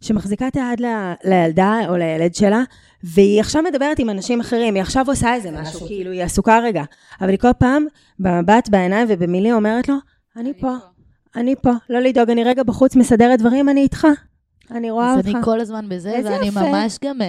שמחזיקה 0.00 0.48
את 0.48 0.56
היד 0.56 0.80
ל- 0.80 1.12
לילדה 1.24 1.78
או 1.88 1.96
לילד 1.96 2.34
שלה, 2.34 2.62
והיא 3.04 3.40
עכשיו 3.40 3.62
מדברת 3.62 3.98
עם 3.98 4.10
אנשים 4.10 4.40
אחרים, 4.40 4.74
היא 4.74 4.82
עכשיו 4.82 5.04
עושה 5.08 5.34
איזה 5.34 5.50
משהו, 5.50 5.86
כאילו, 5.86 6.10
היא 6.10 6.22
עסוקה 6.22 6.58
רגע. 6.58 6.82
אבל 7.20 7.28
היא 7.28 7.38
כל 7.38 7.52
פעם, 7.58 7.86
במבט, 8.18 8.68
בעיניים 8.68 9.06
ובמילים 9.10 9.54
אומרת 9.54 9.88
לו, 9.88 9.94
אני 10.36 10.52
פה, 10.60 10.74
אני 11.36 11.54
פה, 11.62 11.70
לא 11.90 12.00
לדאוג, 12.00 12.30
אני 12.30 12.44
רגע 12.44 12.62
בחוץ 12.62 12.96
מסדרת 12.96 13.38
דברים, 13.38 13.68
אני 13.68 13.80
איתך. 13.80 14.06
אני 14.70 14.90
רואה 14.90 15.12
אז 15.12 15.18
אותך. 15.18 15.28
אני 15.28 15.44
כל 15.44 15.60
הזמן 15.60 15.88
בזה, 15.88 16.20
ואני 16.24 16.46
יפה. 16.46 16.60
ממש 16.60 16.98
גם 17.04 17.22
אה, 17.22 17.26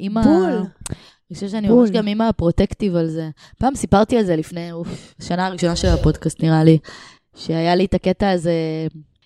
אימא... 0.00 0.22
בול. 0.22 0.52
אני 0.52 1.34
חושבת 1.34 1.50
שאני 1.50 1.68
בול. 1.68 1.80
ממש 1.80 1.90
גם 1.90 2.08
אימא 2.08 2.32
protective 2.32 2.96
על 2.96 3.08
זה. 3.08 3.30
פעם 3.58 3.74
סיפרתי 3.74 4.16
על 4.18 4.24
זה 4.24 4.36
לפני, 4.36 4.72
אוף, 4.72 5.14
השנה 5.20 5.46
הראשונה 5.46 5.76
של 5.76 5.88
הפודקאסט 5.88 6.42
נראה 6.42 6.64
לי, 6.64 6.78
שהיה 7.36 7.74
לי 7.74 7.84
את 7.84 7.94
הקטע 7.94 8.30
הזה 8.30 8.52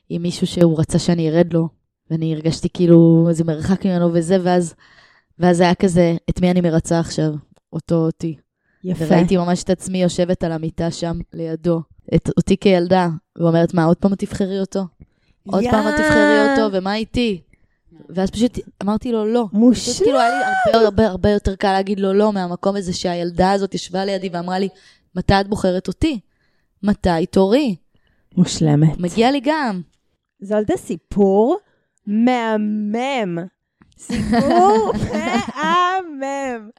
עם 0.09 0.22
מישהו 0.22 0.46
שהוא 0.46 0.80
רצה 0.80 0.98
שאני 0.98 1.30
ארד 1.30 1.52
לו, 1.52 1.68
ואני 2.11 2.34
הרגשתי 2.34 2.68
כאילו 2.74 3.26
איזה 3.28 3.44
מרחק 3.44 3.86
ממנו 3.86 4.11
וזה, 4.12 4.38
ואז, 4.42 4.74
ואז 5.38 5.61
היה 5.61 5.74
כזה, 5.74 6.16
את 6.30 6.40
מי 6.40 6.50
אני 6.50 6.61
מרצה 6.61 7.00
עכשיו? 7.00 7.34
אותו 7.72 7.94
אותי. 7.94 8.36
יפה. 8.84 9.04
וראיתי 9.09 9.36
ממש 9.36 9.62
את 9.62 9.70
עצמי 9.70 10.02
יושבת 10.02 10.44
על 10.44 10.52
המיטה 10.52 10.90
שם 10.90 11.18
לידו, 11.32 11.82
את 12.14 12.30
אותי 12.36 12.57
כילדה, 12.57 13.09
ואומרת, 13.38 13.74
מה, 13.74 13.84
עוד 13.84 13.96
פעם 13.96 14.14
תבחרי 14.14 14.61
אותו? 14.61 14.84
עוד 15.47 15.64
פעם 15.70 15.88
את 15.88 15.94
תבחרי 15.94 16.47
אותו, 16.51 16.76
ומה 16.76 16.94
איתי? 16.94 17.40
ואז 18.09 18.30
פשוט 18.30 18.59
אמרתי 18.82 19.12
לו 19.12 19.24
לא. 19.24 19.44
פשוט 19.49 19.55
מושלם. 19.61 20.05
כאילו 20.05 20.18
היה 20.20 20.30
לי 20.38 20.44
הרבה 20.44 20.84
הרבה 20.84 21.07
הרבה 21.07 21.30
יותר 21.30 21.55
קל 21.57 21.72
להגיד 21.72 22.01
לו 22.01 22.12
לא, 22.12 22.32
מהמקום 22.32 22.76
הזה 22.76 22.92
שהילדה 22.92 23.53
הזאת 23.53 23.74
ישבה 23.74 24.05
לידי 24.05 24.28
ואמרה 24.32 24.59
לי, 24.59 24.68
מתי 25.14 25.34
את 25.40 25.49
בוחרת 25.49 25.88
אותי? 25.88 26.20
מתי 26.82 27.26
תורי? 27.30 27.76
מושלמת. 28.36 28.99
מגיע 28.99 29.30
לי 29.30 29.40
גם. 29.44 29.80
זולדה 30.40 30.76
סיפור 30.76 31.59
מהמם. 32.07 33.38
סיפור 33.99 34.92
מהמם. 35.61 36.70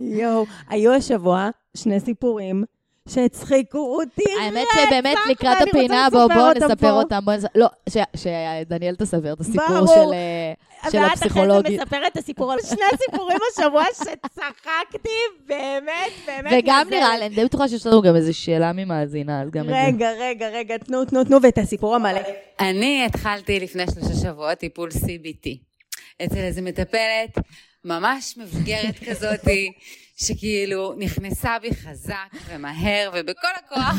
יואו, 0.00 0.46
היו 0.68 0.92
השבוע 0.92 1.50
שני 1.76 2.00
סיפורים 2.00 2.64
שהצחיקו 3.08 3.78
אותי 4.00 4.22
האמת 4.42 4.66
רצח, 4.72 4.86
שבאמת 4.86 5.18
לקראת 5.30 5.68
הפינה, 5.68 6.08
בואו 6.12 6.28
בואו 6.28 6.48
אותם 6.48 6.64
נספר. 6.64 6.92
אותם. 6.92 7.20
בואו 7.24 7.36
נס- 7.36 7.44
לא, 7.54 7.66
ש- 7.88 7.96
שדניאל 8.20 8.94
תספר 8.96 9.32
את 9.32 9.40
הסיפור 9.40 9.64
ברור. 9.68 9.86
של, 9.86 10.12
אה, 10.12 10.90
של 10.90 10.98
ואת 10.98 11.10
הפסיכולוגית. 11.12 11.66
אחרי 11.66 11.76
זה 11.76 11.82
מספרת 11.84 12.12
את 12.12 12.16
הסיפור 12.16 12.52
על 12.52 12.58
שני 12.68 12.98
סיפורים 13.10 13.38
השבוע 13.52 13.84
שצחקתי, 13.94 15.08
באמת, 15.46 16.12
באמת. 16.26 16.52
וגם. 16.64 16.86
נראה 16.90 17.18
לי, 17.18 17.26
אני 17.26 17.34
די 17.34 17.44
בטוחה 17.44 17.68
שיש 17.68 17.86
לנו 17.86 18.02
גם 18.02 18.16
איזו 18.16 18.34
שאלה 18.38 18.72
ממאזינה, 18.72 19.42
אז 19.42 19.50
גם 19.50 19.64
את 19.64 19.68
זה. 19.70 19.74
רגע, 19.86 20.10
רגע, 20.20 20.48
רגע, 20.48 20.78
תנו, 20.78 21.04
תנו, 21.04 21.24
תנו, 21.24 21.42
ואת 21.42 21.58
הסיפור 21.58 21.94
המלא. 21.94 22.20
אני 22.60 23.04
התחלתי 23.06 23.60
לפני 23.60 23.84
שלושה 23.94 24.14
שבועות 24.22 24.58
טיפול 24.58 24.90
CBT. 24.90 25.48
אצל 26.24 26.36
איזה 26.38 26.62
מטפלת 26.62 27.38
ממש 27.84 28.34
מבוגרת 28.38 28.98
כזאתי, 29.08 29.72
שכאילו 30.16 30.94
נכנסה 30.96 31.58
בי 31.62 31.70
חזק 31.74 32.14
ומהר 32.48 33.10
ובכל 33.12 33.48
הכוח. 33.56 33.94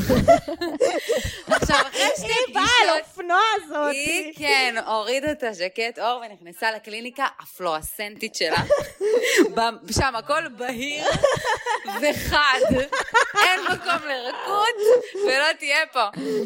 עכשיו, 1.62 1.78
אחרי 1.90 2.10
שתי 2.18 2.26
היא 2.48 2.56
באה 2.56 2.64
פגישות, 2.64 2.90
על 2.94 3.00
אופנוע 3.00 3.42
הזאת. 3.56 3.92
היא, 3.92 4.34
כן, 4.36 4.76
הורידה 4.88 5.32
את 5.32 5.44
הז'קט, 5.44 6.00
אור, 6.00 6.24
ונכנסה 6.26 6.72
לקליניקה 6.72 7.26
הפלואסנטית 7.40 8.36
שלה. 8.36 8.64
שם 10.00 10.16
הכל 10.16 10.48
בהיר 10.58 11.06
וחד. 12.02 12.60
אין 13.44 13.60
מקום 13.64 14.08
לרכות, 14.08 14.76
ולא 15.26 15.54
תהיה 15.60 15.86
פה. 15.94 16.04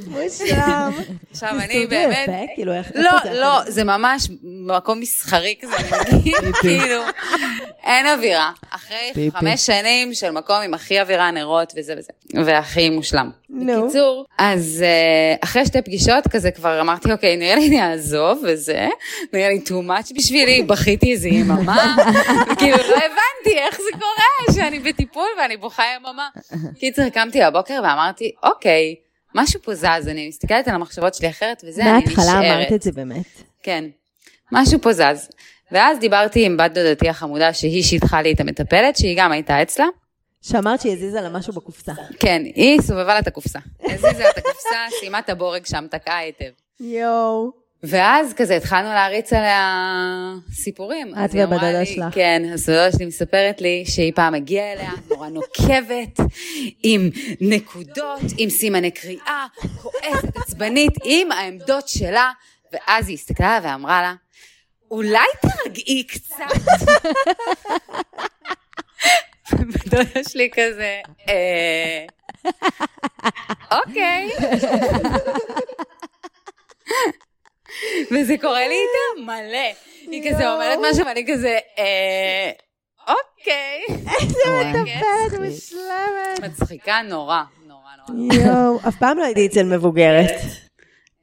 מושלם. 0.07 0.91
עכשיו, 1.31 1.49
אני 1.49 1.87
באמת... 1.87 2.29
כאילו. 2.55 2.73
לא? 2.95 3.11
לא, 3.31 3.61
זה 3.67 3.83
ממש 3.83 4.27
מקום 4.43 4.99
מסחרי 4.99 5.55
כזה, 5.61 5.75
כאילו, 6.61 7.01
אין 7.83 8.07
אווירה. 8.07 8.51
אחרי 8.69 9.11
פיפי. 9.13 9.37
חמש 9.59 9.65
שנים 9.65 10.13
של 10.13 10.31
מקום 10.31 10.55
עם 10.55 10.73
הכי 10.73 11.01
אווירה, 11.01 11.31
נרות 11.31 11.73
וזה 11.77 11.93
וזה, 11.97 12.43
והכי 12.45 12.89
מושלם. 12.89 13.29
נו. 13.49 13.83
בקיצור, 13.83 14.25
אז 14.37 14.83
אה, 14.85 15.35
אחרי 15.43 15.65
שתי 15.65 15.81
פגישות 15.81 16.27
כזה 16.27 16.51
כבר 16.51 16.81
אמרתי, 16.81 17.11
אוקיי, 17.11 17.37
נראה 17.37 17.55
לי 17.55 17.67
אני 17.67 17.81
אעזוב 17.81 18.43
וזה, 18.47 18.87
נראה 19.33 19.49
לי 19.49 19.61
too 19.65 19.87
much 19.87 20.15
בשבילי, 20.15 20.63
בכיתי 20.63 21.11
איזה 21.11 21.27
יממה, 21.27 21.95
וכאילו 22.51 22.77
לא 22.89 22.95
הבנתי 22.95 23.59
איך 23.59 23.77
זה 23.77 23.99
קורה 23.99 24.53
שאני 24.55 24.79
בטיפול 24.79 25.27
ואני 25.39 25.57
בוכה 25.57 25.83
יממה. 25.95 26.29
קיצר, 26.79 27.09
קמתי 27.09 27.39
בבוקר 27.47 27.81
ואמרתי, 27.83 28.31
אוקיי, 28.43 28.95
משהו 29.35 29.61
פה 29.61 29.75
זז, 29.75 30.07
אני 30.07 30.27
מסתכלת 30.27 30.67
על 30.67 30.75
המחשבות 30.75 31.13
שלי 31.13 31.29
אחרת 31.29 31.63
וזה, 31.67 31.81
אני 31.81 31.91
נשארת. 31.91 32.17
מההתחלה 32.17 32.39
אמרת 32.39 32.73
את 32.73 32.81
זה 32.81 32.91
באמת. 32.91 33.25
כן, 33.63 33.85
משהו 34.51 34.81
פה 34.81 34.93
זז. 34.93 35.29
ואז 35.71 35.99
דיברתי 35.99 36.45
עם 36.45 36.57
בת 36.57 36.71
דודתי 36.73 37.09
החמודה, 37.09 37.53
שהיא 37.53 37.83
שיתחה 37.83 38.21
לי 38.21 38.33
את 38.33 38.39
המטפלת, 38.39 38.97
שהיא 38.97 39.17
גם 39.17 39.31
הייתה 39.31 39.61
אצלה. 39.61 39.85
שאמרת 40.41 40.81
שהיא 40.81 40.93
הזיזה 40.93 41.21
לה 41.21 41.29
משהו 41.29 41.53
בקופסה. 41.53 41.93
כן, 42.19 42.41
היא 42.45 42.81
סובבה 42.81 43.13
לה 43.13 43.19
את 43.19 43.27
הקופסה. 43.27 43.59
הזיזה 43.85 44.23
לה 44.23 44.29
את 44.29 44.37
הקופסה, 44.37 44.77
סיימה 44.99 45.19
את 45.19 45.29
הבורג 45.29 45.65
שם, 45.65 45.85
תקעה 45.91 46.17
היטב. 46.17 46.45
יואו. 46.79 47.51
ואז 47.83 48.33
כזה 48.33 48.55
התחלנו 48.55 48.87
להריץ 48.89 49.33
עליה 49.33 49.95
סיפורים. 50.53 51.13
את 51.25 51.33
לי- 51.79 51.85
שלך. 51.85 52.05
כן, 52.13 52.41
אז 52.53 52.69
הדודה 52.69 52.91
שלי 52.91 53.05
מספרת 53.05 53.61
לי 53.61 53.83
שהיא 53.87 54.11
פעם 54.15 54.35
הגיעה 54.35 54.73
אליה, 54.73 54.91
נורא 55.09 55.27
נוקבת, 55.29 56.19
עם 56.83 57.09
נקודות, 57.41 58.21
עם 58.37 58.49
סימני 58.49 58.91
קריאה, 58.91 59.45
כועסת, 59.81 60.37
עצבנית, 60.37 60.93
עם 61.03 61.31
העמדות 61.31 61.87
שלה, 61.87 62.31
ואז 62.73 63.07
היא 63.09 63.13
הסתכלה 63.15 63.59
ואמרה 63.63 64.01
לה, 64.01 64.13
אולי 64.91 65.27
תרגעי 65.41 66.03
קצת. 66.03 66.45
ודודה 69.51 70.23
שלי 70.29 70.49
כזה, 70.53 71.01
אה... 71.29 72.05
אוקיי. 73.71 74.29
וזה 78.11 78.35
קורה 78.41 78.67
לי 78.67 78.75
איתה 78.75 79.21
מלא. 79.25 79.73
היא 80.11 80.31
כזה 80.31 80.53
אומרת 80.53 80.79
משהו 80.91 81.05
ואני 81.05 81.25
כזה, 81.27 81.57
אה... 81.77 82.51
אוקיי. 83.07 83.81
מטפלת 84.59 85.39
מושלמת. 85.39 86.39
מצחיקה 86.43 87.01
נורא, 87.01 87.43
נורא 87.67 87.91
נורא. 88.07 88.33
יואו, 88.33 88.79
אף 88.87 88.95
פעם 88.95 89.17
לא 89.17 89.23
הייתי 89.23 89.45
אצל 89.45 89.63
מבוגרת. 89.63 90.31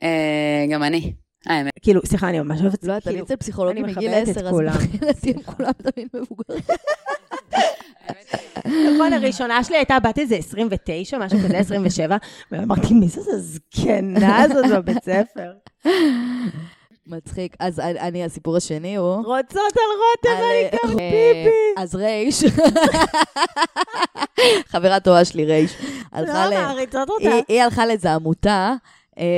אה, 0.03 0.64
גם 0.71 0.83
אני, 0.83 1.12
האמת. 1.47 1.72
כאילו, 1.82 2.01
סליחה, 2.05 2.28
אני 2.28 2.40
ממש 2.40 2.61
אוהבת... 2.61 2.84
לא, 2.84 2.97
אתה 2.97 3.11
כאילו, 3.11 3.24
אצל 3.24 3.36
פסיכולוגים 3.36 3.84
אני 3.84 3.92
מגיל 3.92 4.11
מכבדת 4.11 4.28
את 4.28 4.36
10, 4.36 4.49
אז. 4.49 4.55
מבחינתי 4.94 5.30
הם 5.30 5.42
כולם 5.42 5.72
תמיד 5.72 6.09
מבוגרים. 6.14 6.62
נכון, 8.94 9.12
הראשונה 9.12 9.64
שלי 9.64 9.76
הייתה 9.76 9.99
בת 10.05 10.18
איזה 10.18 10.36
29, 10.36 11.18
משהו 11.18 11.38
כזה, 11.38 11.59
27, 11.59 12.16
ואמרתי, 12.53 12.94
מי 12.94 13.09
זאת 13.09 13.26
הזקנה 13.28 14.42
הזאת 14.42 14.64
בבית 14.70 15.05
ספר? 15.05 15.53
מצחיק. 17.07 17.57
אז 17.61 17.80
אני- 17.80 18.24
הסיפור 18.24 18.57
השני 18.57 18.97
הוא... 18.97 19.16
רוצות 19.16 19.57
על 19.57 19.90
רוטב, 20.03 20.38
על, 20.38 20.44
אני 20.44 20.66
אקח 20.66 20.88
אה, 20.90 20.94
פיפי. 20.94 21.82
אז 21.82 21.94
רייש, 21.94 22.44
חברה 24.72 25.01
טובה 25.01 25.24
שלי 25.24 25.44
רייש. 25.44 25.74
לא, 26.12 26.51
מעריצות 26.51 27.11
אותה. 27.11 27.30
היא, 27.49 27.62
הלכה 27.62 27.86
לאיזו 27.86 28.09
עמותה 28.09 28.51
אה, 28.51 28.74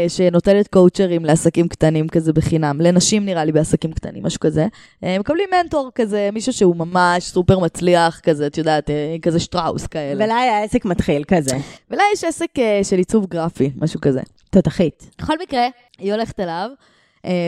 שנותנת 0.09 0.69
קואוצ'רים 0.69 1.25
לעסקים 1.25 1.69
קטנים 1.69 2.09
כזה 2.09 2.33
בחינם, 2.33 2.81
לנשים 2.81 3.25
נראה 3.25 3.45
לי 3.45 3.53
בעסקים 3.53 3.93
קטנים, 3.93 4.23
משהו 4.23 4.41
כזה. 4.41 4.67
אה, 5.05 5.19
מקבלים 5.19 5.49
מנטור 5.53 5.91
כזה, 5.95 6.29
מישהו 6.33 6.53
שהוא 6.53 6.77
ממש 6.77 7.25
סופר 7.25 7.59
מצליח 7.59 8.21
כזה, 8.21 8.47
את 8.47 8.59
יודעת, 8.59 8.91
אה, 8.91 9.17
כזה 9.23 9.41
שטראוס 9.41 9.87
כאלה. 9.87 10.25
ולה 10.25 10.37
היה 10.37 10.63
עסק 10.63 10.85
מתחיל 10.85 11.25
כזה. 11.25 11.57
ולה 11.91 12.03
יש 12.13 12.25
עסק 12.25 12.59
אה, 12.59 12.81
של 12.83 12.97
עיצוב 12.97 13.27
גרפי, 13.27 13.71
משהו 13.77 14.01
כזה. 14.01 14.21
תותחית. 14.51 15.11
בכל 15.19 15.35
מקרה, 15.43 15.67
היא 15.99 16.13
הולכת 16.13 16.41
אליו 16.41 16.71
אה, 16.71 16.98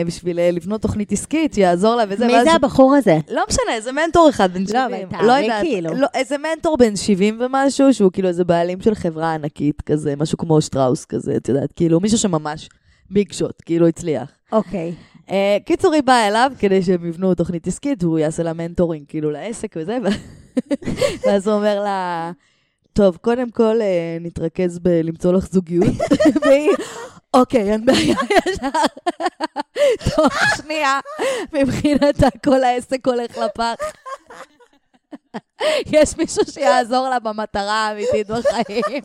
בשביל 0.07 0.39
אה, 0.39 0.51
לבנות 0.51 0.81
תוכנית 0.81 1.11
עסקית 1.11 1.53
שיעזור 1.53 1.95
לה 1.95 2.03
וזה. 2.09 2.27
מי 2.27 2.33
ואז- 2.33 2.43
זה 2.45 2.51
הבחור 2.53 2.95
הזה? 2.95 3.17
לא 3.31 3.41
משנה, 3.49 3.75
איזה 3.75 3.91
מנטור 3.91 4.29
אחד 4.29 4.53
בן 4.53 4.67
70. 4.67 5.07
אבל 5.11 5.17
תארי 5.27 5.49
כאילו. 5.61 5.93
לא, 5.93 6.07
איזה 6.13 6.35
מנטור 6.37 6.77
בן 6.77 6.95
70 6.95 7.41
ומשהו, 7.41 7.93
שהוא 7.93 8.11
כאילו 8.11 8.27
איזה 8.27 8.43
בעלים 8.43 8.81
של 8.81 8.95
חברה 8.95 9.33
ענקית 9.33 9.81
כזה, 9.81 10.15
משהו 10.15 10.37
כמו 10.37 10.61
שטראוס 10.61 11.05
כזה, 11.05 11.35
את 11.35 11.49
יודעת, 11.49 11.73
כאילו 11.73 11.99
מישהו 11.99 12.17
שממש 12.17 12.69
big 13.09 13.31
shot, 13.31 13.61
כאילו 13.65 13.87
הצליח. 13.87 14.31
אוקיי. 14.51 14.93
Uh, 15.27 15.33
קיצור, 15.65 15.93
היא 15.93 16.03
באה 16.03 16.27
אליו 16.27 16.51
כדי 16.59 16.83
שהם 16.83 17.05
יבנו 17.05 17.35
תוכנית 17.35 17.67
עסקית, 17.67 18.03
והוא 18.03 18.19
יעשה 18.19 18.43
לה 18.43 18.53
mentoring 18.53 19.05
כאילו 19.07 19.31
לעסק 19.31 19.75
וזה, 19.75 19.97
ואז 21.25 21.47
הוא 21.47 21.55
אומר 21.55 21.79
לה, 21.83 22.31
טוב, 22.93 23.17
קודם 23.21 23.49
כל 23.51 23.81
אה, 23.81 24.17
נתרכז 24.21 24.79
בלמצוא 24.79 25.33
לך 25.33 25.47
זוגיות, 25.51 25.87
והיא, 26.45 26.69
אוקיי, 27.33 27.71
אין 27.71 27.85
בעיה 27.85 28.15
ישר. 28.47 28.69
תוך 30.15 30.33
שנייה, 30.57 30.99
מבחינתה 31.53 32.27
כל 32.45 32.63
העסק 32.63 33.07
הולך 33.07 33.37
לפח. 33.37 33.75
יש 35.85 36.17
מישהו 36.17 36.45
שיעזור 36.45 37.09
לה 37.09 37.19
במטרה 37.19 37.87
האמיתית 37.87 38.27
בחיים. 38.27 39.01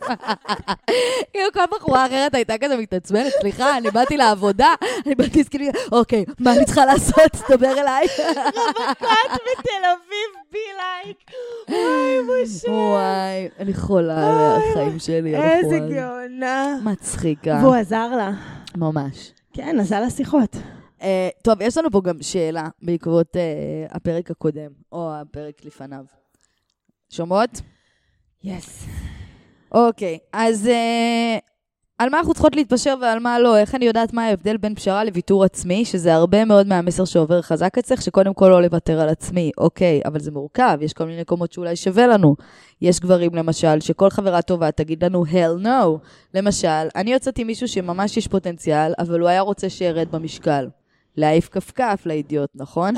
כאילו 1.33 1.51
כל 1.53 1.59
בחורה 1.77 2.05
אחרת 2.05 2.35
הייתה 2.35 2.53
כזה 2.61 2.77
מתעצבנת, 2.77 3.33
סליחה, 3.41 3.77
אני 3.77 3.91
באתי 3.91 4.17
לעבודה, 4.17 4.75
אני 5.05 5.15
באתי, 5.15 5.45
כאילו, 5.45 5.65
אוקיי, 5.91 6.25
מה 6.39 6.53
אני 6.53 6.65
צריכה 6.65 6.85
לעשות? 6.85 7.31
תדבר 7.47 7.71
אליי. 7.79 8.07
רווקת 8.17 9.41
בתל 9.59 9.85
אביב 9.85 10.29
בי 10.51 10.57
לייק. 10.77 11.17
וואי, 11.69 12.43
משה. 12.43 12.71
וואי, 12.71 13.49
אני 13.59 13.73
חולה 13.73 14.29
על 14.29 14.61
החיים 14.71 14.99
שלי, 14.99 15.35
איזה. 15.35 15.79
גאונה. 15.79 16.75
מצחיקה. 16.83 17.59
והוא 17.61 17.75
עזר 17.75 18.07
לה. 18.15 18.31
ממש. 18.75 19.31
כן, 19.53 19.79
עשה 19.79 19.99
לה 19.99 20.09
שיחות. 20.09 20.55
Uh, 20.99 21.03
טוב, 21.43 21.61
יש 21.61 21.77
לנו 21.77 21.91
פה 21.91 22.01
גם 22.01 22.21
שאלה 22.21 22.67
בעקבות 22.81 23.35
uh, 23.35 23.95
הפרק 23.95 24.31
הקודם, 24.31 24.71
או 24.91 25.13
הפרק 25.15 25.65
לפניו. 25.65 26.05
שומעות? 27.09 27.61
יס. 28.43 28.85
אוקיי, 29.71 30.17
אז 30.33 30.65
uh, 30.65 31.41
על 31.97 32.09
מה 32.09 32.17
אנחנו 32.19 32.33
צריכות 32.33 32.55
להתפשר 32.55 32.95
ועל 33.01 33.19
מה 33.19 33.39
לא? 33.39 33.57
איך 33.57 33.75
אני 33.75 33.85
יודעת 33.85 34.13
מה 34.13 34.25
ההבדל 34.25 34.57
בין 34.57 34.75
פשרה 34.75 35.03
לוויתור 35.03 35.43
עצמי, 35.43 35.85
שזה 35.85 36.13
הרבה 36.13 36.45
מאוד 36.45 36.67
מהמסר 36.67 37.05
שעובר 37.05 37.41
חזק 37.41 37.77
אצלך, 37.77 38.01
שקודם 38.01 38.33
כל 38.33 38.47
לא 38.47 38.61
לוותר 38.61 39.01
על 39.01 39.09
עצמי. 39.09 39.51
אוקיי, 39.57 40.01
אבל 40.05 40.19
זה 40.19 40.31
מורכב, 40.31 40.77
יש 40.81 40.93
כל 40.93 41.05
מיני 41.05 41.21
מקומות 41.21 41.51
שאולי 41.51 41.75
שווה 41.75 42.07
לנו. 42.07 42.35
יש 42.81 42.99
גברים, 42.99 43.35
למשל, 43.35 43.79
שכל 43.79 44.09
חברה 44.09 44.41
טובה 44.41 44.71
תגיד 44.71 45.03
לנו, 45.03 45.25
hell 45.25 45.63
no. 45.63 46.07
למשל, 46.33 46.87
אני 46.95 47.13
יוצאת 47.13 47.37
עם 47.37 47.47
מישהו 47.47 47.67
שממש 47.67 48.17
יש 48.17 48.27
פוטנציאל, 48.27 48.93
אבל 48.99 49.19
הוא 49.19 49.29
היה 49.29 49.41
רוצה 49.41 49.69
שירד 49.69 50.07
במשקל. 50.11 50.67
להעיף 51.17 51.49
כפכף 51.49 52.01
לאידיוט, 52.05 52.49
נכון? 52.55 52.93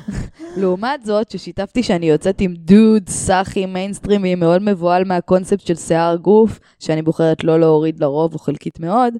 לעומת 0.60 1.04
זאת, 1.04 1.30
ששיתפתי 1.30 1.82
שאני 1.82 2.06
יוצאת 2.06 2.40
עם 2.40 2.54
דוד, 2.54 3.08
סאחי, 3.08 3.66
מיינסטרימי, 3.66 4.34
מאוד 4.34 4.62
מבוהל 4.62 5.04
מהקונספט 5.04 5.66
של 5.66 5.74
שיער 5.74 6.16
גוף, 6.16 6.60
שאני 6.80 7.02
בוחרת 7.02 7.44
לא 7.44 7.60
להוריד 7.60 8.00
לרוב 8.00 8.34
או 8.34 8.38
חלקית 8.38 8.80
מאוד, 8.80 9.14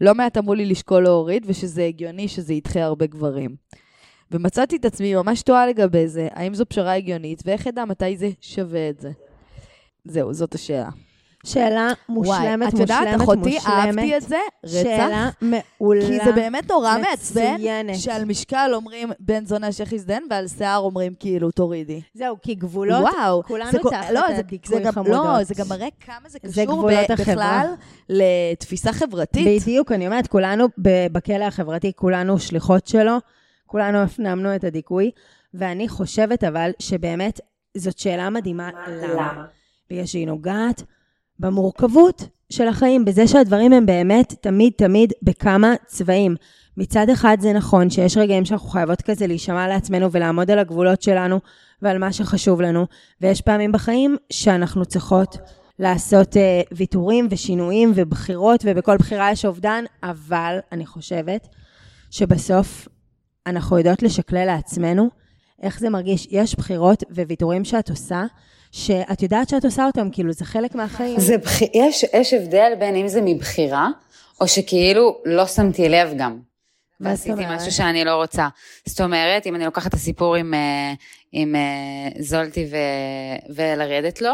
לא 0.00 0.14
מעט 0.14 0.38
אמרו 0.38 0.54
לי 0.54 0.66
לשקול 0.66 1.02
להוריד, 1.02 1.44
ושזה 1.46 1.84
הגיוני 1.84 2.28
שזה 2.28 2.54
ידחה 2.54 2.82
הרבה 2.82 3.06
גברים. 3.06 3.56
ומצאתי 4.30 4.76
את 4.76 4.84
עצמי 4.84 5.14
ממש 5.14 5.42
תוהה 5.42 5.66
לגבי 5.66 6.08
זה, 6.08 6.28
האם 6.32 6.54
זו 6.54 6.66
פשרה 6.68 6.94
הגיונית, 6.94 7.42
ואיך 7.44 7.66
אדע 7.66 7.84
מתי 7.84 8.16
זה 8.16 8.30
שווה 8.40 8.88
את 8.90 9.00
זה. 9.00 9.10
זהו, 10.04 10.34
זאת 10.34 10.54
השאלה. 10.54 10.88
שאלה 11.46 11.88
מושלמת, 12.08 12.36
וואי, 12.62 12.68
את 12.68 12.80
יודעת, 12.80 13.02
מושלמת, 13.02 13.22
אחותי, 13.22 13.54
מושלמת. 13.54 13.66
אהבתי 13.98 14.16
את 14.16 14.22
זה, 14.22 14.36
שאלה 14.66 15.26
רצח. 15.28 15.36
מעולה. 15.80 16.06
כי 16.06 16.24
זה 16.24 16.32
באמת 16.32 16.70
נורא 16.70 16.96
מעצבן. 16.98 17.56
שעל 17.94 18.24
משקל 18.24 18.70
אומרים 18.74 19.08
בן 19.20 19.46
זונה 19.46 19.72
שחיסדן, 19.72 20.22
ועל 20.30 20.48
שיער 20.48 20.78
אומרים 20.78 21.12
כאילו 21.18 21.50
תורידי. 21.50 22.00
זהו, 22.14 22.36
כי 22.42 22.54
גבולות, 22.54 23.00
וואו, 23.02 23.42
כולנו 23.42 23.72
זה 23.72 23.78
תחת 23.78 24.10
לא, 24.10 24.20
זה- 24.28 24.36
הדיכוי 24.38 24.78
זה 24.78 24.82
גם- 24.84 24.92
חמודות. 24.92 25.26
לא, 25.26 25.44
זה 25.44 25.54
גם 25.58 25.66
מראה 25.68 25.88
כמה 26.00 26.28
זה 26.28 26.38
זה 26.44 26.62
קשור 26.62 26.64
גבולות 26.64 27.10
ב-. 27.10 27.12
בכלל 27.12 27.66
לתפיסה 28.08 28.92
חברתית. 28.92 29.62
בדיוק, 29.62 29.92
אני 29.92 30.06
אומרת, 30.06 30.26
כולנו 30.26 30.66
ב- 30.82 31.06
בכלא 31.12 31.44
החברתי, 31.44 31.92
כולנו 31.96 32.38
שליחות 32.38 32.86
שלו, 32.86 33.16
כולנו 33.66 33.98
הפנמנו 33.98 34.54
את 34.56 34.64
הדיכוי, 34.64 35.10
ואני 35.54 35.88
חושבת 35.88 36.44
אבל 36.44 36.70
שבאמת 36.78 37.40
זאת 37.76 37.98
שאלה 37.98 38.30
מדהימה, 38.30 38.70
למה? 38.88 39.44
בגלל 39.90 40.06
שהיא 40.06 40.26
נוגעת 40.26 40.82
במורכבות 41.40 42.28
של 42.50 42.68
החיים, 42.68 43.04
בזה 43.04 43.26
שהדברים 43.26 43.72
הם 43.72 43.86
באמת 43.86 44.34
תמיד 44.40 44.72
תמיד 44.76 45.12
בכמה 45.22 45.74
צבעים. 45.86 46.36
מצד 46.76 47.10
אחד 47.10 47.36
זה 47.40 47.52
נכון 47.52 47.90
שיש 47.90 48.16
רגעים 48.16 48.44
שאנחנו 48.44 48.68
חייבות 48.68 49.02
כזה 49.02 49.26
להישמע 49.26 49.68
לעצמנו 49.68 50.12
ולעמוד 50.12 50.50
על 50.50 50.58
הגבולות 50.58 51.02
שלנו 51.02 51.40
ועל 51.82 51.98
מה 51.98 52.12
שחשוב 52.12 52.60
לנו, 52.60 52.86
ויש 53.20 53.40
פעמים 53.40 53.72
בחיים 53.72 54.16
שאנחנו 54.30 54.84
צריכות 54.84 55.38
לעשות 55.78 56.36
אה, 56.36 56.60
ויתורים 56.72 57.28
ושינויים 57.30 57.92
ובחירות, 57.94 58.64
ובכל 58.64 58.96
בחירה 58.96 59.30
יש 59.32 59.44
אובדן, 59.44 59.84
אבל 60.02 60.58
אני 60.72 60.86
חושבת 60.86 61.48
שבסוף 62.10 62.88
אנחנו 63.46 63.78
יודעות 63.78 64.02
לשקלל 64.02 64.44
לעצמנו 64.44 65.08
איך 65.62 65.80
זה 65.80 65.90
מרגיש. 65.90 66.28
יש 66.30 66.54
בחירות 66.54 67.02
וויתורים 67.10 67.64
שאת 67.64 67.90
עושה, 67.90 68.24
שאת 68.76 69.22
יודעת 69.22 69.48
שאת 69.48 69.64
עושה 69.64 69.86
אותם, 69.86 70.08
כאילו 70.12 70.32
זה 70.32 70.44
חלק 70.44 70.74
מהחיים. 70.74 71.20
זה 71.20 71.38
בח... 71.38 71.62
יש, 71.62 72.04
יש 72.12 72.32
הבדל 72.32 72.72
בין 72.78 72.96
אם 72.96 73.08
זה 73.08 73.20
מבחירה, 73.24 73.88
או 74.40 74.48
שכאילו 74.48 75.20
לא 75.24 75.46
שמתי 75.46 75.88
לב 75.88 76.14
גם. 76.18 76.38
ועשיתי? 77.00 77.42
משהו 77.48 77.72
שאני 77.72 78.04
לא 78.04 78.14
רוצה. 78.14 78.48
זאת 78.86 79.00
אומרת, 79.00 79.46
אם 79.46 79.54
אני 79.54 79.64
לוקחת 79.64 79.86
את 79.86 79.94
הסיפור 79.94 80.36
עם, 80.36 80.54
אה, 80.54 80.92
עם 81.32 81.56
אה, 81.56 82.22
זולטי 82.22 82.66
ו... 82.70 82.76
ולרדת 83.54 84.20
לו, 84.20 84.32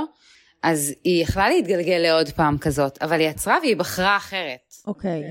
אז 0.62 0.95
היא 1.05 1.22
יכלה 1.22 1.49
להתגלגל 1.49 1.99
לעוד 1.99 2.28
פעם 2.28 2.59
כזאת, 2.59 2.99
אבל 3.03 3.20
היא 3.20 3.28
עצרה 3.28 3.59
והיא 3.62 3.76
בחרה 3.76 4.16
אחרת. 4.16 4.74
אוקיי. 4.86 5.22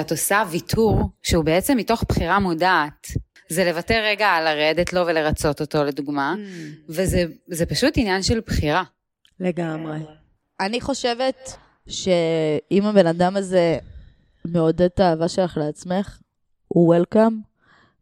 את 0.00 0.10
עושה 0.10 0.42
ויתור 0.50 1.00
שהוא 1.22 1.44
בעצם 1.44 1.76
מתוך 1.76 2.04
בחירה 2.08 2.38
מודעת. 2.38 3.06
זה 3.52 3.64
לוותר 3.64 4.02
רגע 4.04 4.26
על 4.26 4.44
לרדת 4.44 4.92
לו 4.92 5.06
ולרצות 5.06 5.60
אותו, 5.60 5.84
לדוגמה, 5.84 6.34
וזה 6.88 7.24
זה 7.46 7.66
פשוט 7.66 7.94
עניין 7.96 8.22
של 8.22 8.40
בחירה. 8.46 8.82
לגמרי. 9.40 9.98
אני 10.60 10.80
חושבת 10.80 11.56
שאם 11.86 12.86
הבן 12.86 13.06
אדם 13.06 13.36
הזה 13.36 13.78
מעודד 14.44 14.82
את 14.82 15.00
האהבה 15.00 15.28
שלך 15.28 15.56
לעצמך, 15.56 16.18
הוא 16.68 16.94
וולקאם, 16.94 17.40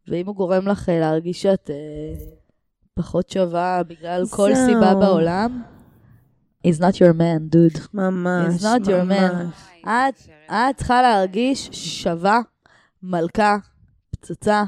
ואם 0.09 0.27
הוא 0.27 0.35
גורם 0.35 0.69
לך 0.69 0.89
אה, 0.89 1.01
להרגיש 1.01 1.43
שאת 1.43 1.71
אה, 1.71 2.25
פחות 2.95 3.31
שווה 3.31 3.83
בגלל 3.83 4.25
כל 4.31 4.55
זהו. 4.55 4.67
סיבה 4.67 4.95
בעולם, 4.95 5.63
he's 6.67 6.79
not 6.81 6.95
your 6.95 7.15
man, 7.19 7.55
dude. 7.55 7.81
ממש, 7.95 8.55
It's 8.55 8.63
not 8.63 8.87
your 8.87 9.11
man. 9.11 9.33
ממש. 9.33 9.55
את, 9.85 10.31
את 10.51 10.77
צריכה 10.77 11.03
להרגיש 11.03 11.71
שווה, 11.73 12.41
מלכה, 13.03 13.57
פצצה, 14.11 14.65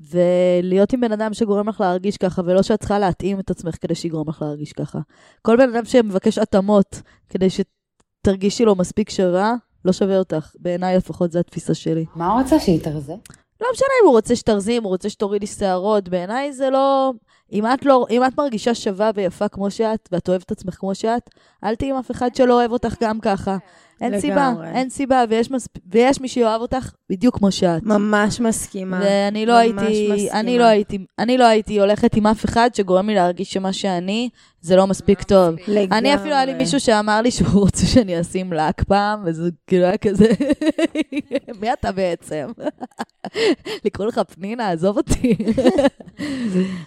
ולהיות 0.00 0.92
עם 0.92 1.00
בן 1.00 1.12
אדם 1.12 1.34
שגורם 1.34 1.68
לך 1.68 1.80
להרגיש 1.80 2.16
ככה, 2.16 2.42
ולא 2.44 2.62
שאת 2.62 2.78
צריכה 2.78 2.98
להתאים 2.98 3.40
את 3.40 3.50
עצמך 3.50 3.74
כדי 3.80 3.94
שיגרום 3.94 4.28
לך 4.28 4.42
להרגיש 4.42 4.72
ככה. 4.72 4.98
כל 5.42 5.56
בן 5.56 5.74
אדם 5.74 5.84
שמבקש 5.84 6.38
התאמות 6.38 7.02
כדי 7.28 7.48
שתרגישי 7.50 8.64
לו 8.64 8.74
מספיק 8.74 9.10
שווה, 9.10 9.54
לא 9.84 9.92
שווה 9.92 10.18
אותך. 10.18 10.50
בעיניי 10.58 10.96
לפחות 10.96 11.32
זו 11.32 11.38
התפיסה 11.38 11.74
שלי. 11.74 12.04
מה 12.14 12.32
הוא 12.32 12.42
רוצה 12.42 12.60
שהיא 12.60 12.80
תרזה? 12.80 13.14
לא 13.60 13.68
משנה 13.72 13.88
אם 14.02 14.06
הוא 14.06 14.14
רוצה 14.14 14.36
שתרזי, 14.36 14.78
אם 14.78 14.82
הוא 14.82 14.90
רוצה 14.90 15.10
שתורידי 15.10 15.46
שערות, 15.46 16.08
בעיניי 16.08 16.52
זה 16.52 16.70
לא... 16.70 17.12
אם 17.52 17.66
את, 17.66 17.84
לא... 17.84 18.06
אם 18.10 18.24
את 18.24 18.38
מרגישה 18.38 18.74
שווה 18.74 19.10
ויפה 19.14 19.48
כמו 19.48 19.70
שאת, 19.70 20.08
ואת 20.12 20.28
אוהבת 20.28 20.44
את 20.44 20.50
עצמך 20.50 20.74
כמו 20.74 20.94
שאת, 20.94 21.30
אל 21.64 21.74
תהיי 21.74 21.90
עם 21.90 21.96
אף 21.96 22.10
אחד 22.10 22.34
שלא 22.34 22.54
אוהב 22.54 22.72
אותך 22.72 22.94
גם 23.02 23.20
ככה. 23.20 23.56
אין 24.00 24.12
לגמרי. 24.12 24.20
סיבה, 24.20 24.52
אין 24.74 24.90
סיבה, 24.90 25.24
ויש, 25.28 25.50
מספ... 25.50 25.70
ויש 25.92 26.20
מי 26.20 26.28
שאוהב 26.28 26.60
אותך 26.60 26.90
בדיוק 27.10 27.38
כמו 27.38 27.52
שאת. 27.52 27.82
ממש 27.82 28.40
מסכימה. 28.40 29.00
ואני 29.02 29.46
לא 29.46 29.52
ממש 29.52 29.62
הייתי, 29.62 30.12
מסכימה. 30.12 30.40
אני 30.40 30.58
לא 30.58 30.64
הייתי, 30.64 30.98
אני 31.18 31.38
לא 31.38 31.44
הייתי 31.44 31.80
הולכת 31.80 32.16
עם 32.16 32.26
אף 32.26 32.44
אחד 32.44 32.70
שגורם 32.74 33.08
לי 33.08 33.14
להרגיש 33.14 33.52
שמה 33.52 33.72
שאני, 33.72 34.28
זה 34.68 34.76
לא 34.76 34.86
מספיק 34.86 35.22
טוב. 35.22 35.54
לגמרי. 35.68 35.98
אני 35.98 36.14
אפילו 36.14 36.34
היה 36.34 36.44
לי 36.44 36.54
מישהו 36.54 36.80
שאמר 36.80 37.20
לי 37.22 37.30
שהוא 37.30 37.60
רוצה 37.60 37.86
שאני 37.86 38.20
אשים 38.20 38.52
לק 38.52 38.82
פעם, 38.82 39.22
וזה 39.24 39.50
כאילו 39.66 39.84
היה 39.84 39.96
כזה, 39.96 40.26
מי 41.60 41.72
אתה 41.72 41.92
בעצם? 41.92 42.46
לקרוא 43.84 44.06
לך 44.06 44.20
פנינה, 44.34 44.70
עזוב 44.70 44.96
אותי. 44.96 45.36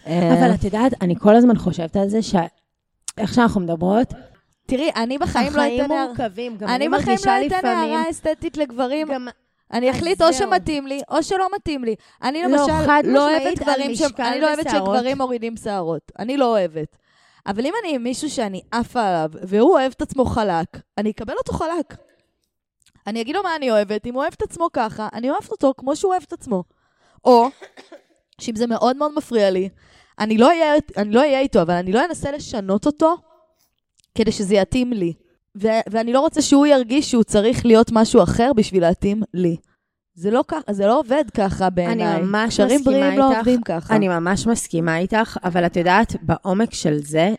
אבל 0.06 0.54
את 0.54 0.64
יודעת, 0.64 0.94
אני 1.02 1.16
כל 1.20 1.36
הזמן 1.36 1.58
חושבת 1.58 1.96
על 1.96 2.10
זה, 2.10 2.20
שאיך 2.22 3.34
שאנחנו 3.34 3.62
מדברות, 3.62 4.14
תראי, 4.66 4.90
אני 4.96 5.18
בחיים 5.18 5.54
לא 5.54 5.62
החיים 5.62 5.86
אתן 5.86 5.92
הערה. 5.92 6.08
מורכבים. 6.08 6.58
גם 6.58 6.68
אני 6.68 6.76
אני 6.76 6.90
בחיים 6.90 7.18
לא 7.26 7.58
אתן. 7.58 7.68
הערה 7.68 8.04
אסתטית 8.10 8.58
לגברים. 8.58 9.08
גם 9.14 9.28
אני 9.74 9.92
אחליט 9.92 10.22
או. 10.22 10.34
שמתאים 10.34 10.88
לי, 10.88 11.02
או 11.10 11.24
שלא 11.24 11.48
מתאים 11.56 11.84
לי. 11.84 11.96
אני 12.24 12.44
לא, 12.44 12.48
למשל 12.48 13.02
לא 13.04 13.30
אוהבת 13.30 13.60
גברים 13.60 13.96
ש... 13.96 14.02
אני 14.20 14.42
לא 14.42 14.48
אוהבת. 14.48 14.70
שגברים 14.70 15.18
מורידים 15.18 15.58
שערות. 15.58 16.12
אני 16.20 16.38
לא 16.38 16.46
אוהבת. 16.46 16.98
אבל 17.48 17.66
אם 17.66 17.74
אני 17.84 17.96
עם 17.96 18.04
מישהו 18.04 18.30
שאני 18.30 18.62
עפה 18.72 19.08
עליו, 19.08 19.30
והוא 19.42 19.72
אוהב 19.74 19.92
את 19.96 20.02
עצמו 20.02 20.26
חלק, 20.26 20.68
אני 20.98 21.12
אקבל 21.12 21.34
אותו 21.38 21.54
חלק. 21.54 21.96
אני 23.08 23.22
אגיד 23.22 23.36
לו 23.36 23.44
מה 23.44 23.56
אני 23.56 23.72
אוהבת, 23.72 24.06
אם 24.06 24.14
הוא 24.14 24.22
אוהב 24.22 24.34
את 24.38 24.42
עצמו 24.42 24.68
ככה, 24.74 25.08
אני 25.14 25.30
אוהבת 25.30 25.52
אותו 25.52 25.74
כמו 25.78 25.96
שהוא 25.96 26.12
אוהב 26.12 26.24
את 26.28 26.34
עצמו. 26.34 26.64
או, 27.26 27.48
שאם 28.42 28.56
זה 28.56 28.68
מאוד 28.68 28.98
מאוד 28.98 29.12
מפריע 29.16 29.50
לי, 29.50 29.70
אני 30.20 30.38
לא 30.38 30.48
אהיה, 30.48 30.74
אני 30.98 31.12
לא 31.12 31.20
אהיה 31.20 31.40
איתו, 31.40 31.62
אבל 31.62 31.74
אני 31.74 31.92
לא 31.92 32.06
אנסה 32.06 32.32
לשנות 32.32 32.86
אותו 32.86 33.18
כדי 34.16 34.32
שזה 34.32 34.56
יתאים 34.56 34.94
לי. 34.94 35.14
ו- 35.62 35.82
ואני 35.92 36.14
לא 36.14 36.20
רוצה 36.20 36.42
שהוא 36.42 36.66
ירגיש 36.66 37.12
שהוא 37.12 37.24
צריך 37.24 37.66
להיות 37.66 37.88
משהו 37.92 38.24
אחר 38.24 38.54
בשביל 38.56 38.82
להתאים 38.82 39.24
לי. 39.34 39.58
זה 40.14 40.32
לא, 40.32 40.44
ככה, 40.48 40.74
זה 40.74 40.88
לא 40.88 41.00
עובד 41.00 41.24
ככה 41.34 41.70
בעיניי. 41.70 42.16
אני 42.16 42.22
ממש 42.22 42.54
קשרים 42.54 42.80
מסכימה 42.80 42.98
בריאים 42.98 43.20
לא 43.20 43.28
איתך. 43.30 43.38
עובדים 43.38 43.62
ככה. 43.62 43.96
אני 43.96 44.08
ממש 44.08 44.48
מסכימה 44.48 44.98
איתך, 44.98 45.38
אבל 45.44 45.66
את 45.66 45.78
יודעת, 45.78 46.16
בעומק 46.22 46.74
של 46.74 46.98
זה, 46.98 47.34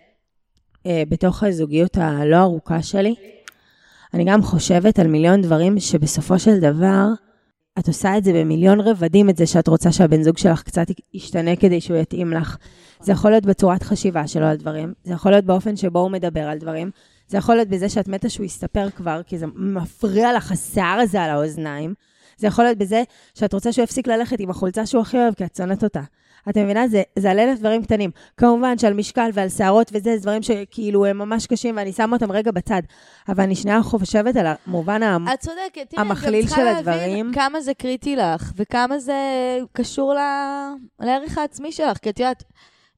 אה, 0.87 1.03
בתוך 1.09 1.43
הזוגיות 1.43 1.97
הלא 1.97 2.37
ארוכה 2.37 2.83
שלי, 2.83 3.15
אני 4.15 4.25
גם 4.25 4.43
חושבת 4.43 4.99
על 4.99 5.07
מיליון 5.07 5.43
דברים 5.43 5.81
שבסופו 5.81 6.39
של 6.39 6.61
דבר, 6.61 7.07
את 7.79 7.89
עושה 7.89 8.19
את 8.19 8.25
זה 8.25 8.33
במיליון 8.33 8.81
רבדים, 8.81 9.31
את 9.31 9.37
זה 9.37 9.47
שאת 9.47 9.69
רוצה 9.69 9.93
שהבן 9.93 10.23
זוג 10.23 10.39
שלך 10.39 10.63
קצת 10.63 10.87
ישתנה 11.15 11.57
כדי 11.57 11.81
שהוא 11.81 11.97
יתאים 11.97 12.33
לך. 12.33 12.57
זה 13.01 13.13
יכול 13.13 13.31
להיות 13.31 13.47
בצורת 13.47 13.83
חשיבה 13.83 14.27
שלו 14.27 14.47
על 14.47 14.57
דברים, 14.57 14.93
זה 15.05 15.13
יכול 15.13 15.33
להיות 15.33 15.45
באופן 15.45 15.77
שבו 15.77 15.99
הוא 15.99 16.11
מדבר 16.11 16.41
על 16.41 16.59
דברים, 16.59 16.91
זה 17.29 17.39
יכול 17.39 17.55
להיות 17.55 17.69
בזה 17.69 17.89
שאת 17.89 18.09
מתה 18.09 18.29
שהוא 18.29 18.47
יסתפר 18.47 18.91
כבר, 18.91 19.21
כי 19.27 19.39
זה 19.39 19.47
מפריע 19.55 20.33
לך 20.33 20.53
השיער 20.53 20.99
הזה 21.01 21.23
על 21.23 21.31
האוזניים. 21.31 21.95
זה 22.43 22.47
יכול 22.49 22.65
להיות 22.65 22.79
בזה 22.79 23.03
שאת 23.35 23.53
רוצה 23.53 23.73
שהוא 23.73 23.83
יפסיק 23.85 24.07
ללכת 24.07 24.41
עם 24.41 24.51
החולצה 24.51 24.87
שהוא 24.87 25.03
הכי 25.03 25.17
אוהב, 25.19 25.35
כי 25.35 25.45
את 25.45 25.57
שונאת 25.57 25.85
אותה. 25.85 26.01
את 26.51 26.57
מבינה? 26.59 26.89
זה, 26.89 27.03
זה 27.19 27.31
על 27.31 27.39
אלף 27.39 27.59
דברים 27.59 27.83
קטנים. 27.83 28.11
כמובן 28.37 28.79
שעל 28.79 28.95
משקל 28.95 29.31
ועל 29.35 29.49
שערות 29.49 29.91
וזה, 29.93 30.17
זה 30.17 30.23
דברים 30.23 30.43
שכאילו 30.43 31.07
הם 31.07 31.19
ממש 31.19 31.47
קשים, 31.47 31.77
ואני 31.77 31.93
שמה 31.93 32.17
אותם 32.17 32.33
רגע 32.33 32.51
בצד. 32.51 32.83
אבל 33.29 33.45
אני 33.45 33.55
שנייה 33.55 33.83
חושבת 33.83 34.37
על 34.37 34.47
המובן 34.67 35.03
המ... 35.03 35.29
את 35.29 35.39
צודקת, 35.41 35.91
תראי, 35.91 36.01
המכליל 36.07 36.45
את 36.45 36.45
גם 36.45 36.49
של 36.49 36.55
צריכה 36.57 36.79
הדברים. 36.79 37.27
להבין 37.27 37.33
כמה 37.35 37.61
זה 37.61 37.75
קריטי 37.75 38.17
לך, 38.17 38.53
וכמה 38.57 38.99
זה 38.99 39.15
קשור 39.73 40.15
ל- 40.15 40.75
לערך 41.01 41.39
העצמי 41.39 41.73
שלך, 41.73 41.99
כי 41.99 42.11
את 42.11 42.21
יודעת, 42.21 42.43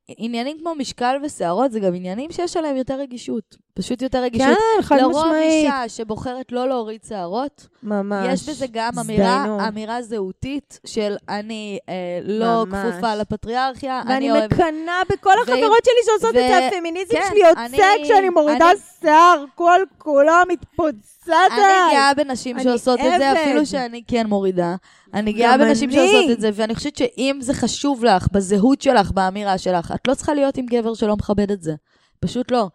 עניינים 0.09 0.57
כמו 0.61 0.75
משקל 0.75 1.17
ושערות 1.25 1.73
זה 1.73 1.81
גם 1.81 1.95
עניינים 1.95 2.33
שיש 2.33 2.57
עליהם 2.57 2.77
יותר 2.77 2.99
רגישות. 3.01 3.57
פשוט 3.75 4.03
יותר 4.03 4.23
רגישות. 4.23 4.49
כן, 4.49 4.83
חד 4.83 4.97
לרוב 4.97 5.25
משמעית. 5.27 5.65
אישה 5.65 5.89
שבוחרת 5.89 6.53
לא 6.53 6.69
להוריד 6.69 7.01
שערות, 7.09 7.67
ממש. 7.83 8.27
יש 8.33 8.49
בזה 8.49 8.67
גם 8.73 8.91
אמירה. 9.01 9.69
אמירה 9.69 10.03
זהותית 10.03 10.81
של 10.87 11.17
אני 11.29 11.79
אה, 11.89 11.95
לא 12.23 12.67
ממש. 12.67 12.93
כפופה 12.93 13.15
לפטריאריה, 13.15 13.73
ואני 14.07 14.17
אני 14.17 14.31
אוהב... 14.31 14.55
מקנאה 14.55 15.03
בכל 15.13 15.33
החברות 15.43 15.85
שלי 15.85 15.95
שעושות 16.07 16.29
את 16.37 16.51
זה, 16.51 16.59
ו- 16.63 16.69
הפמיניזם 16.77 17.15
כן, 17.15 17.23
שלי 17.31 17.49
יוצא 17.49 17.61
אני- 17.97 18.05
כשאני 18.05 18.29
מורידה 18.29 18.71
אני- 18.71 18.79
שיער, 19.01 19.45
כל 19.55 19.81
כולו 19.99 20.33
מתפוצץ 20.49 21.29
אני. 21.29 21.93
גאה 21.93 22.15
בנשים 22.17 22.57
אני 22.57 22.65
שעושות 22.65 23.01
את 23.01 23.19
זה, 23.19 23.31
עבד. 23.31 23.41
אפילו 23.41 23.67
שאני 23.67 24.03
כן 24.09 24.27
מורידה. 24.27 24.75
אני 25.15 25.33
גאה 25.33 25.59
בנשים 25.59 25.91
אני. 25.91 25.99
שעושות 25.99 26.31
את 26.31 26.41
זה, 26.41 26.51
ואני 26.55 26.75
חושבת 26.75 26.97
שאם 26.97 27.39
זה 27.41 27.55
חשוב 27.55 28.05
לך, 28.05 28.27
בזהות 28.33 28.83
שלך, 28.83 29.11
באמירה 29.11 29.59
שלך, 29.59 29.93
את 29.95 30.09
לא 30.09 30.15
צריכה 30.15 30.35
להיות 30.35 30.57
עם 30.57 30.67
גבר 30.67 30.95
שלא 30.95 31.17
מכבד 31.17 31.51
את 31.51 31.63
זה. 31.63 31.73
פשוט 32.21 32.51
לא. 32.51 32.69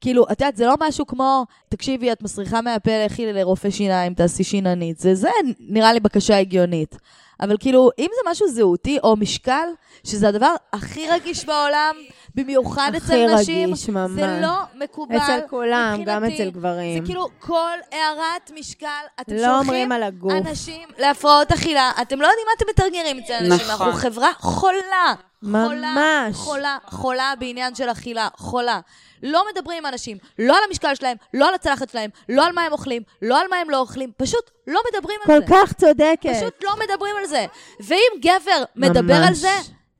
כאילו, 0.00 0.24
את 0.24 0.40
יודעת, 0.40 0.56
זה 0.56 0.66
לא 0.66 0.74
משהו 0.80 1.06
כמו, 1.06 1.44
תקשיבי, 1.68 2.12
את 2.12 2.22
מסריחה 2.22 2.60
מהפה, 2.60 2.90
לכי 3.06 3.32
לרופא 3.32 3.70
שיניים, 3.70 4.14
תעשי 4.14 4.44
שיננית. 4.44 4.98
זה, 4.98 5.14
זה 5.14 5.28
נראה 5.60 5.92
לי 5.92 6.00
בקשה 6.00 6.38
הגיונית. 6.38 6.96
אבל 7.40 7.56
כאילו, 7.60 7.90
אם 7.98 8.06
זה 8.14 8.30
משהו 8.30 8.48
זהותי 8.48 8.98
או 9.02 9.16
משקל, 9.16 9.68
שזה 10.04 10.28
הדבר 10.28 10.54
הכי 10.72 11.10
רגיש 11.10 11.44
בעולם, 11.44 11.94
במיוחד 12.34 12.92
אצל 12.96 13.04
הכי 13.04 13.26
נשים, 13.26 13.68
רגיש, 13.68 13.88
ממש. 13.88 14.10
זה 14.10 14.38
לא 14.42 14.84
מקובל. 14.84 15.16
אצל 15.16 15.40
כולם, 15.50 16.02
גם. 16.06 16.24
אצל 16.24 16.50
גברים. 16.50 17.00
זה 17.00 17.06
כאילו 17.06 17.28
כל 17.38 17.76
הערת 17.92 18.50
משקל, 18.58 18.86
אתם 19.20 19.34
לא 19.34 19.38
שולחים 19.40 19.58
אומרים 19.58 19.92
על 19.92 20.02
הגוף. 20.02 20.32
אנשים 20.32 20.88
להפרעות 20.98 21.52
אכילה. 21.52 21.90
אתם 22.02 22.20
לא 22.20 22.26
יודעים 22.26 22.46
מה 22.46 22.52
אתם 22.56 22.64
מתרגרים 22.70 23.18
אצל 23.18 23.32
אנשים. 23.32 23.52
נכון. 23.52 23.86
אנחנו 23.86 23.92
חברה 23.92 24.32
חולה. 24.38 25.14
חולה, 25.42 25.94
ממש. 25.96 26.36
חולה, 26.36 26.76
חולה 26.86 27.32
בעניין 27.38 27.74
של 27.74 27.90
אכילה, 27.90 28.28
חולה. 28.36 28.80
לא 29.22 29.44
מדברים 29.52 29.78
עם 29.78 29.86
אנשים, 29.86 30.18
לא 30.38 30.56
על 30.56 30.62
המשקל 30.68 30.94
שלהם, 30.94 31.16
לא 31.34 31.48
על 31.48 31.54
הצלחת 31.54 31.90
שלהם, 31.90 32.10
לא 32.28 32.46
על 32.46 32.52
מה 32.52 32.62
הם 32.62 32.72
אוכלים, 32.72 33.02
לא 33.22 33.40
על 33.40 33.46
מה 33.50 33.56
הם 33.56 33.70
לא 33.70 33.78
אוכלים, 33.78 34.12
פשוט 34.16 34.50
לא 34.66 34.80
מדברים 34.92 35.18
על 35.20 35.40
כל 35.40 35.46
זה. 35.46 35.54
כך 35.54 35.72
צודקת. 35.72 36.36
פשוט 36.36 36.64
לא 36.64 36.70
מדברים 36.84 37.16
על 37.16 37.26
זה. 37.26 37.46
ואם 37.80 38.20
גבר 38.20 38.64
מדבר 38.76 39.14
על 39.14 39.28
ממש. 39.28 39.38
זה, 39.38 39.54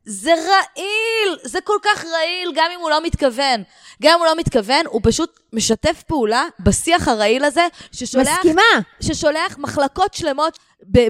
זה 0.05 0.35
רעיל, 0.35 1.39
זה 1.43 1.61
כל 1.61 1.79
כך 1.83 2.05
רעיל, 2.05 2.53
גם 2.55 2.71
אם 2.75 2.81
הוא 2.81 2.91
לא 2.91 3.03
מתכוון. 3.03 3.63
גם 4.03 4.13
אם 4.13 4.19
הוא 4.19 4.27
לא 4.27 4.37
מתכוון, 4.37 4.87
הוא 4.87 5.01
פשוט 5.05 5.41
משתף 5.53 6.03
פעולה 6.07 6.45
בשיח 6.61 7.09
הרעיל 7.09 7.45
הזה, 7.45 7.67
ששולח, 7.93 8.29
מסכימה. 8.29 8.63
ששולח 9.01 9.59
מחלקות 9.59 10.15
שלמות 10.15 10.59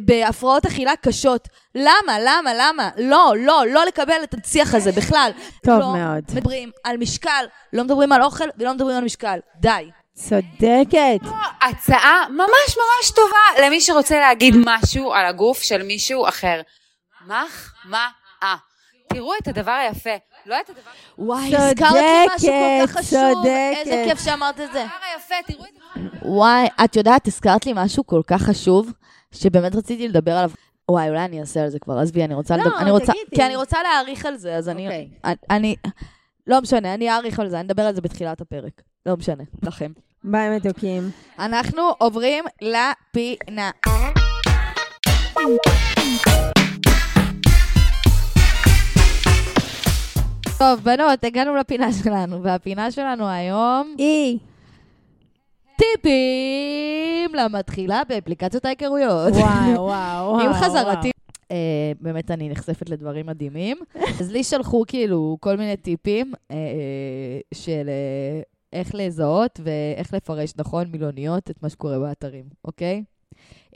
בהפרעות 0.02 0.66
אכילה 0.66 0.92
קשות. 0.96 1.48
למה? 1.74 2.18
למה? 2.20 2.50
למה? 2.54 2.90
לא, 2.96 3.34
לא, 3.38 3.64
לא 3.72 3.84
לקבל 3.84 4.22
את 4.24 4.34
השיח 4.44 4.74
הזה 4.74 4.92
בכלל. 4.92 5.30
טוב 5.66 5.78
לא 5.80 5.92
מאוד. 5.92 6.24
מדברים 6.32 6.70
על 6.84 6.96
משקל, 6.96 7.44
לא 7.72 7.84
מדברים 7.84 8.12
על 8.12 8.22
אוכל 8.22 8.48
ולא 8.58 8.74
מדברים 8.74 8.96
על 8.96 9.04
משקל. 9.04 9.38
די. 9.60 9.90
צודקת. 10.14 11.20
הצעה 11.62 12.26
ממש 12.30 12.76
ממש 12.76 13.10
טובה 13.14 13.66
למי 13.66 13.80
שרוצה 13.80 14.20
להגיד 14.20 14.54
משהו 14.64 15.12
על 15.12 15.26
הגוף 15.26 15.62
של 15.62 15.82
מישהו 15.82 16.28
אחר. 16.28 16.60
מחמאה. 17.26 18.56
תראו 19.12 19.32
את 19.42 19.48
הדבר 19.48 19.70
היפה, 19.70 20.10
לא 20.46 20.56
את 20.60 20.70
הדבר 20.70 20.90
וואי, 21.18 21.50
צודקת, 21.50 21.82
הזכרת 21.82 21.92
לי 22.02 22.26
משהו 22.36 22.48
כל 22.48 22.86
כך 22.86 22.92
חשוב. 22.92 23.34
צודקת. 23.34 23.76
איזה 23.76 24.04
כיף 24.08 24.24
שאמרת 24.24 24.60
את 24.60 24.72
זה. 24.72 24.82
הדבר 24.82 24.94
היפה, 25.14 25.52
תראו 25.52 25.64
את 25.64 25.80
וואי, 26.22 26.68
את 26.84 26.96
יודעת, 26.96 27.26
הזכרת 27.26 27.66
לי 27.66 27.72
משהו 27.76 28.06
כל 28.06 28.20
כך 28.26 28.42
חשוב, 28.42 28.92
שבאמת 29.34 29.74
רציתי 29.74 30.08
לדבר 30.08 30.32
עליו. 30.36 30.50
וואי, 30.90 31.08
אולי 31.08 31.24
אני 31.24 31.40
אעשה 31.40 31.62
על 31.62 31.68
זה 31.68 31.78
כבר, 31.78 31.98
עזבי, 31.98 32.24
אני 32.24 32.34
רוצה 32.34 32.56
לא, 32.56 32.62
לדבר, 32.64 32.78
אני 32.78 32.90
רוצה, 32.90 33.12
תגידי. 33.12 33.36
כי 33.36 33.46
אני 33.46 33.56
רוצה 33.56 33.82
להעריך 33.82 34.26
על 34.26 34.36
זה, 34.36 34.56
אז 34.56 34.68
אני, 34.68 34.86
אוקיי. 34.86 35.08
אני- 35.24 35.34
אני, 35.50 35.76
לא 36.46 36.60
משנה, 36.60 36.94
אני 36.94 37.10
אעריך 37.10 37.40
על 37.40 37.48
זה, 37.48 37.60
אני 37.60 37.66
אדבר 37.66 37.82
על 37.82 37.94
זה 37.94 38.00
בתחילת 38.00 38.40
הפרק. 38.40 38.82
לא 39.06 39.16
משנה, 39.16 39.44
לכם. 39.62 39.92
ביי 40.24 40.56
מתוקים. 40.56 41.10
אנחנו 41.38 41.82
עוברים 41.98 42.44
לפינה. 42.62 43.70
טוב, 50.58 50.80
בנות, 50.82 51.24
הגענו 51.24 51.56
לפינה 51.56 51.92
שלנו, 51.92 52.42
והפינה 52.42 52.90
שלנו 52.90 53.28
היום, 53.28 53.94
אי. 53.98 54.38
טיפים 55.80 57.34
למתחילה 57.34 58.02
באפליקציות 58.08 58.64
ההיכרויות. 58.64 59.32
וואו, 59.32 59.74
וואו, 59.86 60.32
וואו. 60.32 60.40
עם 60.40 60.52
חזרתי, 60.52 61.10
אה, 61.50 61.92
באמת 62.00 62.30
אני 62.30 62.48
נחשפת 62.48 62.88
לדברים 62.88 63.26
מדהימים. 63.26 63.76
אז 64.20 64.30
לי 64.30 64.44
שלחו 64.44 64.84
כאילו 64.86 65.36
כל 65.40 65.56
מיני 65.56 65.76
טיפים 65.76 66.32
אה, 66.50 66.56
של 67.54 67.88
אה, 67.88 68.40
איך 68.72 68.94
לזהות 68.94 69.60
ואיך 69.64 70.14
לפרש 70.14 70.52
נכון 70.56 70.86
מילוניות 70.86 71.50
את 71.50 71.62
מה 71.62 71.68
שקורה 71.68 71.98
באתרים, 71.98 72.44
אוקיי? 72.64 73.04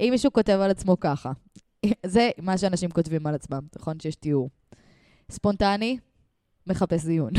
אם 0.01 0.09
מישהו 0.11 0.33
כותב 0.33 0.59
על 0.63 0.71
עצמו 0.71 1.01
ככה, 1.01 1.33
זה 2.07 2.31
מה 2.39 2.59
שאנשים 2.59 2.91
כותבים 2.91 3.27
על 3.27 3.35
עצמם, 3.35 3.61
נכון? 3.77 4.01
שיש 4.01 4.15
תיאור. 4.15 4.51
ספונטני, 5.31 5.99
מחפש 6.67 7.01
זיון. 7.01 7.31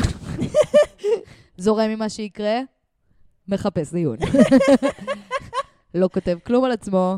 זורם 1.57 1.89
ממה 1.89 2.09
שיקרה, 2.09 2.59
מחפש 3.47 3.87
זיון. 3.91 4.17
לא 5.95 6.09
כותב 6.13 6.37
כלום 6.43 6.65
על 6.65 6.71
עצמו, 6.71 7.17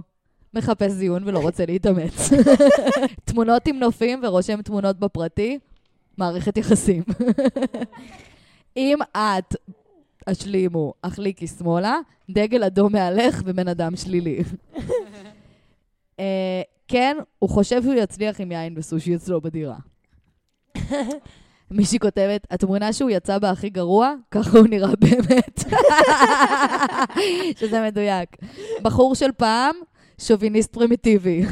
מחפש 0.54 0.92
זיון 0.92 1.24
ולא 1.26 1.40
רוצה 1.40 1.66
להתאמץ. 1.66 2.30
תמונות 3.26 3.68
עם 3.68 3.80
נופים 3.80 4.20
ורושם 4.24 4.62
תמונות 4.62 5.00
בפרטי, 5.00 5.60
מערכת 6.18 6.58
יחסים. 6.58 7.04
אם 8.78 8.98
את, 9.12 9.56
השלימו, 10.28 10.94
החליקי 11.04 11.48
שמאלה, 11.48 11.98
דגל 12.30 12.64
אדום 12.64 12.92
מהלך 12.92 13.42
ובן 13.46 13.68
אדם 13.68 13.96
שלילי. 13.96 14.40
אה, 16.20 16.62
כן, 16.88 17.18
הוא 17.40 17.50
חושב 17.50 17.84
שהוא 17.84 17.94
יצליח 17.94 18.42
עם 18.42 18.52
יין 18.52 18.74
וסושי 18.78 19.16
אצלו 19.16 19.42
בדירה. 19.42 19.78
מישהי 21.72 22.00
כותבת, 22.00 22.48
התמונה 22.52 22.94
שהוא 22.94 23.10
יצא 23.10 23.38
בה 23.38 23.50
הכי 23.50 23.70
גרוע, 23.70 24.14
ככה 24.32 24.58
הוא 24.58 24.68
נראה 24.68 24.96
באמת. 25.00 25.64
שזה 27.60 27.82
מדויק. 27.88 28.30
בחור 28.82 29.16
של 29.16 29.32
פעם, 29.38 29.76
שוביניסט 30.22 30.74
פרימיטיבי. 30.74 31.46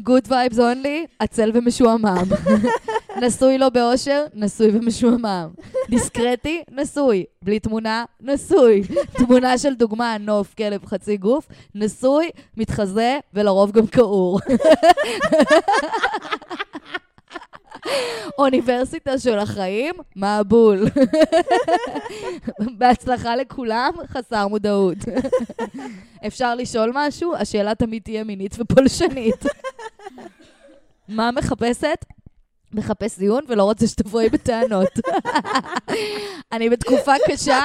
Good 0.00 0.28
vibes 0.28 0.56
only, 0.56 1.06
עצל 1.18 1.50
ומשועמם. 1.54 2.24
נשוי 3.22 3.58
לו 3.58 3.70
באושר, 3.70 4.24
נשוי 4.34 4.70
ומשועמם. 4.72 5.48
דיסקרטי, 5.90 6.62
נשוי. 6.70 7.24
בלי 7.42 7.60
תמונה, 7.60 8.04
נשוי. 8.20 8.82
תמונה 9.12 9.58
של 9.58 9.74
דוגמה, 9.74 10.18
נוף, 10.18 10.54
כלב, 10.54 10.86
חצי 10.86 11.16
גוף, 11.16 11.48
נשוי, 11.74 12.30
מתחזה, 12.56 13.18
ולרוב 13.34 13.72
גם 13.72 13.86
כעור. 13.86 14.40
אוניברסיטה 18.38 19.18
של 19.18 19.38
החיים, 19.38 19.94
מבול. 20.16 20.84
בהצלחה 22.78 23.36
לכולם, 23.36 23.92
חסר 24.06 24.48
מודעות. 24.48 24.98
אפשר 26.26 26.54
לשאול 26.54 26.92
משהו? 26.94 27.34
השאלה 27.36 27.74
תמיד 27.74 28.02
תהיה 28.02 28.24
מינית 28.24 28.56
ופולשנית. 28.58 29.44
מה 31.08 31.30
מחפשת? 31.30 32.04
מחפש 32.72 33.16
זיון 33.16 33.44
ולא 33.48 33.62
רוצה 33.62 33.86
שתבואי 33.86 34.28
בטענות. 34.28 34.98
אני 36.52 36.70
בתקופה 36.70 37.12
קשה, 37.26 37.62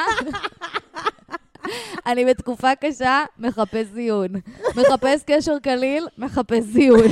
אני 2.06 2.26
בתקופה 2.26 2.76
קשה, 2.76 3.24
מחפש 3.40 3.86
זיון. 3.94 4.28
מחפש 4.76 5.24
קשר 5.26 5.60
קליל, 5.60 6.08
מחפש 6.18 6.64
זיון. 6.64 7.08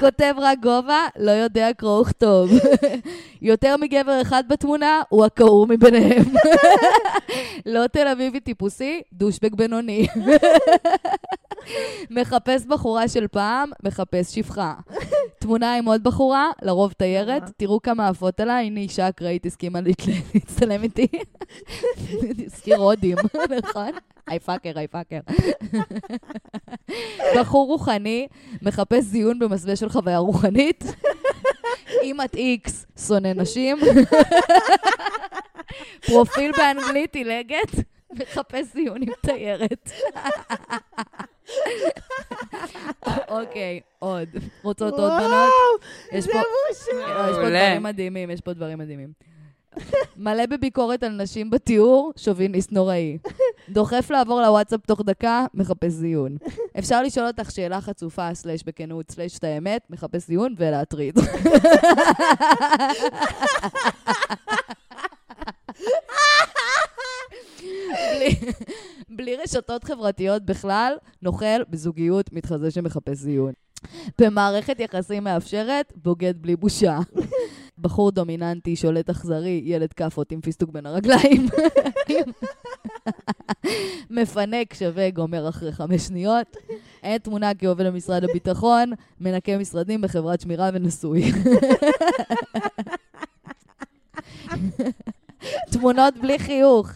כותב 0.00 0.34
רק 0.38 0.58
גובה, 0.62 1.00
לא 1.18 1.30
יודע 1.30 1.68
קרוא 1.76 2.00
וכתוב. 2.00 2.50
יותר 3.42 3.76
מגבר 3.76 4.22
אחד 4.22 4.44
בתמונה, 4.48 5.02
הוא 5.08 5.24
הכעור 5.24 5.66
מביניהם. 5.66 6.24
לא 7.66 7.86
תל 7.86 8.08
אביבי 8.08 8.40
טיפוסי, 8.40 9.02
דושבג 9.12 9.54
בינוני. 9.54 10.06
מחפש 12.10 12.66
בחורה 12.66 13.08
של 13.08 13.28
פעם, 13.28 13.70
מחפש 13.82 14.34
שפחה. 14.34 14.74
תמונה 15.38 15.74
עם 15.74 15.84
עוד 15.84 16.02
בחורה, 16.02 16.50
לרוב 16.62 16.92
תיירת, 16.92 17.42
תראו 17.56 17.82
כמה 17.82 18.08
עפות 18.08 18.40
עליי, 18.40 18.66
הנה 18.66 18.80
אישה 18.80 19.08
אקראית 19.08 19.46
הסכימה 19.46 19.78
להצטלם 20.34 20.82
איתי. 20.82 21.06
הזכיר 22.54 22.76
הודים, 22.76 23.16
נכון? 23.58 23.90
היי 24.26 24.38
פאקר, 24.40 24.78
היי 24.78 24.88
פאקר. 24.88 25.18
בחור 27.36 27.66
רוחני, 27.66 28.26
מחפש 28.62 29.04
זיון 29.04 29.38
במסווה 29.38 29.76
של 29.76 29.88
חוויה 29.88 30.18
רוחנית. 30.18 30.84
אימת 32.02 32.34
איקס, 32.34 32.86
שונא 33.06 33.32
נשים. 33.32 33.78
פרופיל 36.06 36.52
באנגלית 36.56 37.14
עילגת, 37.14 37.70
מחפש 38.10 38.66
זיון 38.74 39.02
עם 39.02 39.08
תיירת. 39.20 39.90
אוקיי, 43.28 43.80
עוד. 43.98 44.28
רוצות 44.62 44.92
עוד 44.92 45.10
בנות? 45.12 45.30
וואו, 45.30 45.48
יש 46.12 46.24
זה 46.24 46.32
פה- 46.32 46.38
בושה. 46.38 46.90
יש 46.90 47.36
פה 47.36 47.40
מעולה. 47.40 47.58
דברים 47.58 47.82
מדהימים, 47.82 48.30
יש 48.30 48.40
פה 48.40 48.52
דברים 48.52 48.78
מדהימים. 48.78 49.12
מלא 50.16 50.46
בביקורת 50.46 51.02
על 51.02 51.12
נשים 51.22 51.50
בתיאור, 51.50 52.12
שוביניסט 52.16 52.72
נוראי. 52.72 53.18
דוחף 53.68 54.10
לעבור 54.10 54.40
לוואטסאפ 54.40 54.80
תוך 54.86 55.00
דקה, 55.04 55.46
מחפש 55.54 55.92
זיון. 55.92 56.36
אפשר 56.78 57.02
לשאול 57.02 57.26
אותך 57.26 57.50
שאלה 57.50 57.80
חצופה, 57.80 58.34
סלש 58.34 58.62
בכנות, 58.66 59.10
סלש 59.10 59.38
את 59.38 59.44
האמת, 59.44 59.82
מחפש 59.90 60.26
זיון 60.26 60.54
ולהטריד. 60.58 61.18
בלי, 68.14 68.36
בלי 69.08 69.36
רשתות 69.36 69.84
חברתיות 69.84 70.44
בכלל, 70.44 70.92
נוכל 71.22 71.62
בזוגיות 71.70 72.32
מתחזה 72.32 72.70
שמחפש 72.70 73.16
זיון. 73.16 73.52
במערכת 74.20 74.80
יחסים 74.80 75.24
מאפשרת, 75.24 75.92
בוגד 75.96 76.34
בלי 76.42 76.56
בושה. 76.56 76.98
בחור 77.80 78.10
דומיננטי, 78.10 78.76
שולט 78.76 79.10
אכזרי, 79.10 79.62
ילד 79.64 79.92
כאפות 79.92 80.32
עם 80.32 80.40
פיסטוק 80.40 80.70
בין 80.70 80.86
הרגליים. 80.86 81.46
מפנק 84.10 84.74
שווה 84.74 85.10
גומר 85.10 85.48
אחרי 85.48 85.72
חמש 85.72 86.02
שניות. 86.02 86.56
אין 87.02 87.18
תמונה 87.18 87.54
כי 87.54 87.66
עובד 87.66 87.86
במשרד 87.86 88.24
הביטחון, 88.24 88.92
מנקה 89.20 89.58
משרדים 89.58 90.00
בחברת 90.00 90.40
שמירה 90.40 90.70
ונשוי. 90.74 91.32
תמונות 95.72 96.14
בלי 96.16 96.38
חיוך. 96.38 96.90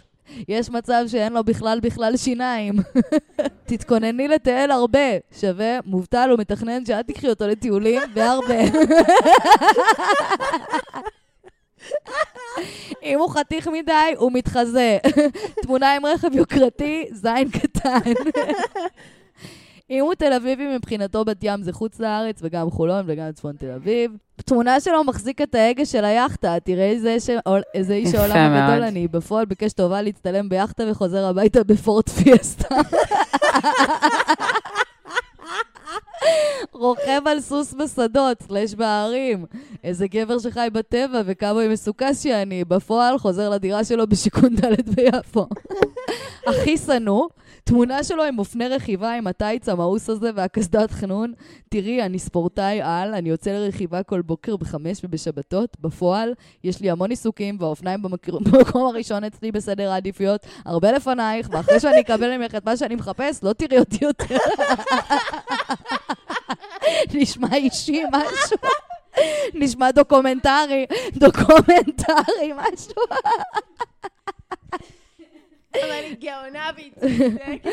יש 0.48 0.70
מצב 0.70 1.04
שאין 1.06 1.32
לו 1.32 1.44
בכלל 1.44 1.80
בכלל 1.80 2.16
שיניים. 2.16 2.74
תתכונני 3.68 4.28
לטייל 4.28 4.70
הרבה. 4.70 5.18
שווה, 5.40 5.78
מובטל 5.84 6.30
ומתכנן 6.34 6.84
שאת 6.84 7.06
תקחי 7.06 7.28
אותו 7.28 7.46
לטיולים, 7.46 8.00
והרבה. 8.14 8.60
אם 13.02 13.18
הוא 13.18 13.30
חתיך 13.30 13.68
מדי, 13.68 14.14
הוא 14.16 14.32
מתחזה. 14.32 14.98
תמונה 15.62 15.94
עם 15.94 16.06
רכב 16.06 16.34
יוקרתי, 16.34 17.06
זין 17.12 17.50
קטן. 17.50 18.12
אם 19.90 20.00
הוא 20.04 20.14
תל 20.14 20.32
אביבי, 20.32 20.76
מבחינתו 20.76 21.24
בת 21.24 21.36
ים 21.42 21.62
זה 21.62 21.72
חוץ 21.72 22.00
לארץ, 22.00 22.38
וגם 22.42 22.70
חולון 22.70 23.04
וגם 23.08 23.32
צפון 23.32 23.56
תל 23.56 23.70
אביב. 23.70 24.10
תמונה 24.44 24.80
שלו 24.80 25.04
מחזיק 25.04 25.40
את 25.40 25.54
ההגה 25.54 25.84
של 25.84 26.04
היאכטה, 26.04 26.56
תראה 26.64 26.84
איזה 26.90 27.14
איש- 27.14 27.30
איזה 27.74 27.94
איש 27.94 28.14
העולם. 28.14 28.52
הגדול 28.52 28.82
אני. 28.84 29.08
בפועל 29.08 29.44
ביקש 29.44 29.72
טובה 29.72 30.02
להצטלם 30.02 30.48
ביאכטה 30.48 30.84
וחוזר 30.90 31.24
הביתה 31.26 31.64
בפורט 31.64 32.08
פיאסטה. 32.08 32.74
רוכב 36.72 37.20
על 37.26 37.40
סוס 37.40 37.74
בשדות, 37.74 38.42
סלש 38.42 38.74
בהרים. 38.74 39.44
איזה 39.84 40.06
גבר 40.08 40.38
שחי 40.38 40.68
בטבע 40.72 41.22
וכמה 41.26 41.68
מסוכס 41.68 42.22
שאני. 42.22 42.64
בפועל 42.64 43.18
חוזר 43.18 43.50
לדירה 43.50 43.84
שלו 43.84 44.06
בשיכון 44.06 44.54
ד' 44.56 44.90
ביפו. 44.96 45.46
הכי 46.46 46.78
שנוא, 46.78 47.28
תמונה 47.64 48.04
שלו 48.04 48.22
עם 48.22 48.38
אופני 48.38 48.68
רכיבה 48.68 49.12
עם 49.12 49.26
הטייץ 49.26 49.68
המאוס 49.68 50.10
הזה 50.10 50.30
והקסדת 50.34 50.90
חנון. 50.90 51.32
תראי, 51.68 52.02
אני 52.02 52.18
ספורטאי 52.18 52.80
על, 52.82 53.14
אני 53.14 53.28
יוצא 53.28 53.50
לרכיבה 53.50 54.02
כל 54.02 54.22
בוקר 54.22 54.56
בחמש 54.56 55.00
ובשבתות. 55.04 55.76
בפועל, 55.80 56.34
יש 56.64 56.80
לי 56.80 56.90
המון 56.90 57.10
עיסוקים 57.10 57.56
והאופניים 57.60 58.02
במקום 58.02 58.86
הראשון 58.86 59.24
אצלי 59.24 59.52
בסדר 59.52 59.90
העדיפויות, 59.90 60.46
הרבה 60.64 60.92
לפנייך, 60.92 61.48
ואחרי 61.50 61.80
שאני 61.80 62.00
אקבל 62.00 62.36
ממך 62.36 62.54
את 62.54 62.64
מה 62.64 62.76
שאני 62.76 62.94
מחפש, 62.94 63.40
לא 63.42 63.52
תראי 63.52 63.78
אותי 63.78 64.04
יותר. 64.04 64.34
נשמע 67.14 67.54
אישי 67.54 68.02
משהו. 68.12 68.56
נשמע 69.54 69.90
דוקומנטרי, 69.90 70.86
דוקומנטרי, 71.14 72.52
משהו. 72.56 73.02
אבל 75.82 75.90
אני 75.90 76.14
גאונה 76.20 76.70
והיא 76.76 76.90
צודקת. 77.00 77.70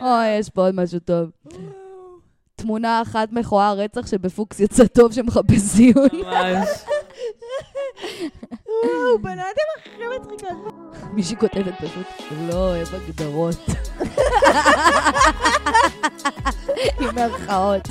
אוי, 0.00 0.28
יש 0.38 0.50
פה 0.50 0.62
עוד 0.66 0.74
משהו 0.74 0.98
טוב. 0.98 1.30
תמונה 2.56 3.02
אחת 3.02 3.32
מכוער 3.32 3.78
רצח 3.78 4.06
שבפוקס 4.06 4.60
יצא 4.60 4.86
טוב 4.86 5.12
שמחפש 5.12 5.56
זיון. 5.56 6.08
ממש. 6.12 6.68
וואו, 8.84 9.18
בנאדם 9.22 9.44
הכי 9.78 9.90
מצחיקות. 10.18 10.74
מישהי 11.12 11.36
כותבת 11.36 11.74
פשוט, 11.78 12.06
לא 12.48 12.54
אוהב 12.54 12.88
הגדרות. 12.94 13.58
עם 17.00 17.14
מירכאות. 17.14 17.88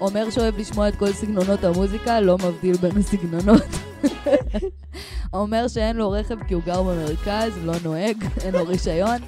אומר 0.00 0.30
שאוהב 0.30 0.58
לשמוע 0.58 0.88
את 0.88 0.96
כל 0.96 1.12
סגנונות 1.12 1.64
המוזיקה, 1.64 2.20
לא 2.20 2.36
מבדיל 2.38 2.76
בין 2.76 2.98
הסגנונות. 2.98 3.62
אומר 5.32 5.68
שאין 5.68 5.96
לו 5.96 6.10
רכב 6.10 6.36
כי 6.48 6.54
הוא 6.54 6.62
גר 6.66 6.82
במרכז, 6.82 7.52
לא 7.64 7.72
נוהג, 7.84 8.24
אין 8.44 8.54
לו 8.54 8.66
רישיון. 8.66 9.18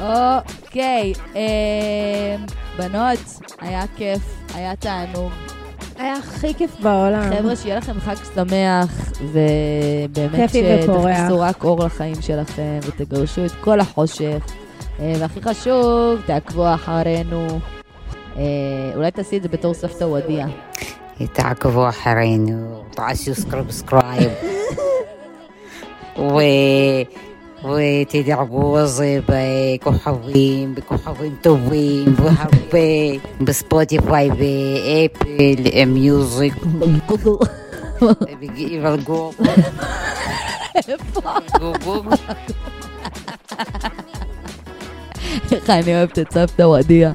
אוקיי, 0.00 1.12
אמ, 1.34 2.46
בנות, 2.78 3.18
היה 3.60 3.84
כיף, 3.96 4.22
היה 4.54 4.76
תענוג. 4.76 5.32
היה 5.96 6.16
הכי 6.16 6.54
כיף 6.54 6.80
בעולם. 6.80 7.30
חבר'ה, 7.38 7.56
שיהיה 7.56 7.76
לכם 7.76 8.00
חג 8.00 8.14
שמח, 8.34 9.12
ובאמת. 9.22 10.50
שתכניסו 10.50 11.40
רק 11.40 11.64
אור 11.64 11.84
לחיים 11.84 12.22
שלכם, 12.22 12.78
ותגרשו 12.82 13.44
את 13.44 13.52
כל 13.60 13.80
החושך. 13.80 14.44
אה, 15.00 15.12
והכי 15.18 15.42
חשוב, 15.42 16.20
תעקבו 16.26 16.74
אחרינו. 16.74 17.77
אה, 18.38 18.44
אולי 18.94 19.10
תעשי 19.10 19.36
את 19.36 19.42
זה 19.42 19.48
בתור 19.48 19.74
סבתא 19.74 20.04
וודיה. 20.04 20.46
תעקבו 21.32 21.88
אחרינו, 21.88 22.82
תעשו 22.90 23.32
subscribe. 23.70 24.30
ו... 26.18 26.38
ותדרגו 27.64 28.86
זה 28.86 29.18
בכוכבים, 29.28 30.74
בכוכבים 30.74 31.36
טובים, 31.40 32.14
והרבה, 32.16 32.78
בספוטיפיי, 33.40 34.30
באפל, 34.30 35.84
מיוזיק, 35.86 36.54
בגוגל. 36.64 37.46
גוגל. 39.04 39.40
איך 45.52 45.70
אני 45.70 45.96
אוהבת 45.96 46.18
את 46.18 46.32
סבתא 46.32 46.62
וודיה. 46.62 47.12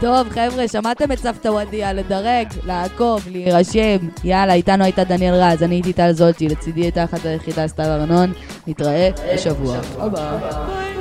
טוב, 0.00 0.28
חבר'ה, 0.28 0.68
שמעתם 0.68 1.12
את 1.12 1.18
סבתא 1.18 1.48
וודיה? 1.48 1.92
לדרג, 1.92 2.46
לעקוב, 2.66 3.28
להירשם. 3.30 3.96
יאללה, 4.24 4.54
איתנו 4.54 4.84
הייתה 4.84 5.04
דניאל 5.04 5.34
רז, 5.34 5.62
אני 5.62 5.74
הייתי 5.74 5.92
טל 5.92 6.12
זולטי, 6.12 6.48
לצידי 6.48 6.80
הייתה 6.80 7.04
אחת 7.04 7.26
היחידה 7.26 7.68
סתיו 7.68 7.84
ארנון. 7.86 8.32
נתראה 8.66 9.10
בשבוע. 9.34 9.80
ביי 9.98 10.10
ביי. 10.10 10.99